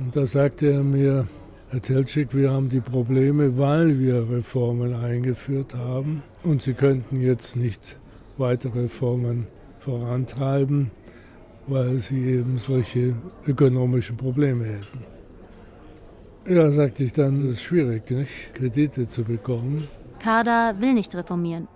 Und 0.00 0.16
da 0.16 0.26
sagte 0.26 0.66
er 0.70 0.82
mir, 0.82 1.28
Herr 1.68 1.82
Teltschik, 1.82 2.34
wir 2.34 2.50
haben 2.50 2.70
die 2.70 2.80
Probleme, 2.80 3.58
weil 3.58 3.98
wir 3.98 4.30
Reformen 4.30 4.94
eingeführt 4.94 5.74
haben 5.74 6.22
und 6.42 6.62
Sie 6.62 6.72
könnten 6.72 7.20
jetzt 7.20 7.54
nicht 7.54 7.96
weitere 8.38 8.84
Reformen 8.84 9.46
vorantreiben, 9.78 10.90
weil 11.66 11.98
Sie 11.98 12.24
eben 12.24 12.58
solche 12.58 13.14
ökonomischen 13.46 14.16
Probleme 14.16 14.64
hätten. 14.64 15.04
Ja, 16.48 16.72
sagte 16.72 17.04
ich 17.04 17.12
dann, 17.12 17.44
es 17.44 17.56
ist 17.56 17.62
schwierig, 17.62 18.10
nicht? 18.10 18.54
Kredite 18.54 19.06
zu 19.06 19.22
bekommen. 19.22 19.86
Kader 20.18 20.80
will 20.80 20.94
nicht 20.94 21.14
reformieren. 21.14 21.68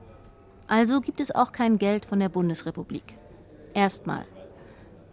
Also 0.66 1.02
gibt 1.02 1.20
es 1.20 1.30
auch 1.30 1.52
kein 1.52 1.76
Geld 1.76 2.06
von 2.06 2.20
der 2.20 2.30
Bundesrepublik. 2.30 3.18
Erstmal. 3.74 4.24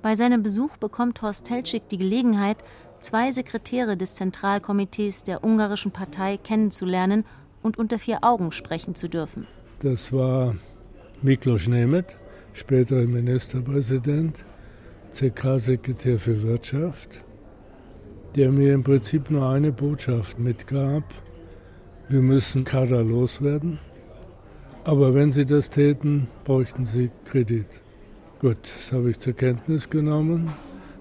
Bei 0.02 0.16
seinem 0.16 0.42
Besuch 0.42 0.78
bekommt 0.78 1.22
Horst 1.22 1.46
Teltschik 1.46 1.90
die 1.90 1.98
Gelegenheit, 1.98 2.58
zwei 3.02 3.32
Sekretäre 3.32 3.98
des 3.98 4.14
Zentralkomitees 4.14 5.24
der 5.24 5.44
ungarischen 5.44 5.92
Partei 5.92 6.38
kennenzulernen 6.38 7.26
und 7.62 7.78
unter 7.78 8.00
vier 8.00 8.24
Augen 8.24 8.52
sprechen 8.52 8.96
zu 8.96 9.08
dürfen. 9.08 9.48
Das 9.82 10.12
war 10.12 10.56
Miklos 11.22 11.68
Nemeth, 11.68 12.16
späterer 12.54 13.06
Ministerpräsident, 13.06 14.46
CK-Sekretär 15.12 16.20
für 16.20 16.42
Wirtschaft, 16.44 17.10
der 18.36 18.52
mir 18.52 18.74
im 18.74 18.84
Prinzip 18.84 19.30
nur 19.30 19.50
eine 19.50 19.72
Botschaft 19.72 20.40
mitgab. 20.40 21.04
Wir 22.10 22.22
müssen 22.22 22.64
Kader 22.64 23.04
loswerden, 23.04 23.80
aber 24.84 25.14
wenn 25.14 25.32
Sie 25.32 25.46
das 25.46 25.70
täten, 25.70 26.28
bräuchten 26.44 26.86
Sie 26.86 27.12
Kredit. 27.26 27.68
Gut, 28.40 28.58
das 28.76 28.92
habe 28.92 29.12
ich 29.12 29.20
zur 29.20 29.34
Kenntnis 29.34 29.90
genommen. 29.90 30.52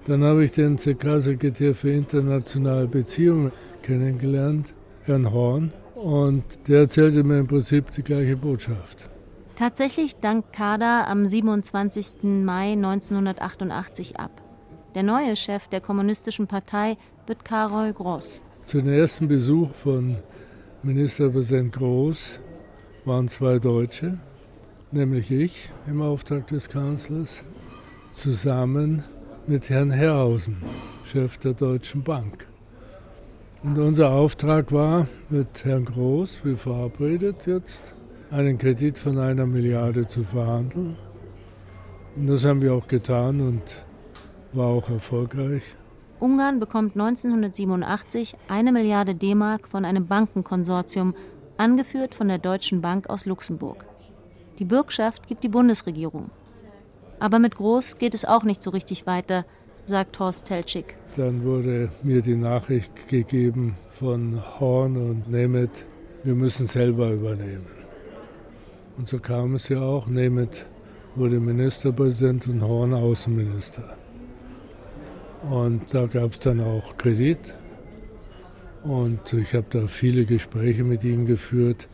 Dann 0.07 0.23
habe 0.23 0.45
ich 0.45 0.51
den 0.51 0.77
CK-Sekretär 0.77 1.75
für 1.75 1.91
internationale 1.91 2.87
Beziehungen 2.87 3.51
kennengelernt, 3.83 4.73
Herrn 5.03 5.31
Horn, 5.31 5.71
und 5.95 6.43
der 6.67 6.81
erzählte 6.81 7.23
mir 7.23 7.39
im 7.39 7.47
Prinzip 7.47 7.91
die 7.91 8.01
gleiche 8.01 8.35
Botschaft. 8.35 9.09
Tatsächlich 9.55 10.15
dankt 10.15 10.53
Kader 10.53 11.07
am 11.07 11.25
27. 11.25 12.23
Mai 12.23 12.71
1988 12.71 14.19
ab. 14.19 14.31
Der 14.95 15.03
neue 15.03 15.35
Chef 15.35 15.67
der 15.67 15.81
Kommunistischen 15.81 16.47
Partei 16.47 16.97
wird 17.27 17.45
Karol 17.45 17.93
Gross. 17.93 18.41
Zu 18.65 18.81
dem 18.81 18.91
ersten 18.91 19.27
Besuch 19.27 19.69
von 19.75 20.17
Ministerpräsident 20.81 21.73
Groß 21.73 22.39
waren 23.05 23.27
zwei 23.27 23.59
Deutsche, 23.59 24.17
nämlich 24.91 25.29
ich 25.29 25.69
im 25.85 26.01
Auftrag 26.01 26.47
des 26.47 26.67
Kanzlers, 26.67 27.43
zusammen 28.11 29.03
mit 29.47 29.69
Herrn 29.69 29.91
Herrhausen, 29.91 30.57
Chef 31.03 31.37
der 31.37 31.53
Deutschen 31.53 32.03
Bank. 32.03 32.47
Und 33.63 33.77
unser 33.77 34.11
Auftrag 34.11 34.71
war 34.71 35.07
mit 35.29 35.65
Herrn 35.65 35.85
Groß, 35.85 36.41
wie 36.43 36.55
verabredet 36.55 37.47
jetzt, 37.47 37.93
einen 38.29 38.57
Kredit 38.57 38.97
von 38.97 39.17
einer 39.17 39.45
Milliarde 39.45 40.07
zu 40.07 40.23
verhandeln. 40.23 40.95
Und 42.15 42.27
das 42.27 42.45
haben 42.45 42.61
wir 42.61 42.73
auch 42.73 42.87
getan 42.87 43.41
und 43.41 43.61
war 44.53 44.67
auch 44.67 44.89
erfolgreich. 44.89 45.63
Ungarn 46.19 46.59
bekommt 46.59 46.93
1987 46.93 48.35
eine 48.47 48.71
Milliarde 48.71 49.15
D-Mark 49.15 49.67
von 49.67 49.85
einem 49.85 50.05
Bankenkonsortium, 50.07 51.15
angeführt 51.57 52.13
von 52.13 52.27
der 52.27 52.37
Deutschen 52.37 52.81
Bank 52.81 53.09
aus 53.09 53.25
Luxemburg. 53.25 53.85
Die 54.59 54.65
Bürgschaft 54.65 55.27
gibt 55.27 55.43
die 55.43 55.49
Bundesregierung. 55.49 56.29
Aber 57.21 57.37
mit 57.37 57.55
Groß 57.55 57.99
geht 57.99 58.15
es 58.15 58.25
auch 58.25 58.43
nicht 58.43 58.63
so 58.63 58.71
richtig 58.71 59.05
weiter, 59.05 59.45
sagt 59.85 60.17
Horst 60.17 60.47
Teltschik. 60.47 60.95
Dann 61.17 61.43
wurde 61.45 61.91
mir 62.01 62.23
die 62.23 62.35
Nachricht 62.35 63.07
gegeben 63.09 63.77
von 63.91 64.41
Horn 64.59 64.97
und 64.97 65.29
Nemeth, 65.29 65.85
wir 66.23 66.33
müssen 66.33 66.65
selber 66.65 67.11
übernehmen. 67.11 67.67
Und 68.97 69.07
so 69.07 69.19
kam 69.19 69.53
es 69.53 69.69
ja 69.69 69.79
auch. 69.81 70.07
Nemeth 70.07 70.65
wurde 71.15 71.39
Ministerpräsident 71.39 72.47
und 72.47 72.63
Horn 72.63 72.95
Außenminister. 72.95 73.97
Und 75.47 75.93
da 75.93 76.07
gab 76.07 76.31
es 76.31 76.39
dann 76.39 76.59
auch 76.59 76.97
Kredit. 76.97 77.53
Und 78.81 79.31
ich 79.33 79.53
habe 79.53 79.67
da 79.69 79.85
viele 79.85 80.25
Gespräche 80.25 80.83
mit 80.83 81.03
ihm 81.03 81.27
geführt. 81.27 81.87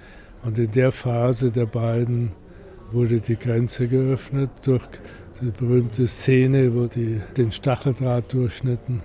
Und 0.44 0.58
in 0.58 0.72
der 0.72 0.94
Phase 0.94 1.52
der 1.52 1.66
beiden 1.66 2.32
wurde 2.92 3.20
die 3.20 3.36
Grenze 3.36 3.88
geöffnet 3.88 4.50
durch 4.64 4.88
die 5.42 5.52
berühmte 5.52 6.08
Szene, 6.08 6.74
wo 6.74 6.88
die 6.88 7.22
den 7.36 7.52
Stacheldraht 7.52 8.34
durchschnitten. 8.34 9.02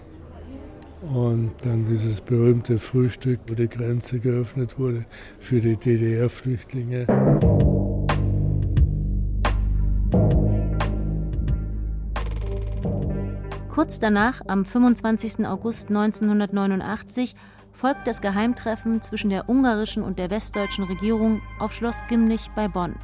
Und 1.13 1.51
dann 1.65 1.87
dieses 1.87 2.21
berühmte 2.21 2.79
Frühstück, 2.79 3.41
wo 3.49 3.55
die 3.55 3.69
Grenze 3.69 4.21
geöffnet 4.21 4.79
wurde 4.79 5.05
für 5.41 5.61
die 5.61 5.77
DDR-Flüchtlinge. 5.77 7.07
Kurz 13.69 13.99
danach, 13.99 14.43
am 14.47 14.65
25. 14.65 15.45
August 15.47 15.89
1989, 15.89 17.35
folgt 17.73 18.07
das 18.07 18.21
Geheimtreffen 18.21 19.03
zwischen 19.03 19.31
der 19.31 19.49
ungarischen 19.49 20.03
und 20.03 20.19
der 20.19 20.31
westdeutschen 20.31 20.85
Regierung 20.85 21.41
auf 21.59 21.73
Schloss 21.73 22.05
Gimlich 22.09 22.49
bei 22.55 22.69
Bonn. 22.69 22.95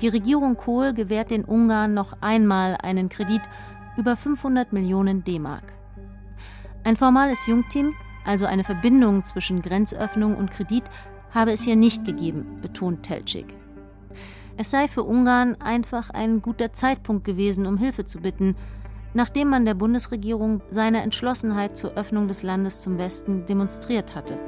Die 0.00 0.08
Regierung 0.08 0.56
Kohl 0.56 0.92
gewährt 0.92 1.30
den 1.30 1.44
Ungarn 1.44 1.94
noch 1.94 2.16
einmal 2.20 2.76
einen 2.82 3.08
Kredit 3.08 3.42
über 3.96 4.16
500 4.16 4.72
Millionen 4.72 5.24
D-Mark. 5.24 5.72
Ein 6.82 6.96
formales 6.96 7.46
Jungteam, 7.46 7.94
also 8.24 8.46
eine 8.46 8.64
Verbindung 8.64 9.24
zwischen 9.24 9.62
Grenzöffnung 9.62 10.36
und 10.36 10.50
Kredit, 10.50 10.84
habe 11.32 11.52
es 11.52 11.62
hier 11.62 11.76
nicht 11.76 12.04
gegeben, 12.04 12.58
betont 12.60 13.02
Teltschik. 13.04 13.54
Es 14.56 14.70
sei 14.70 14.86
für 14.86 15.02
Ungarn 15.02 15.56
einfach 15.60 16.10
ein 16.10 16.42
guter 16.42 16.72
Zeitpunkt 16.72 17.24
gewesen, 17.24 17.66
um 17.66 17.76
Hilfe 17.76 18.04
zu 18.04 18.20
bitten, 18.20 18.56
nachdem 19.14 19.48
man 19.48 19.64
der 19.64 19.74
Bundesregierung 19.74 20.60
seine 20.70 21.02
Entschlossenheit 21.02 21.76
zur 21.76 21.94
Öffnung 21.94 22.28
des 22.28 22.42
Landes 22.42 22.80
zum 22.80 22.98
Westen 22.98 23.46
demonstriert 23.46 24.14
hatte. 24.14 24.38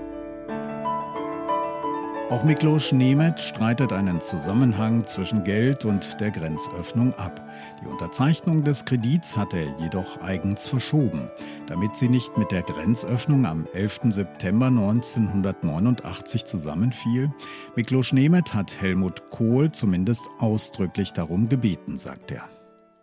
Auch 2.28 2.42
Miklos 2.42 2.90
Nemeth 2.90 3.38
streitet 3.38 3.92
einen 3.92 4.20
Zusammenhang 4.20 5.06
zwischen 5.06 5.44
Geld 5.44 5.84
und 5.84 6.20
der 6.20 6.32
Grenzöffnung 6.32 7.14
ab. 7.14 7.40
Die 7.80 7.86
Unterzeichnung 7.86 8.64
des 8.64 8.84
Kredits 8.84 9.36
hat 9.36 9.54
er 9.54 9.78
jedoch 9.78 10.20
eigens 10.20 10.66
verschoben, 10.66 11.30
damit 11.68 11.94
sie 11.94 12.08
nicht 12.08 12.36
mit 12.36 12.50
der 12.50 12.62
Grenzöffnung 12.62 13.46
am 13.46 13.68
11. 13.72 14.00
September 14.10 14.66
1989 14.66 16.44
zusammenfiel. 16.46 17.32
Miklos 17.76 18.12
Nemeth 18.12 18.54
hat 18.54 18.80
Helmut 18.80 19.30
Kohl 19.30 19.70
zumindest 19.70 20.28
ausdrücklich 20.40 21.12
darum 21.12 21.48
gebeten, 21.48 21.96
sagt 21.96 22.32
er. 22.32 22.48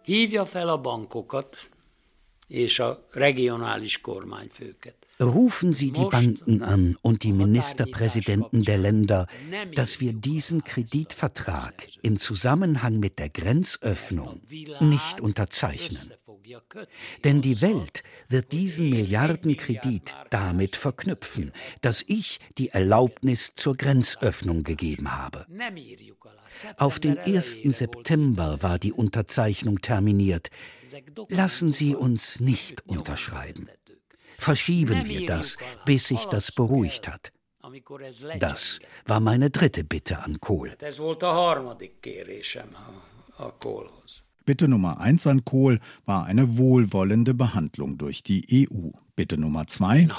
Hívja 0.01 0.45
fel 0.45 0.69
a 0.69 0.78
bankokat 0.78 1.69
és 2.47 2.80
a 2.80 3.07
regionális 3.11 4.01
kormányfőket. 4.01 5.03
Rufen 5.22 5.74
Sie 5.74 5.91
die 5.91 6.05
Banken 6.05 6.64
an 6.64 6.97
und 7.01 7.24
die 7.24 7.34
Ministerpräsidenten 7.34 8.64
der 8.64 8.78
Länder, 8.78 9.28
dass 9.76 9.99
wir 9.99 10.14
diesen 10.14 10.64
Kreditvertrag 10.64 11.88
im 12.01 12.20
Zusammenhang 12.20 12.99
mit 12.99 13.20
der 13.20 13.30
Grenzöffnung 13.30 14.41
nicht 14.80 15.22
unterzeichnen. 15.22 16.14
Denn 17.24 17.41
die 17.41 17.61
Welt 17.61 18.03
wird 18.28 18.51
diesen 18.51 18.89
Milliardenkredit 18.89 20.14
damit 20.30 20.76
verknüpfen, 20.76 21.51
dass 21.82 22.03
ich 22.05 22.39
die 22.57 22.70
Erlaubnis 22.70 23.53
zur 23.55 23.78
Grenzöffnung 23.78 24.64
gegeben 24.64 25.16
habe. 25.16 25.45
Auf 26.78 26.99
den 26.99 27.18
1. 27.18 27.61
September 27.66 28.61
war 28.61 28.80
die 28.80 28.91
Unterzeichnung 28.91 29.80
terminiert. 29.82 30.49
Lassen 31.30 31.72
Sie 31.72 31.95
uns 31.95 32.39
nicht 32.39 32.88
unterschreiben. 32.88 33.68
Verschieben 34.44 35.06
wir 35.06 35.26
das, 35.26 35.58
bis 35.86 36.08
sich 36.08 36.26
das 36.26 36.52
beruhigt 36.52 37.08
hat. 37.08 37.32
Das 38.39 38.80
war 39.06 39.20
meine 39.20 39.50
dritte 39.50 39.84
Bitte 39.84 40.20
an 40.20 40.39
Kohl. 40.39 40.76
Bitte 44.46 44.68
Nummer 44.68 45.00
eins 45.00 45.26
an 45.26 45.46
Kohl 45.46 45.80
war 46.06 46.26
eine 46.26 46.58
wohlwollende 46.58 47.34
Behandlung 47.34 47.98
durch 47.98 48.24
die 48.24 48.68
EU. 48.70 48.89
Bitte 49.16 49.38
Nummer 49.38 49.68
zwei. 49.68 50.10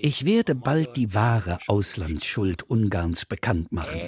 Ich 0.00 0.24
werde 0.24 0.54
bald 0.54 0.96
die 0.96 1.14
wahre 1.14 1.58
Auslandsschuld 1.66 2.62
Ungarns 2.62 3.24
bekannt 3.24 3.72
machen. 3.72 4.00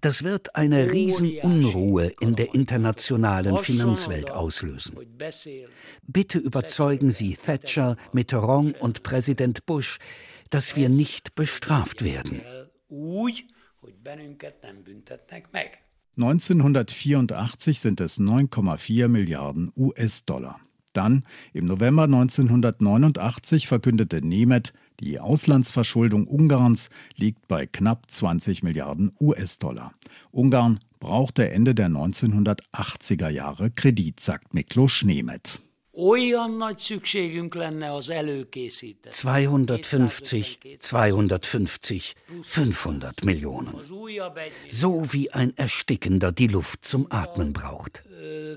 Das 0.00 0.22
wird 0.22 0.54
eine 0.56 0.92
Riesenunruhe 0.92 2.12
in 2.20 2.36
der 2.36 2.54
internationalen 2.54 3.58
Finanzwelt 3.58 4.30
auslösen. 4.30 4.96
Bitte 6.06 6.38
überzeugen 6.38 7.10
Sie 7.10 7.34
Thatcher, 7.34 7.96
Mitterrand 8.12 8.80
und 8.80 9.02
Präsident 9.02 9.66
Bush, 9.66 9.98
dass 10.50 10.76
wir 10.76 10.88
nicht 10.88 11.34
bestraft 11.34 12.04
werden. 12.04 12.42
1984 16.16 17.80
sind 17.80 18.00
es 18.00 18.18
9,4 18.18 19.08
Milliarden 19.08 19.70
US-Dollar. 19.76 20.54
Dann, 20.92 21.24
im 21.52 21.66
November 21.66 22.04
1989, 22.04 23.68
verkündete 23.68 24.20
Nemeth, 24.20 24.72
die 25.00 25.18
Auslandsverschuldung 25.20 26.26
Ungarns 26.26 26.88
liegt 27.16 27.46
bei 27.48 27.66
knapp 27.66 28.10
20 28.10 28.62
Milliarden 28.62 29.12
US-Dollar. 29.20 29.92
Ungarn 30.30 30.80
brauchte 31.00 31.50
Ende 31.50 31.74
der 31.74 31.88
1980er 31.88 33.28
Jahre 33.28 33.70
Kredit, 33.70 34.20
sagt 34.20 34.54
Miklos 34.54 35.02
Nemeth. 35.02 35.60
250, 35.94 37.40
250, 40.78 42.14
500 42.42 43.24
Millionen. 43.24 43.74
So 44.68 45.12
wie 45.12 45.32
ein 45.32 45.56
Erstickender 45.56 46.30
die 46.30 46.46
Luft 46.46 46.84
zum 46.84 47.10
Atmen 47.10 47.52
braucht. 47.52 48.04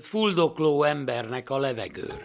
Fuldokló 0.02 0.84
embernek 0.84 1.50
a 1.50 1.58
levegőre. 1.58 2.20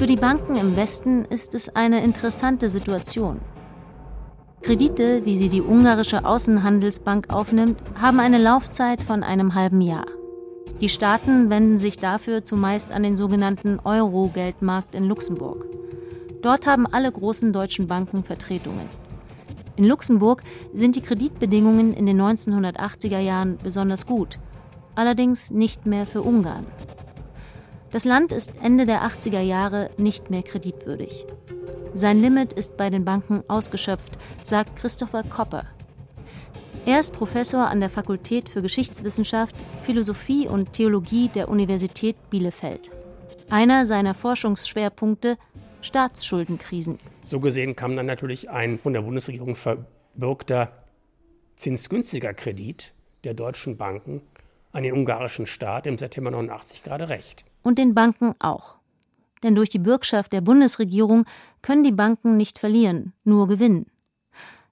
Für 0.00 0.06
die 0.06 0.16
Banken 0.16 0.56
im 0.56 0.76
Westen 0.78 1.26
ist 1.26 1.54
es 1.54 1.76
eine 1.76 2.02
interessante 2.02 2.70
Situation. 2.70 3.38
Kredite, 4.62 5.26
wie 5.26 5.34
sie 5.34 5.50
die 5.50 5.60
ungarische 5.60 6.24
Außenhandelsbank 6.24 7.28
aufnimmt, 7.28 7.82
haben 8.00 8.18
eine 8.18 8.38
Laufzeit 8.38 9.02
von 9.02 9.22
einem 9.22 9.54
halben 9.54 9.82
Jahr. 9.82 10.06
Die 10.80 10.88
Staaten 10.88 11.50
wenden 11.50 11.76
sich 11.76 11.98
dafür 11.98 12.46
zumeist 12.46 12.92
an 12.92 13.02
den 13.02 13.14
sogenannten 13.14 13.78
Euro-Geldmarkt 13.84 14.94
in 14.94 15.04
Luxemburg. 15.04 15.66
Dort 16.40 16.66
haben 16.66 16.86
alle 16.86 17.12
großen 17.12 17.52
deutschen 17.52 17.86
Banken 17.86 18.24
Vertretungen. 18.24 18.88
In 19.76 19.84
Luxemburg 19.84 20.42
sind 20.72 20.96
die 20.96 21.02
Kreditbedingungen 21.02 21.92
in 21.92 22.06
den 22.06 22.18
1980er 22.18 23.18
Jahren 23.18 23.58
besonders 23.62 24.06
gut, 24.06 24.38
allerdings 24.94 25.50
nicht 25.50 25.84
mehr 25.84 26.06
für 26.06 26.22
Ungarn. 26.22 26.64
Das 27.92 28.04
Land 28.04 28.32
ist 28.32 28.52
Ende 28.62 28.86
der 28.86 29.02
80er 29.02 29.40
Jahre 29.40 29.90
nicht 29.96 30.30
mehr 30.30 30.44
kreditwürdig. 30.44 31.26
Sein 31.92 32.20
Limit 32.20 32.52
ist 32.52 32.76
bei 32.76 32.88
den 32.88 33.04
Banken 33.04 33.42
ausgeschöpft, 33.48 34.16
sagt 34.44 34.76
Christopher 34.76 35.24
Kopper. 35.24 35.64
Er 36.86 37.00
ist 37.00 37.12
Professor 37.12 37.66
an 37.66 37.80
der 37.80 37.90
Fakultät 37.90 38.48
für 38.48 38.62
Geschichtswissenschaft, 38.62 39.56
Philosophie 39.82 40.46
und 40.46 40.72
Theologie 40.72 41.28
der 41.28 41.48
Universität 41.48 42.16
Bielefeld. 42.30 42.92
Einer 43.50 43.84
seiner 43.84 44.14
Forschungsschwerpunkte 44.14 45.36
Staatsschuldenkrisen. 45.82 47.00
So 47.24 47.40
gesehen 47.40 47.74
kam 47.74 47.96
dann 47.96 48.06
natürlich 48.06 48.50
ein 48.50 48.78
von 48.78 48.92
der 48.92 49.02
Bundesregierung 49.02 49.56
verbürgter 49.56 50.70
zinsgünstiger 51.56 52.34
Kredit 52.34 52.94
der 53.24 53.34
deutschen 53.34 53.76
Banken 53.76 54.22
an 54.72 54.84
den 54.84 54.92
ungarischen 54.92 55.46
Staat 55.46 55.86
im 55.86 55.98
September 55.98 56.30
89 56.30 56.84
gerade 56.84 57.08
recht. 57.08 57.44
Und 57.62 57.78
den 57.78 57.94
Banken 57.94 58.34
auch. 58.38 58.78
Denn 59.42 59.54
durch 59.54 59.70
die 59.70 59.78
Bürgschaft 59.78 60.32
der 60.32 60.40
Bundesregierung 60.40 61.24
können 61.62 61.84
die 61.84 61.92
Banken 61.92 62.36
nicht 62.36 62.58
verlieren, 62.58 63.12
nur 63.24 63.48
gewinnen. 63.48 63.86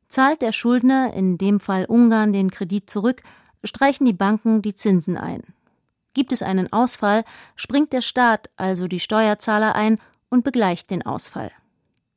Zahlt 0.09 0.43
der 0.43 0.53
Schuldner, 0.53 1.13
in 1.13 1.39
dem 1.39 1.61
Fall 1.61 1.85
Ungarn, 1.85 2.33
den 2.33 2.51
Kredit 2.51 2.89
zurück, 2.89 3.23
streichen 3.63 4.07
die 4.07 4.13
Banken 4.13 4.63
die 4.63 4.75
Zinsen 4.75 5.17
ein. 5.17 5.43
Gibt 6.15 6.33
es 6.33 6.43
einen 6.43 6.73
Ausfall, 6.73 7.25
springt 7.57 7.93
der 7.93 8.01
Staat, 8.01 8.51
also 8.57 8.89
die 8.89 9.01
Steuerzahler, 9.01 9.75
ein 9.75 9.99
und 10.31 10.45
begleicht 10.45 10.91
den 10.91 11.05
Ausfall. 11.05 11.51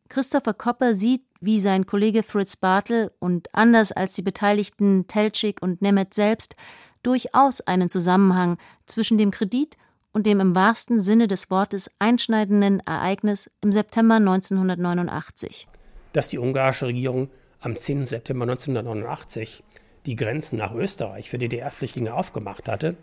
Christopher 0.09 0.53
Kopper 0.53 0.93
sieht, 0.93 1.24
wie 1.39 1.59
sein 1.59 1.86
Kollege 1.86 2.24
Fritz 2.24 2.55
Bartel 2.55 3.11
und 3.19 3.53
anders 3.53 3.91
als 3.91 4.13
die 4.13 4.22
Beteiligten 4.22 5.07
Teltschik 5.07 5.61
und 5.61 5.82
Nemeth 5.82 6.13
selbst 6.13 6.55
durchaus 7.03 7.61
einen 7.61 7.89
Zusammenhang 7.89 8.57
zwischen 8.86 9.17
dem 9.17 9.32
Kredit 9.32 9.78
und 10.14 10.26
dem 10.26 10.39
im 10.39 10.55
wahrsten 10.55 10.99
Sinne 10.99 11.28
des 11.28 11.49
Wortes 11.49 11.91
einschneidenden 11.99 12.80
Ereignis 12.82 13.49
im 13.62 13.72
September 13.72 14.16
1989. 14.16 15.68
dass 16.14 16.28
die 16.28 16.39
ungarische 16.39 16.88
Regierung 16.88 17.30
am 17.62 17.78
10. 17.78 18.05
September 18.05 18.43
1989 18.43 19.64
die 20.05 20.16
Grenzen 20.16 20.57
nach 20.57 20.74
Österreich 20.74 21.30
für 21.30 21.38
DDR-Flüchtlinge 21.38 22.14
aufgemacht 22.14 22.68
hatte, 22.68 22.97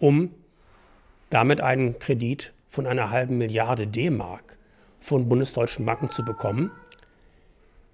um 0.00 0.30
damit 1.30 1.60
einen 1.60 1.98
Kredit 1.98 2.52
von 2.66 2.86
einer 2.86 3.10
halben 3.10 3.36
Milliarde 3.38 3.86
D-Mark 3.86 4.56
von 5.00 5.28
bundesdeutschen 5.28 5.84
Banken 5.84 6.08
zu 6.08 6.24
bekommen, 6.24 6.70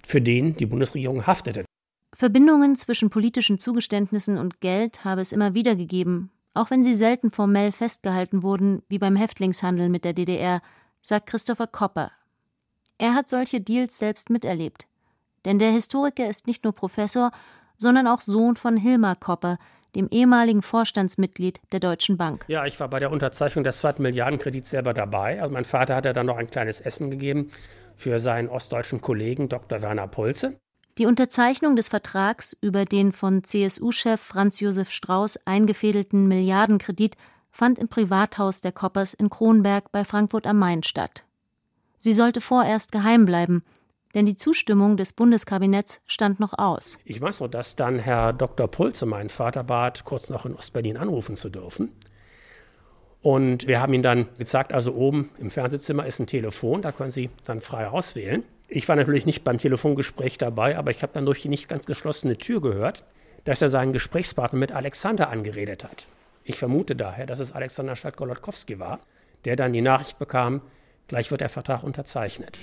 für 0.06 0.20
den 0.20 0.56
die 0.56 0.66
Bundesregierung 0.66 1.26
haftete. 1.26 1.64
Verbindungen 2.14 2.76
zwischen 2.76 3.10
politischen 3.10 3.58
Zugeständnissen 3.58 4.38
und 4.38 4.60
Geld 4.60 5.04
habe 5.04 5.20
es 5.22 5.32
immer 5.32 5.54
wieder 5.54 5.74
gegeben, 5.74 6.30
auch 6.54 6.70
wenn 6.70 6.82
sie 6.82 6.94
selten 6.94 7.30
formell 7.30 7.72
festgehalten 7.72 8.42
wurden, 8.42 8.82
wie 8.88 8.98
beim 8.98 9.16
Häftlingshandel 9.16 9.88
mit 9.88 10.04
der 10.04 10.12
DDR, 10.12 10.62
sagt 11.00 11.26
Christopher 11.26 11.66
Kopper. 11.66 12.10
Er 12.98 13.14
hat 13.14 13.28
solche 13.28 13.60
Deals 13.60 13.98
selbst 13.98 14.30
miterlebt. 14.30 14.86
Denn 15.44 15.58
der 15.58 15.70
Historiker 15.70 16.28
ist 16.28 16.46
nicht 16.46 16.64
nur 16.64 16.74
Professor, 16.74 17.30
sondern 17.76 18.06
auch 18.06 18.20
Sohn 18.20 18.56
von 18.56 18.76
Hilmar 18.76 19.16
Kopper, 19.16 19.58
dem 19.94 20.08
ehemaligen 20.10 20.62
Vorstandsmitglied 20.62 21.60
der 21.72 21.80
Deutschen 21.80 22.16
Bank. 22.16 22.44
Ja, 22.48 22.66
ich 22.66 22.78
war 22.78 22.88
bei 22.88 22.98
der 22.98 23.10
Unterzeichnung 23.10 23.64
des 23.64 23.78
zweiten 23.78 24.02
Milliardenkredits 24.02 24.70
selber 24.70 24.94
dabei. 24.94 25.40
Also 25.40 25.52
mein 25.52 25.64
Vater 25.64 25.96
hatte 25.96 26.12
dann 26.12 26.26
noch 26.26 26.36
ein 26.36 26.50
kleines 26.50 26.80
Essen 26.80 27.10
gegeben 27.10 27.50
für 27.96 28.18
seinen 28.18 28.48
ostdeutschen 28.48 29.00
Kollegen 29.00 29.48
Dr. 29.48 29.82
Werner 29.82 30.06
Pulze. 30.06 30.60
Die 30.98 31.06
Unterzeichnung 31.06 31.76
des 31.76 31.88
Vertrags 31.88 32.56
über 32.60 32.84
den 32.84 33.12
von 33.12 33.44
CSU-Chef 33.44 34.20
Franz 34.20 34.60
Josef 34.60 34.90
Strauß 34.90 35.46
eingefädelten 35.46 36.26
Milliardenkredit 36.26 37.16
fand 37.50 37.78
im 37.78 37.88
Privathaus 37.88 38.60
der 38.60 38.72
Koppers 38.72 39.14
in 39.14 39.30
Kronberg 39.30 39.92
bei 39.92 40.04
Frankfurt 40.04 40.46
am 40.46 40.58
Main 40.58 40.82
statt. 40.82 41.24
Sie 41.98 42.12
sollte 42.12 42.40
vorerst 42.40 42.92
geheim 42.92 43.24
bleiben, 43.24 43.62
denn 44.14 44.26
die 44.26 44.36
Zustimmung 44.36 44.96
des 44.96 45.12
Bundeskabinetts 45.12 46.00
stand 46.06 46.40
noch 46.40 46.58
aus. 46.58 46.98
Ich 47.04 47.20
weiß 47.20 47.40
noch, 47.40 47.48
dass 47.48 47.76
dann 47.76 47.98
Herr 47.98 48.32
Dr. 48.32 48.68
Pulze 48.68 49.06
meinen 49.06 49.28
Vater 49.28 49.62
bat, 49.62 50.04
kurz 50.04 50.28
noch 50.28 50.44
in 50.46 50.54
Ostberlin 50.54 50.96
anrufen 50.96 51.36
zu 51.36 51.50
dürfen. 51.50 51.92
Und 53.22 53.68
wir 53.68 53.80
haben 53.80 53.92
ihm 53.92 54.02
dann 54.02 54.28
gesagt, 54.38 54.72
also 54.72 54.94
oben 54.94 55.30
im 55.38 55.50
Fernsehzimmer 55.50 56.06
ist 56.06 56.18
ein 56.20 56.26
Telefon, 56.26 56.82
da 56.82 56.90
können 56.90 57.10
Sie 57.10 57.30
dann 57.44 57.60
frei 57.60 57.88
auswählen. 57.88 58.44
Ich 58.72 58.88
war 58.88 58.94
natürlich 58.94 59.26
nicht 59.26 59.42
beim 59.42 59.58
Telefongespräch 59.58 60.38
dabei, 60.38 60.78
aber 60.78 60.92
ich 60.92 61.02
habe 61.02 61.12
dann 61.12 61.26
durch 61.26 61.42
die 61.42 61.48
nicht 61.48 61.68
ganz 61.68 61.86
geschlossene 61.86 62.38
Tür 62.38 62.60
gehört, 62.60 63.04
dass 63.44 63.60
er 63.62 63.68
seinen 63.68 63.92
Gesprächspartner 63.92 64.60
mit 64.60 64.70
Alexander 64.70 65.28
angeredet 65.28 65.82
hat. 65.82 66.06
Ich 66.44 66.56
vermute 66.56 66.94
daher, 66.94 67.26
dass 67.26 67.40
es 67.40 67.50
Alexander 67.50 67.96
Schalk-Golodkowski 67.96 68.78
war, 68.78 69.00
der 69.44 69.56
dann 69.56 69.72
die 69.72 69.80
Nachricht 69.80 70.20
bekam, 70.20 70.60
gleich 71.08 71.32
wird 71.32 71.40
der 71.40 71.48
Vertrag 71.48 71.82
unterzeichnet. 71.82 72.58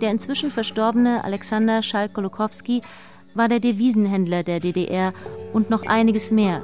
Der 0.00 0.10
inzwischen 0.10 0.50
verstorbene 0.50 1.22
Alexander 1.22 1.84
Schalk-Golokowski 1.84 2.82
war 3.34 3.48
der 3.48 3.60
Devisenhändler 3.60 4.42
der 4.42 4.58
DDR 4.58 5.12
und 5.52 5.70
noch 5.70 5.86
einiges 5.86 6.32
mehr. 6.32 6.62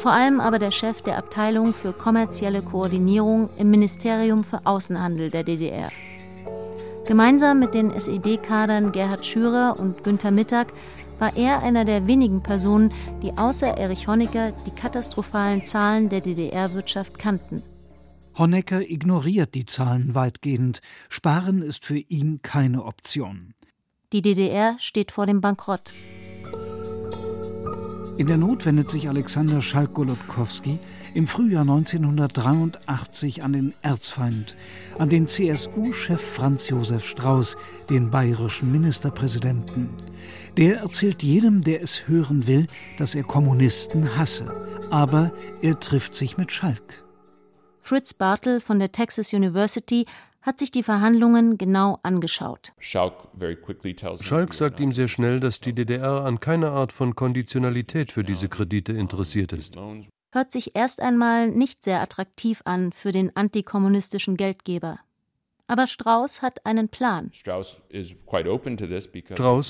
Vor 0.00 0.12
allem 0.12 0.40
aber 0.40 0.58
der 0.58 0.70
Chef 0.70 1.02
der 1.02 1.18
Abteilung 1.18 1.74
für 1.74 1.92
kommerzielle 1.92 2.62
Koordinierung 2.62 3.50
im 3.58 3.70
Ministerium 3.70 4.44
für 4.44 4.64
Außenhandel 4.64 5.28
der 5.28 5.44
DDR. 5.44 5.90
Gemeinsam 7.06 7.58
mit 7.58 7.74
den 7.74 7.90
SED-Kadern 7.90 8.92
Gerhard 8.92 9.26
Schürer 9.26 9.76
und 9.78 10.02
Günther 10.02 10.30
Mittag 10.30 10.68
war 11.18 11.36
er 11.36 11.62
einer 11.62 11.84
der 11.84 12.06
wenigen 12.06 12.42
Personen, 12.42 12.94
die 13.22 13.36
außer 13.36 13.76
Erich 13.76 14.08
Honecker 14.08 14.52
die 14.64 14.70
katastrophalen 14.70 15.66
Zahlen 15.66 16.08
der 16.08 16.22
DDR-Wirtschaft 16.22 17.18
kannten. 17.18 17.62
Honecker 18.38 18.80
ignoriert 18.80 19.54
die 19.54 19.66
Zahlen 19.66 20.14
weitgehend. 20.14 20.80
Sparen 21.10 21.60
ist 21.60 21.84
für 21.84 21.98
ihn 21.98 22.40
keine 22.40 22.84
Option. 22.84 23.52
Die 24.14 24.22
DDR 24.22 24.76
steht 24.78 25.12
vor 25.12 25.26
dem 25.26 25.42
Bankrott. 25.42 25.92
In 28.20 28.26
der 28.26 28.36
Not 28.36 28.66
wendet 28.66 28.90
sich 28.90 29.08
Alexander 29.08 29.62
Schalk-Golodkowski 29.62 30.78
im 31.14 31.26
Frühjahr 31.26 31.62
1983 31.62 33.42
an 33.42 33.54
den 33.54 33.72
Erzfeind, 33.80 34.58
an 34.98 35.08
den 35.08 35.26
CSU-Chef 35.26 36.20
Franz 36.20 36.68
Josef 36.68 37.06
Strauß, 37.06 37.56
den 37.88 38.10
bayerischen 38.10 38.70
Ministerpräsidenten. 38.72 39.88
Der 40.58 40.80
erzählt 40.80 41.22
jedem, 41.22 41.64
der 41.64 41.82
es 41.82 42.08
hören 42.08 42.46
will, 42.46 42.66
dass 42.98 43.14
er 43.14 43.24
Kommunisten 43.24 44.14
hasse. 44.18 44.52
Aber 44.90 45.32
er 45.62 45.80
trifft 45.80 46.14
sich 46.14 46.36
mit 46.36 46.52
Schalk. 46.52 47.02
Fritz 47.80 48.12
Bartel 48.12 48.60
von 48.60 48.78
der 48.78 48.92
Texas 48.92 49.32
University 49.32 50.04
hat 50.42 50.58
sich 50.58 50.70
die 50.70 50.82
Verhandlungen 50.82 51.58
genau 51.58 51.98
angeschaut. 52.02 52.72
Schalk 52.78 53.14
sagt 54.54 54.80
ihm 54.80 54.92
sehr 54.92 55.08
schnell, 55.08 55.40
dass 55.40 55.60
die 55.60 55.74
DDR 55.74 56.24
an 56.24 56.40
keiner 56.40 56.72
Art 56.72 56.92
von 56.92 57.14
Konditionalität 57.14 58.12
für 58.12 58.24
diese 58.24 58.48
Kredite 58.48 58.92
interessiert 58.92 59.52
ist. 59.52 59.76
Hört 60.32 60.52
sich 60.52 60.76
erst 60.76 61.00
einmal 61.00 61.48
nicht 61.50 61.82
sehr 61.82 62.00
attraktiv 62.00 62.62
an 62.64 62.92
für 62.92 63.10
den 63.10 63.34
antikommunistischen 63.34 64.36
Geldgeber. 64.36 65.00
Aber 65.66 65.86
Strauß 65.86 66.42
hat 66.42 66.66
einen 66.66 66.88
Plan. 66.88 67.30
Strauß 67.32 67.76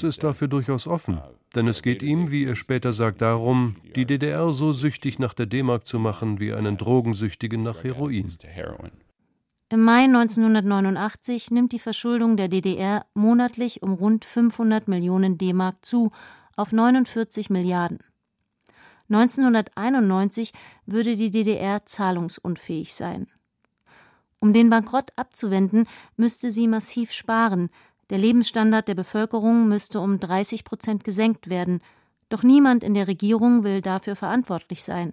ist 0.02 0.24
dafür 0.24 0.48
durchaus 0.48 0.86
offen, 0.86 1.18
uh, 1.18 1.20
denn 1.54 1.68
es 1.68 1.82
geht 1.82 2.02
ihm, 2.02 2.30
wie 2.30 2.44
er 2.44 2.56
später 2.56 2.94
sagt, 2.94 3.20
darum, 3.20 3.76
die 3.96 4.06
DDR 4.06 4.50
so 4.52 4.72
süchtig 4.72 5.18
nach 5.18 5.34
der 5.34 5.44
D-Mark 5.44 5.86
zu 5.86 5.98
machen 5.98 6.40
wie 6.40 6.54
einen 6.54 6.78
Drogensüchtigen 6.78 7.62
nach 7.62 7.84
Heroin. 7.84 8.32
Im 9.72 9.84
Mai 9.84 10.02
1989 10.02 11.52
nimmt 11.52 11.70
die 11.70 11.78
Verschuldung 11.78 12.36
der 12.36 12.48
DDR 12.48 13.06
monatlich 13.14 13.84
um 13.84 13.92
rund 13.92 14.24
500 14.24 14.88
Millionen 14.88 15.38
D-Mark 15.38 15.84
zu, 15.84 16.10
auf 16.56 16.72
49 16.72 17.50
Milliarden. 17.50 18.00
1991 19.10 20.52
würde 20.86 21.14
die 21.14 21.30
DDR 21.30 21.86
zahlungsunfähig 21.86 22.92
sein. 22.94 23.28
Um 24.40 24.52
den 24.52 24.70
Bankrott 24.70 25.12
abzuwenden, 25.14 25.86
müsste 26.16 26.50
sie 26.50 26.66
massiv 26.66 27.12
sparen. 27.12 27.70
Der 28.10 28.18
Lebensstandard 28.18 28.88
der 28.88 28.96
Bevölkerung 28.96 29.68
müsste 29.68 30.00
um 30.00 30.18
30 30.18 30.64
Prozent 30.64 31.04
gesenkt 31.04 31.48
werden. 31.48 31.80
Doch 32.28 32.42
niemand 32.42 32.82
in 32.82 32.94
der 32.94 33.06
Regierung 33.06 33.62
will 33.62 33.82
dafür 33.82 34.16
verantwortlich 34.16 34.82
sein. 34.82 35.12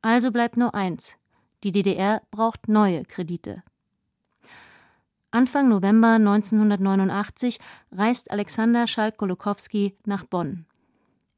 Also 0.00 0.30
bleibt 0.30 0.56
nur 0.56 0.76
eins. 0.76 1.16
Die 1.64 1.72
DDR 1.72 2.20
braucht 2.30 2.68
neue 2.68 3.04
Kredite. 3.06 3.62
Anfang 5.30 5.70
November 5.70 6.16
1989 6.16 7.58
reist 7.90 8.30
Alexander 8.30 8.86
Schalk-Golokowski 8.86 9.96
nach 10.04 10.24
Bonn. 10.24 10.66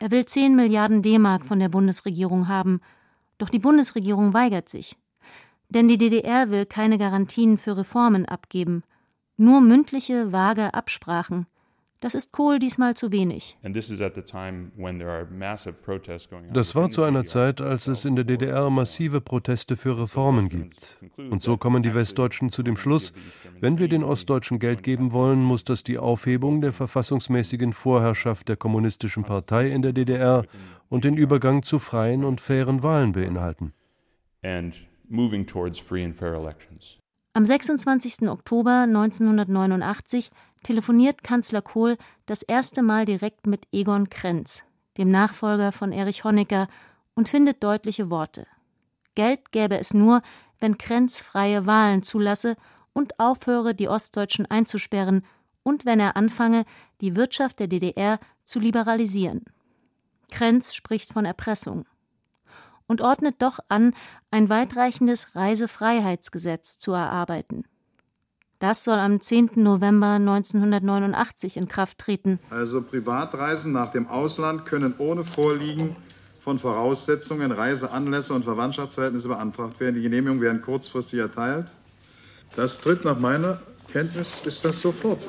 Er 0.01 0.11
will 0.11 0.25
10 0.25 0.57
Milliarden 0.57 1.01
D-Mark 1.01 1.47
von 1.47 1.61
der 1.61 1.69
Bundesregierung 1.69 2.49
haben, 2.49 2.81
doch 3.39 3.49
die 3.49 3.61
Bundesregierung 3.61 4.35
weigert 4.35 4.69
sich. 4.69 4.97
Denn 5.69 5.87
die 5.87 5.97
DDR 5.97 6.51
will 6.51 6.67
keine 6.67 6.99
Garantien 6.99 7.57
für 7.57 7.77
Reformen 7.77 8.27
abgeben, 8.27 8.83
nur 9.37 9.61
mündliche, 9.61 10.33
vage 10.33 10.75
Absprachen. 10.75 11.47
Das 12.01 12.15
ist 12.15 12.31
Kohl 12.33 12.59
diesmal 12.59 12.95
zu 12.95 13.11
wenig. 13.11 13.57
Das 16.53 16.75
war 16.75 16.91
zu 16.91 17.03
einer 17.03 17.25
Zeit, 17.25 17.61
als 17.63 17.87
es 17.87 18.05
in 18.05 18.17
der 18.17 18.25
DDR 18.25 18.69
massive 18.69 19.23
Proteste 19.23 19.77
für 19.77 19.99
Reformen 19.99 20.51
gibt. 20.51 20.99
Und 21.17 21.43
so 21.43 21.57
kommen 21.57 21.83
die 21.83 21.95
Westdeutschen 21.95 22.53
zu 22.53 22.63
dem 22.63 22.77
Schluss, 22.77 23.15
wenn 23.61 23.79
wir 23.79 23.89
den 23.89 24.05
Ostdeutschen 24.05 24.59
Geld 24.59 24.83
geben 24.83 25.13
wollen, 25.13 25.43
muss 25.43 25.65
das 25.65 25.83
die 25.83 25.97
Aufhebung 25.97 26.61
der 26.61 26.75
verfassungsmäßigen 26.75 27.73
Vorherrschaft 27.73 28.49
der 28.51 28.57
Kommunistischen 28.57 29.25
Partei 29.25 29.71
in 29.71 29.81
der 29.81 29.95
DDR 29.95 30.45
und 30.89 31.05
den 31.05 31.17
Übergang 31.17 31.63
zu 31.63 31.79
freien 31.79 32.25
und 32.25 32.43
fairen 32.43 32.83
Wahlen 32.83 33.13
beinhalten. 33.13 33.73
And 34.43 34.75
moving 35.09 35.47
towards 35.47 35.79
free 35.79 36.05
and 36.05 36.15
fair 36.15 36.35
elections. 36.35 36.99
Am 37.33 37.45
26. 37.45 38.29
Oktober 38.29 38.85
1989 38.87 40.31
telefoniert 40.67 41.23
Kanzler 41.23 41.63
Kohl 41.63 41.97
das 42.27 42.43
erste 42.43 42.83
Mal 42.83 43.05
direkt 43.05 43.47
mit 43.47 43.69
Egon 43.71 44.11
Krenz, 44.11 44.65
dem 44.99 45.13
Nachfolger 45.13 45.71
von 45.71 45.93
Erich 45.93 46.25
Honecker, 46.25 46.67
und 47.15 47.29
findet 47.29 47.63
deutliche 47.63 48.11
Worte. 48.11 48.49
Geld 49.15 49.53
gäbe 49.53 49.79
es 49.79 49.95
nur, 49.95 50.23
wenn 50.59 50.77
Krenz 50.77 51.21
freie 51.21 51.67
Wahlen 51.67 52.03
zulasse 52.03 52.57
und 52.93 53.21
aufhöre, 53.21 53.77
die 53.77 53.89
Ostdeutschen 53.89 54.45
einzusperren 54.47 55.25
und 55.63 55.87
wenn 55.87 56.01
er 56.01 56.17
anfange, 56.17 56.65
die 57.01 57.15
Wirtschaft 57.15 57.61
der 57.61 57.69
DDR 57.69 58.19
zu 58.45 58.59
liberalisieren. 58.59 59.45
Krenz 60.33 60.75
spricht 60.75 61.13
von 61.13 61.25
Erpressung 61.25 61.87
und 62.89 63.01
ordnet 63.03 63.37
doch 63.41 63.61
an, 63.69 63.95
ein 64.33 64.49
weitreichendes 64.49 65.37
Reisefreiheitsgesetz 65.37 66.81
zu 66.81 66.91
erarbeiten. 66.91 67.65
Das 68.67 68.83
soll 68.83 68.99
am 68.99 69.21
10. 69.21 69.51
November 69.55 70.15
1989 70.15 71.57
in 71.57 71.69
Kraft 71.69 71.99
treten. 71.99 72.41
Also 72.51 72.83
Privatreisen 72.83 73.71
nach 73.71 73.93
dem 73.93 74.09
Ausland 74.09 74.67
können 74.67 74.93
ohne 74.99 75.23
Vorliegen 75.23 75.95
von 76.41 76.59
Voraussetzungen, 76.59 77.53
Reiseanlässe 77.53 78.35
und 78.35 78.43
Verwandtschaftsverhältnisse 78.43 79.29
beantragt 79.29 79.79
werden. 79.79 79.95
Die 79.95 80.03
Genehmigungen 80.03 80.43
werden 80.43 80.63
kurzfristig 80.63 81.21
erteilt. 81.21 81.71
Das 82.57 82.81
tritt 82.81 83.05
nach 83.05 83.21
meiner 83.21 83.61
Kenntnis 83.93 84.41
ist 84.45 84.65
das 84.65 84.81
sofort 84.81 85.21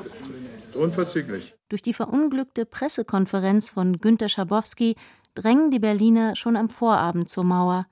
unverzüglich. 0.74 1.54
Durch 1.68 1.82
die 1.82 1.94
verunglückte 1.94 2.66
Pressekonferenz 2.66 3.70
von 3.70 4.00
Günter 4.00 4.28
Schabowski 4.28 4.96
drängen 5.36 5.70
die 5.70 5.78
Berliner 5.78 6.34
schon 6.34 6.56
am 6.56 6.70
Vorabend 6.70 7.30
zur 7.30 7.44
Mauer 7.44 7.86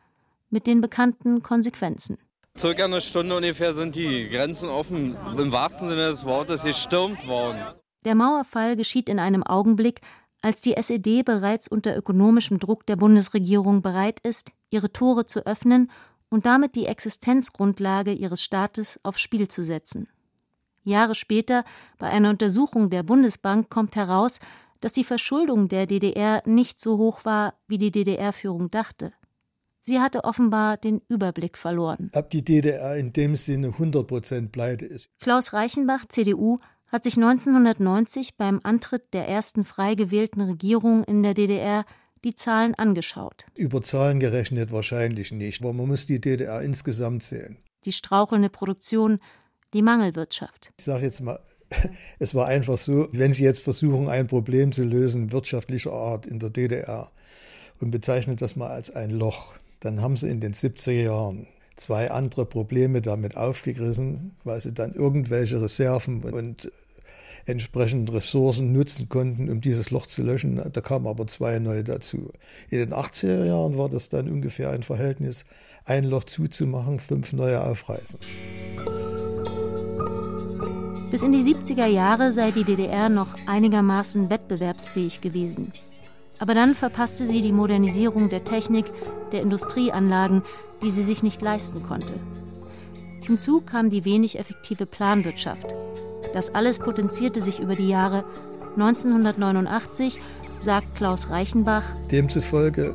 mit 0.51 0.67
den 0.67 0.81
bekannten 0.81 1.41
Konsequenzen. 1.45 2.19
Circa 2.59 2.85
eine 2.85 3.03
Stunde 3.03 3.37
ungefähr 3.37 3.75
sind 3.75 3.97
die 3.97 4.29
Grenzen 4.31 4.71
offen, 4.71 5.15
im 5.37 5.53
wahrsten 5.53 5.89
Sinne 5.89 6.09
des 6.09 6.25
Wortes 6.25 6.63
gestürmt 6.63 7.27
worden. 7.27 7.61
Der 8.07 8.15
Mauerfall 8.15 8.77
geschieht 8.77 9.11
in 9.11 9.19
einem 9.19 9.43
Augenblick, 9.43 10.01
als 10.41 10.63
die 10.63 10.75
SED 10.75 11.23
bereits 11.23 11.69
unter 11.69 11.97
ökonomischem 11.97 12.59
Druck 12.59 12.87
der 12.87 12.97
Bundesregierung 12.97 13.83
bereit 13.83 14.21
ist, 14.21 14.53
ihre 14.71 14.91
Tore 14.91 15.27
zu 15.27 15.45
öffnen 15.45 15.91
und 16.31 16.47
damit 16.47 16.77
die 16.77 16.87
Existenzgrundlage 16.87 18.13
ihres 18.13 18.43
Staates 18.43 19.01
aufs 19.03 19.21
Spiel 19.21 19.49
zu 19.49 19.63
setzen. 19.63 20.09
Jahre 20.83 21.15
später, 21.15 21.65
bei 21.99 22.09
einer 22.09 22.31
Untersuchung 22.31 22.89
der 22.89 23.03
Bundesbank, 23.03 23.69
kommt 23.69 23.97
heraus, 23.97 24.39
dass 24.81 24.93
die 24.93 25.05
Verschuldung 25.05 25.69
der 25.69 25.87
DDR 25.87 26.43
nicht 26.47 26.81
so 26.81 26.97
hoch 26.97 27.25
war, 27.25 27.55
wie 27.67 27.79
die 27.79 27.91
DDR-Führung 27.91 28.71
dachte. 28.71 29.13
Sie 29.89 30.01
hatte 30.01 30.25
offenbar 30.25 30.79
den 30.79 31.01
Überblick 31.09 31.57
verloren. 31.57 32.11
Ob 32.13 32.29
die 32.31 32.43
DDR 32.43 32.97
in 32.97 33.13
dem 33.13 33.37
Sinne 33.37 33.69
100 33.69 34.05
Prozent 34.05 34.51
pleite 34.51 34.85
ist. 34.85 35.09
Klaus 35.21 35.53
Reichenbach, 35.53 36.07
CDU, 36.09 36.59
hat 36.89 37.05
sich 37.05 37.17
1990 37.17 38.37
beim 38.37 38.61
Antritt 38.65 39.15
der 39.15 39.29
ersten 39.29 39.63
frei 39.63 39.95
gewählten 39.95 40.41
Regierung 40.41 41.05
in 41.05 41.23
der 41.23 41.35
DDR 41.35 41.85
die 42.25 42.35
Zahlen 42.35 42.75
angeschaut. 42.75 43.47
Über 43.55 43.81
Zahlen 43.81 44.19
gerechnet 44.19 44.73
wahrscheinlich 44.73 45.31
nicht, 45.31 45.63
aber 45.63 45.73
man 45.73 45.87
muss 45.87 46.07
die 46.07 46.21
DDR 46.21 46.63
insgesamt 46.63 47.23
sehen. 47.23 47.59
Die 47.85 47.93
strauchelnde 47.93 48.51
Produktion, 48.51 49.21
die 49.73 49.83
Mangelwirtschaft. 49.83 50.73
Ich 50.81 50.85
sage 50.85 51.05
jetzt 51.05 51.21
mal, 51.21 51.39
es 52.19 52.35
war 52.35 52.49
einfach 52.49 52.79
so, 52.79 53.07
wenn 53.13 53.33
Sie 53.33 53.45
jetzt 53.45 53.63
versuchen, 53.63 54.09
ein 54.09 54.27
Problem 54.27 54.73
zu 54.73 54.83
lösen 54.83 55.31
wirtschaftlicher 55.31 55.93
Art 55.93 56.27
in 56.27 56.41
der 56.41 56.51
DDR 56.51 57.13
und 57.81 57.93
bezeichnen 57.93 58.37
das 58.37 58.57
mal 58.57 58.71
als 58.71 58.91
ein 58.91 59.11
Loch, 59.11 59.55
dann 59.81 60.01
haben 60.01 60.17
Sie 60.17 60.29
in 60.29 60.41
den 60.41 60.55
70er 60.55 61.03
Jahren 61.03 61.47
zwei 61.77 62.11
andere 62.11 62.47
Probleme 62.47 63.03
damit 63.03 63.37
aufgegriffen, 63.37 64.35
weil 64.45 64.61
sie 64.61 64.73
dann 64.73 64.93
irgendwelche 64.95 65.61
Reserven 65.61 66.23
und 66.23 66.71
entsprechend 67.45 68.13
Ressourcen 68.13 68.73
nutzen 68.73 69.09
konnten, 69.09 69.49
um 69.49 69.61
dieses 69.61 69.91
Loch 69.91 70.07
zu 70.07 70.23
löschen. 70.23 70.61
Da 70.73 70.81
kamen 70.81 71.07
aber 71.07 71.27
zwei 71.29 71.59
neue 71.61 71.85
dazu. 71.85 72.33
In 72.71 72.79
den 72.79 72.93
80er 72.93 73.45
Jahren 73.45 73.79
war 73.79 73.89
das 73.89 74.09
dann 74.09 74.29
ungefähr 74.29 74.71
ein 74.71 74.83
Verhältnis, 74.83 75.45
ein 75.85 76.05
Loch 76.05 76.25
zuzumachen, 76.25 76.99
fünf 76.99 77.33
neue 77.33 77.63
aufreißen. 77.63 78.19
Bis 81.11 81.23
in 81.23 81.33
die 81.33 81.39
70er 81.39 81.87
Jahre 81.87 82.33
sei 82.33 82.51
die 82.51 82.65
DDR 82.65 83.09
noch 83.09 83.37
einigermaßen 83.47 84.29
wettbewerbsfähig 84.29 85.21
gewesen. 85.21 85.73
Aber 86.39 86.55
dann 86.55 86.75
verpasste 86.75 87.27
sie 87.27 87.41
die 87.41 87.53
Modernisierung 87.53 88.29
der 88.29 88.45
Technik, 88.45 88.87
der 89.33 89.43
Industrieanlagen, 89.43 90.43
die 90.83 90.91
sie 90.91 91.03
sich 91.03 91.23
nicht 91.23 91.41
leisten 91.41 91.83
konnte. 91.83 92.15
Hinzu 93.27 93.61
kam 93.61 93.91
die 93.91 94.05
wenig 94.05 94.39
effektive 94.39 94.87
Planwirtschaft. 94.87 95.67
Das 96.33 96.55
alles 96.55 96.79
potenzierte 96.79 97.41
sich 97.41 97.61
über 97.61 97.75
die 97.75 97.89
Jahre. 97.89 98.25
1989 98.77 100.21
sagt 100.61 100.95
Klaus 100.95 101.31
Reichenbach. 101.31 101.85
Demzufolge, 102.11 102.95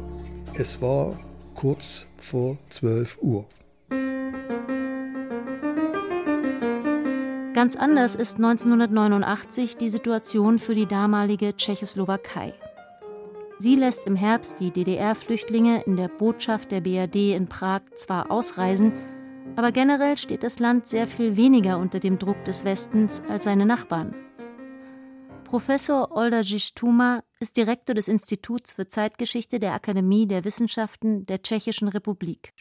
es 0.53 0.81
war 0.81 1.17
kurz 1.55 2.05
vor 2.17 2.57
12 2.69 3.17
Uhr. 3.21 3.45
Ganz 7.53 7.75
anders 7.75 8.15
ist 8.15 8.37
1989 8.37 9.77
die 9.77 9.89
Situation 9.89 10.57
für 10.57 10.73
die 10.73 10.87
damalige 10.87 11.55
Tschechoslowakei. 11.55 12.53
Sie 13.62 13.76
lässt 13.76 14.07
im 14.07 14.16
Herbst 14.16 14.59
die 14.59 14.72
DDR-Flüchtlinge 14.72 15.84
in 15.84 15.95
der 15.95 16.07
Botschaft 16.07 16.72
der 16.72 16.82
BRD 16.82 17.36
in 17.36 17.47
Prag 17.47 17.82
zwar 17.93 18.32
ausreisen, 18.32 18.91
aber 19.55 19.72
generell 19.72 20.18
steht 20.18 20.41
das 20.41 20.57
Land 20.57 20.88
sehr 20.88 21.05
viel 21.05 21.38
weniger 21.38 21.78
unter 21.78 21.99
dem 21.99 22.18
Druck 22.18 22.43
des 22.43 22.66
Westens 22.66 23.22
als 23.30 23.43
seine 23.43 23.68
Nachbarn. 23.68 24.16
Professor 25.43 26.12
Oldajic 26.12 26.74
Tuma 26.74 27.22
ist 27.39 27.55
Direktor 27.55 27.93
des 27.93 28.07
Instituts 28.07 28.72
für 28.72 28.88
Zeitgeschichte 28.88 29.59
der 29.59 29.76
Akademie 29.76 30.26
der 30.26 30.43
Wissenschaften 30.43 31.28
der 31.28 31.43
Tschechischen 31.43 31.88
Republik. 31.88 32.53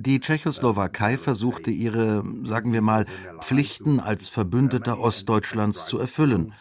Die 0.00 0.20
Tschechoslowakei 0.20 1.16
versuchte 1.16 1.70
ihre, 1.70 2.22
sagen 2.42 2.74
wir 2.74 2.82
mal, 2.82 3.06
Pflichten 3.40 4.00
als 4.00 4.28
Verbündeter 4.28 5.00
Ostdeutschlands 5.00 5.86
zu 5.86 5.98
erfüllen 5.98 6.52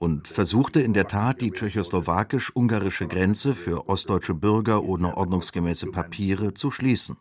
und 0.00 0.26
versuchte 0.28 0.80
in 0.80 0.94
der 0.94 1.06
Tat, 1.08 1.42
die 1.42 1.50
tschechoslowakisch-ungarische 1.52 3.06
Grenze 3.06 3.54
für 3.54 3.86
ostdeutsche 3.88 4.34
Bürger 4.34 4.82
ohne 4.82 5.14
ordnungsgemäße 5.16 5.90
Papiere 5.90 6.54
zu 6.54 6.70
schließen. 6.70 7.18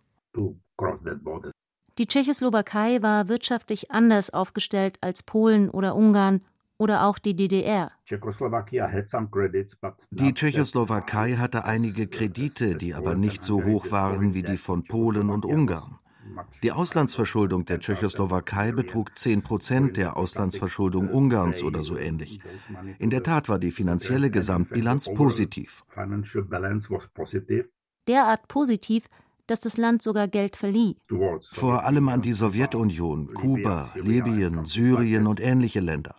Die 1.97 2.07
Tschechoslowakei 2.07 3.01
war 3.01 3.27
wirtschaftlich 3.27 3.91
anders 3.91 4.30
aufgestellt 4.30 4.97
als 5.01 5.23
Polen 5.23 5.69
oder 5.69 5.93
Ungarn 5.93 6.39
oder 6.77 7.03
auch 7.03 7.19
die 7.19 7.36
DDR. 7.36 7.91
Die 10.09 10.34
Tschechoslowakei 10.34 11.36
hatte 11.36 11.65
einige 11.65 12.07
Kredite, 12.07 12.75
die 12.75 12.95
aber 12.95 13.15
nicht 13.15 13.43
so 13.43 13.61
hoch 13.65 13.91
waren 13.91 14.34
wie 14.34 14.43
die 14.43 14.57
von 14.57 14.86
Polen 14.86 15.30
und 15.30 15.43
Ungarn. 15.43 15.99
Die 16.63 16.71
Auslandsverschuldung 16.71 17.65
der 17.65 17.80
Tschechoslowakei 17.80 18.71
betrug 18.71 19.17
10 19.17 19.41
Prozent 19.41 19.97
der 19.97 20.17
Auslandsverschuldung 20.17 21.09
Ungarns 21.09 21.63
oder 21.63 21.84
so 21.84 21.97
ähnlich. 21.97 22.39
In 22.97 23.09
der 23.09 23.23
Tat 23.23 23.49
war 23.49 23.59
die 23.59 23.71
finanzielle 23.71 24.30
Gesamtbilanz 24.30 25.13
positiv. 25.13 25.84
Derart 28.07 28.47
positiv, 28.47 29.05
dass 29.47 29.61
das 29.61 29.77
Land 29.77 30.01
sogar 30.01 30.27
Geld 30.27 30.55
verlieh. 30.55 30.97
Vor 31.51 31.84
allem 31.84 32.09
an 32.09 32.21
die 32.21 32.34
Sowjetunion, 32.34 33.34
Kuba, 33.34 33.89
Libyen, 33.95 34.65
Syrien 34.65 35.27
und 35.27 35.39
ähnliche 35.39 35.80
Länder. 35.80 36.15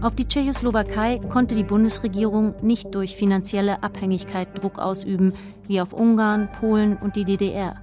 Auf 0.00 0.14
die 0.14 0.28
Tschechoslowakei 0.28 1.18
konnte 1.28 1.56
die 1.56 1.64
Bundesregierung 1.64 2.54
nicht 2.62 2.94
durch 2.94 3.16
finanzielle 3.16 3.82
Abhängigkeit 3.82 4.56
Druck 4.56 4.78
ausüben, 4.78 5.34
wie 5.66 5.80
auf 5.80 5.92
Ungarn, 5.92 6.52
Polen 6.52 6.96
und 6.96 7.16
die 7.16 7.24
DDR. 7.24 7.74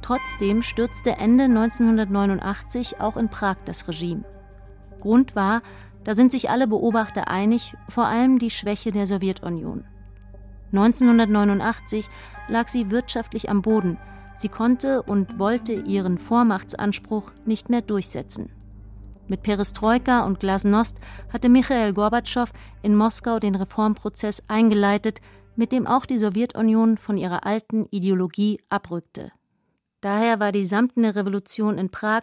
Trotzdem 0.00 0.62
stürzte 0.62 1.10
Ende 1.18 1.44
1989 1.44 3.02
auch 3.02 3.18
in 3.18 3.28
Prag 3.28 3.56
das 3.66 3.86
Regime. 3.86 4.24
Grund 4.98 5.36
war, 5.36 5.60
da 6.04 6.14
sind 6.14 6.32
sich 6.32 6.48
alle 6.48 6.66
Beobachter 6.66 7.28
einig, 7.28 7.74
vor 7.86 8.06
allem 8.06 8.38
die 8.38 8.50
Schwäche 8.50 8.90
der 8.90 9.04
Sowjetunion. 9.04 9.84
1989 10.72 12.08
lag 12.48 12.68
sie 12.68 12.90
wirtschaftlich 12.90 13.50
am 13.50 13.60
Boden. 13.60 13.98
Sie 14.36 14.48
konnte 14.48 15.02
und 15.02 15.38
wollte 15.38 15.74
ihren 15.74 16.16
Vormachtsanspruch 16.16 17.30
nicht 17.44 17.68
mehr 17.68 17.82
durchsetzen. 17.82 18.50
Mit 19.30 19.42
Perestroika 19.42 20.26
und 20.26 20.40
Glasnost 20.40 20.98
hatte 21.32 21.48
Michael 21.48 21.92
Gorbatschow 21.92 22.50
in 22.82 22.96
Moskau 22.96 23.38
den 23.38 23.54
Reformprozess 23.54 24.42
eingeleitet, 24.48 25.20
mit 25.54 25.70
dem 25.70 25.86
auch 25.86 26.04
die 26.04 26.16
Sowjetunion 26.16 26.98
von 26.98 27.16
ihrer 27.16 27.46
alten 27.46 27.86
Ideologie 27.92 28.60
abrückte. 28.70 29.30
Daher 30.00 30.40
war 30.40 30.50
die 30.50 30.64
samtene 30.64 31.14
Revolution 31.14 31.78
in 31.78 31.90
Prag 31.90 32.22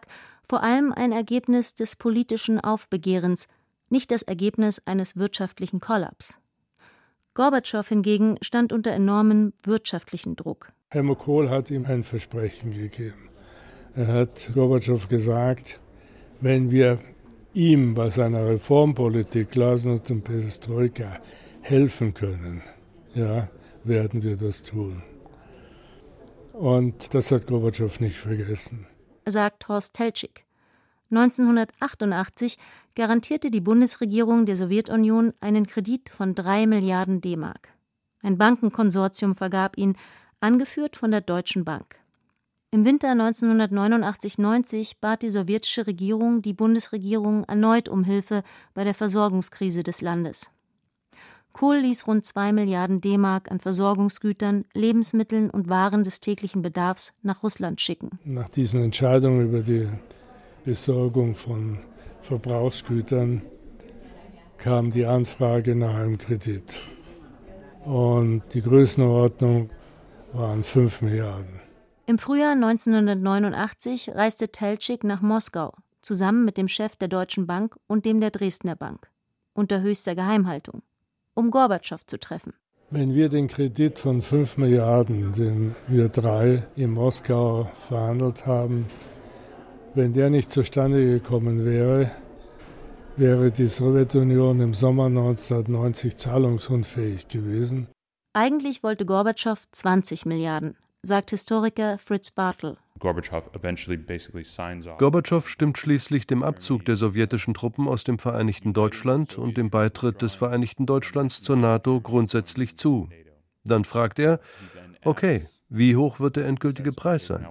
vor 0.49 0.63
allem 0.63 0.91
ein 0.91 1.13
Ergebnis 1.13 1.75
des 1.75 1.95
politischen 1.95 2.59
Aufbegehrens, 2.59 3.47
nicht 3.89 4.11
das 4.11 4.23
Ergebnis 4.23 4.81
eines 4.85 5.15
wirtschaftlichen 5.15 5.79
Kollaps. 5.79 6.41
Gorbatschow 7.35 7.87
hingegen 7.87 8.37
stand 8.41 8.73
unter 8.73 8.91
enormem 8.91 9.53
wirtschaftlichen 9.63 10.35
Druck. 10.35 10.73
Helmut 10.89 11.19
Kohl 11.19 11.49
hat 11.49 11.71
ihm 11.71 11.85
ein 11.85 12.03
Versprechen 12.03 12.71
gegeben. 12.71 13.29
Er 13.95 14.07
hat 14.07 14.51
Gorbatschow 14.53 15.07
gesagt, 15.07 15.79
wenn 16.41 16.71
wir 16.71 16.99
ihm 17.53 17.93
bei 17.93 18.09
seiner 18.09 18.47
Reformpolitik 18.47 19.51
Glasnost 19.51 20.11
und 20.11 20.23
Perestroika 20.23 21.19
helfen 21.61 22.13
können, 22.13 22.61
ja, 23.13 23.49
werden 23.83 24.23
wir 24.23 24.37
das 24.37 24.63
tun. 24.63 25.01
Und 26.53 27.13
das 27.13 27.31
hat 27.31 27.47
Gorbatschow 27.47 27.99
nicht 27.99 28.17
vergessen. 28.17 28.87
Sagt 29.25 29.67
Horst 29.67 29.95
Teltschik. 29.95 30.45
1988 31.11 32.57
garantierte 32.95 33.51
die 33.51 33.61
Bundesregierung 33.61 34.45
der 34.45 34.55
Sowjetunion 34.55 35.33
einen 35.39 35.67
Kredit 35.67 36.09
von 36.09 36.35
3 36.35 36.67
Milliarden 36.67 37.21
D-Mark. 37.21 37.69
Ein 38.21 38.37
Bankenkonsortium 38.37 39.35
vergab 39.35 39.77
ihn, 39.77 39.95
angeführt 40.39 40.95
von 40.95 41.11
der 41.11 41.21
Deutschen 41.21 41.63
Bank. 41.63 41.95
Im 42.69 42.83
Winter 42.83 43.13
1989-90 43.13 44.95
bat 44.99 45.21
die 45.21 45.29
sowjetische 45.29 45.87
Regierung 45.87 46.41
die 46.41 46.51
Bundesregierung 46.51 47.45
erneut 47.45 47.87
um 47.87 48.03
Hilfe 48.03 48.43
bei 48.73 48.83
der 48.83 48.93
Versorgungskrise 48.93 49.83
des 49.83 50.01
Landes. 50.01 50.51
Kohl 51.53 51.77
ließ 51.77 52.07
rund 52.07 52.25
2 52.25 52.51
Milliarden 52.51 52.99
D-Mark 52.99 53.49
an 53.49 53.61
Versorgungsgütern, 53.61 54.65
Lebensmitteln 54.73 55.49
und 55.49 55.69
Waren 55.69 56.03
des 56.03 56.19
täglichen 56.19 56.61
Bedarfs 56.61 57.13
nach 57.23 57.41
Russland 57.41 57.79
schicken. 57.79 58.19
Nach 58.25 58.49
diesen 58.49 58.83
Entscheidungen 58.83 59.47
über 59.47 59.61
die 59.61 59.87
Besorgung 60.65 61.35
von 61.35 61.79
Verbrauchsgütern 62.21 63.43
kam 64.57 64.91
die 64.91 65.05
Anfrage 65.05 65.73
nach 65.73 65.95
einem 65.95 66.17
Kredit. 66.17 66.77
Und 67.85 68.43
die 68.53 68.61
Größenordnung 68.61 69.69
waren 70.33 70.63
5 70.63 71.01
Milliarden. 71.01 71.66
Im 72.09 72.19
Frühjahr 72.19 72.53
1989 72.53 74.15
reiste 74.15 74.47
Teltschik 74.47 75.03
nach 75.03 75.21
Moskau, 75.21 75.73
zusammen 75.99 76.45
mit 76.45 76.55
dem 76.55 76.69
Chef 76.69 76.95
der 76.95 77.09
Deutschen 77.09 77.47
Bank 77.47 77.75
und 77.85 78.05
dem 78.05 78.21
der 78.21 78.31
Dresdner 78.31 78.77
Bank, 78.77 79.11
unter 79.53 79.81
höchster 79.81 80.15
Geheimhaltung, 80.15 80.83
um 81.33 81.51
Gorbatschow 81.51 82.05
zu 82.05 82.17
treffen. 82.17 82.53
Wenn 82.89 83.13
wir 83.13 83.27
den 83.27 83.49
Kredit 83.49 83.99
von 83.99 84.21
5 84.21 84.55
Milliarden, 84.55 85.33
den 85.33 85.75
wir 85.89 86.07
drei 86.07 86.65
in 86.77 86.91
Moskau 86.91 87.69
verhandelt 87.89 88.45
haben, 88.45 88.87
wenn 89.93 90.13
der 90.13 90.29
nicht 90.29 90.49
zustande 90.49 91.03
gekommen 91.03 91.65
wäre, 91.65 92.11
wäre 93.17 93.51
die 93.51 93.67
Sowjetunion 93.67 94.61
im 94.61 94.73
Sommer 94.73 95.07
1990 95.07 96.15
zahlungsunfähig 96.15 97.27
gewesen. 97.27 97.89
Eigentlich 98.31 98.81
wollte 98.81 99.05
Gorbatschow 99.05 99.61
20 99.73 100.25
Milliarden, 100.25 100.77
sagt 101.01 101.29
Historiker 101.29 101.97
Fritz 101.97 102.31
Bartel. 102.31 102.77
Gorbatschow 104.97 105.49
stimmt 105.49 105.77
schließlich 105.77 106.27
dem 106.27 106.43
Abzug 106.43 106.85
der 106.85 106.95
sowjetischen 106.95 107.53
Truppen 107.53 107.87
aus 107.87 108.03
dem 108.03 108.19
Vereinigten 108.19 108.73
Deutschland 108.73 109.37
und 109.37 109.57
dem 109.57 109.69
Beitritt 109.69 110.21
des 110.21 110.33
Vereinigten 110.33 110.85
Deutschlands 110.85 111.41
zur 111.41 111.55
NATO 111.57 112.01
grundsätzlich 112.01 112.77
zu. 112.77 113.09
Dann 113.63 113.83
fragt 113.83 114.19
er, 114.19 114.39
okay, 115.03 115.47
wie 115.69 115.95
hoch 115.95 116.19
wird 116.19 116.37
der 116.37 116.47
endgültige 116.47 116.93
Preis 116.93 117.27
sein? 117.27 117.45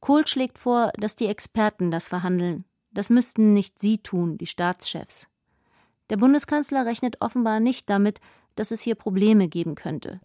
Kohl 0.00 0.26
schlägt 0.26 0.58
vor, 0.58 0.92
dass 0.96 1.14
die 1.14 1.26
Experten 1.26 1.90
das 1.90 2.08
verhandeln. 2.08 2.64
Das 2.90 3.10
müssten 3.10 3.52
nicht 3.52 3.78
sie 3.78 3.98
tun, 3.98 4.36
die 4.38 4.46
Staatschefs. 4.46 5.28
Der 6.10 6.16
Bundeskanzler 6.16 6.84
rechnet 6.84 7.20
offenbar 7.20 7.60
nicht 7.60 7.88
damit, 7.88 8.20
dass 8.54 8.70
es 8.70 8.80
hier 8.80 8.94
Probleme 8.94 9.48
geben 9.48 9.74
könnte. 9.74 10.20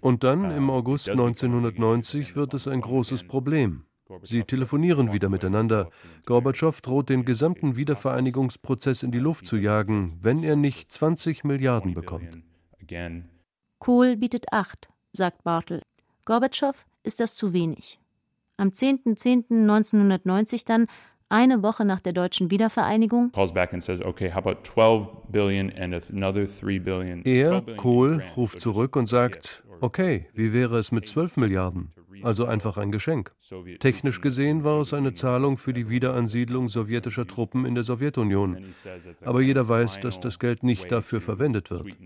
Und 0.00 0.24
dann 0.24 0.50
im 0.50 0.70
August 0.70 1.10
1990 1.10 2.36
wird 2.36 2.54
es 2.54 2.68
ein 2.68 2.80
großes 2.80 3.24
Problem. 3.24 3.84
Sie 4.22 4.42
telefonieren 4.42 5.12
wieder 5.12 5.28
miteinander. 5.28 5.90
Gorbatschow 6.26 6.78
droht 6.80 7.08
den 7.08 7.24
gesamten 7.24 7.76
Wiedervereinigungsprozess 7.76 9.02
in 9.02 9.12
die 9.12 9.18
Luft 9.18 9.46
zu 9.46 9.56
jagen, 9.56 10.18
wenn 10.20 10.44
er 10.44 10.56
nicht 10.56 10.92
20 10.92 11.44
Milliarden 11.44 11.94
bekommt. 11.94 12.42
Kohl 13.78 14.16
bietet 14.16 14.52
acht, 14.52 14.90
sagt 15.12 15.42
Bartel. 15.42 15.80
Gorbatschow 16.26 16.86
ist 17.02 17.20
das 17.20 17.34
zu 17.34 17.52
wenig. 17.52 17.98
Am 18.56 18.68
10.10.1990 18.68 20.66
dann, 20.66 20.86
eine 21.34 21.64
Woche 21.64 21.84
nach 21.84 22.00
der 22.00 22.12
deutschen 22.12 22.50
Wiedervereinigung, 22.52 23.32
er, 27.24 27.62
Kohl, 27.76 28.22
ruft 28.36 28.60
zurück 28.60 28.94
und 28.94 29.08
sagt, 29.08 29.64
okay, 29.80 30.28
wie 30.32 30.52
wäre 30.52 30.78
es 30.78 30.92
mit 30.92 31.08
12 31.08 31.36
Milliarden? 31.36 31.92
Also 32.22 32.46
einfach 32.46 32.78
ein 32.78 32.92
Geschenk. 32.92 33.32
Technisch 33.80 34.20
gesehen 34.20 34.62
war 34.62 34.80
es 34.80 34.94
eine 34.94 35.12
Zahlung 35.12 35.58
für 35.58 35.74
die 35.74 35.90
Wiederansiedlung 35.90 36.68
sowjetischer 36.68 37.26
Truppen 37.26 37.66
in 37.66 37.74
der 37.74 37.82
Sowjetunion. 37.82 38.64
Aber 39.24 39.42
jeder 39.42 39.68
weiß, 39.68 40.00
dass 40.00 40.20
das 40.20 40.38
Geld 40.38 40.62
nicht 40.62 40.90
dafür 40.92 41.20
verwendet 41.20 41.70
wird. 41.70 41.98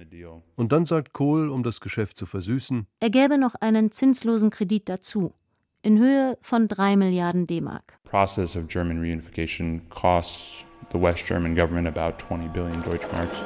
Und 0.56 0.72
dann 0.72 0.86
sagt 0.86 1.12
Kohl, 1.12 1.50
um 1.50 1.62
das 1.62 1.80
Geschäft 1.80 2.16
zu 2.16 2.24
versüßen, 2.24 2.86
er 2.98 3.10
gäbe 3.10 3.36
noch 3.38 3.54
einen 3.56 3.92
zinslosen 3.92 4.50
Kredit 4.50 4.88
dazu 4.88 5.34
in 5.82 5.98
Höhe 5.98 6.36
von 6.40 6.68
3 6.68 6.96
Milliarden 6.96 7.46
D-Mark. 7.46 7.98
Process 8.04 8.56
of 8.56 8.68
German 8.68 9.00
reunification 9.00 9.80
costs 9.90 10.64
the 10.92 11.00
West 11.00 11.26
German 11.26 11.54
government 11.54 11.86
about 11.86 12.18
20 12.18 12.48
billion 12.48 12.82
Deutschmarks. 12.82 13.42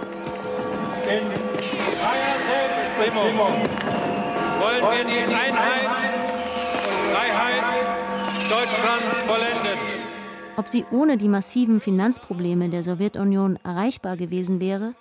Wollen 4.61 4.97
wir 4.97 5.05
die 5.05 5.35
Einheit 5.35 5.89
und 6.89 7.13
Freiheit 7.13 7.63
Deutschlands 8.49 9.17
vollenden. 9.27 9.79
Ob 10.57 10.69
sie 10.69 10.85
ohne 10.93 11.17
die 11.17 11.29
massiven 11.29 11.81
Finanzprobleme 11.81 12.69
der 12.69 12.83
Sowjetunion 12.83 13.59
erreichbar 13.65 14.17
gewesen 14.17 14.61
wäre, 14.61 14.95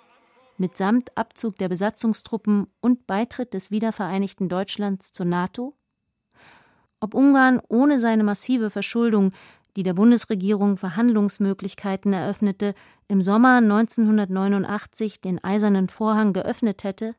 mitsamt 0.56 1.16
Abzug 1.16 1.58
der 1.58 1.68
Besatzungstruppen 1.68 2.66
und 2.80 3.06
Beitritt 3.06 3.54
des 3.54 3.70
wiedervereinigten 3.70 4.48
Deutschlands 4.48 5.12
zur 5.12 5.26
NATO? 5.26 5.74
Ob 7.02 7.14
Ungarn 7.14 7.60
ohne 7.68 7.98
seine 7.98 8.24
massive 8.24 8.70
Verschuldung, 8.70 9.32
die 9.76 9.82
der 9.82 9.94
Bundesregierung 9.94 10.76
Verhandlungsmöglichkeiten 10.76 12.12
eröffnete, 12.12 12.74
im 13.08 13.20
Sommer 13.20 13.56
1989 13.56 15.20
den 15.20 15.42
eisernen 15.42 15.88
Vorhang 15.88 16.32
geöffnet 16.32 16.84
hätte? 16.84 17.14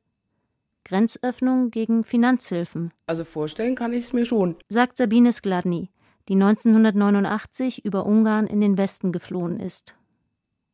Grenzöffnung 0.86 1.72
gegen 1.72 2.04
Finanzhilfen. 2.04 2.92
Also 3.08 3.24
vorstellen 3.24 3.76
kann 3.76 3.94
ich 3.94 4.06
es 4.06 4.14
mir 4.14 4.26
schon, 4.26 4.56
sagt 4.70 4.98
Sabine 4.98 5.32
Skladny, 5.32 5.90
die 6.28 6.34
1989 6.34 7.86
über 7.86 8.06
Ungarn 8.06 8.48
in 8.48 8.62
den 8.62 8.78
Westen 8.78 9.12
geflohen 9.12 9.60
ist. 9.60 9.96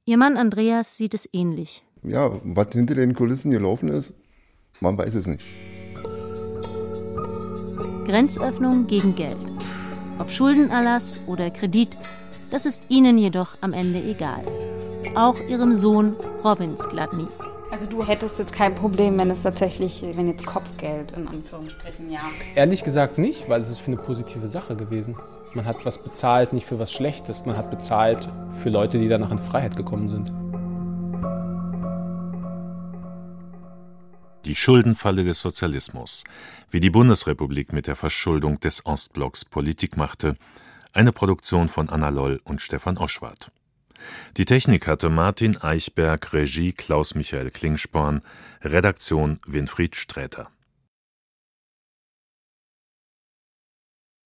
Ihr 0.05 0.17
Mann 0.17 0.37
Andreas 0.37 0.97
sieht 0.97 1.13
es 1.13 1.29
ähnlich. 1.31 1.83
Ja, 2.03 2.31
was 2.43 2.69
hinter 2.71 2.95
den 2.95 3.13
Kulissen 3.13 3.51
gelaufen 3.51 3.89
ist, 3.89 4.13
man 4.79 4.97
weiß 4.97 5.13
es 5.15 5.27
nicht. 5.27 5.43
Grenzöffnung 8.09 8.87
gegen 8.87 9.13
Geld. 9.13 9.37
Ob 10.17 10.31
Schuldenerlass 10.31 11.19
oder 11.27 11.51
Kredit, 11.51 11.89
das 12.49 12.65
ist 12.65 12.89
ihnen 12.89 13.19
jedoch 13.19 13.49
am 13.61 13.71
Ende 13.71 13.99
egal. 13.99 14.41
Auch 15.13 15.39
ihrem 15.47 15.75
Sohn 15.75 16.15
Robin 16.43 16.75
Skladny. 16.75 17.27
Also 17.69 17.85
du 17.85 18.03
hättest 18.03 18.39
jetzt 18.39 18.51
kein 18.51 18.73
Problem, 18.73 19.19
wenn 19.19 19.29
es 19.29 19.43
tatsächlich, 19.43 20.03
wenn 20.15 20.27
jetzt 20.27 20.43
Kopfgeld 20.43 21.11
in 21.11 21.27
Anführungsstrichen, 21.27 22.11
ja. 22.11 22.21
Ehrlich 22.55 22.83
gesagt 22.83 23.19
nicht, 23.19 23.47
weil 23.47 23.61
es 23.61 23.69
ist 23.69 23.79
für 23.79 23.91
eine 23.91 24.01
positive 24.01 24.47
Sache 24.47 24.75
gewesen. 24.75 25.15
Man 25.53 25.65
hat 25.65 25.85
was 25.85 25.99
bezahlt, 25.99 26.51
nicht 26.51 26.65
für 26.65 26.79
was 26.79 26.91
Schlechtes. 26.91 27.45
Man 27.45 27.57
hat 27.57 27.69
bezahlt 27.69 28.27
für 28.49 28.69
Leute, 28.69 28.97
die 28.97 29.07
danach 29.07 29.29
in 29.29 29.37
Freiheit 29.37 29.75
gekommen 29.75 30.09
sind. 30.09 30.33
Die 34.45 34.55
Schuldenfalle 34.55 35.23
des 35.23 35.39
Sozialismus, 35.39 36.23
wie 36.71 36.79
die 36.79 36.89
Bundesrepublik 36.89 37.73
mit 37.73 37.87
der 37.87 37.95
Verschuldung 37.95 38.59
des 38.59 38.85
Ostblocks 38.85 39.43
Politik 39.43 39.97
machte, 39.97 40.37
eine 40.93 41.11
Produktion 41.11 41.67
von 41.69 41.89
Anna 41.89 42.09
Loll 42.09 42.39
und 42.45 42.61
Stefan 42.61 42.97
Oschwart. 42.97 43.51
Die 44.37 44.45
Technik 44.45 44.87
hatte 44.87 45.09
Martin 45.09 45.57
Eichberg, 45.57 46.31
Regie 46.31 46.71
Klaus-Michael 46.71 47.51
Klingsporn, 47.51 48.21
Redaktion 48.63 49.39
Winfried 49.45 49.95
Sträter 49.95 50.49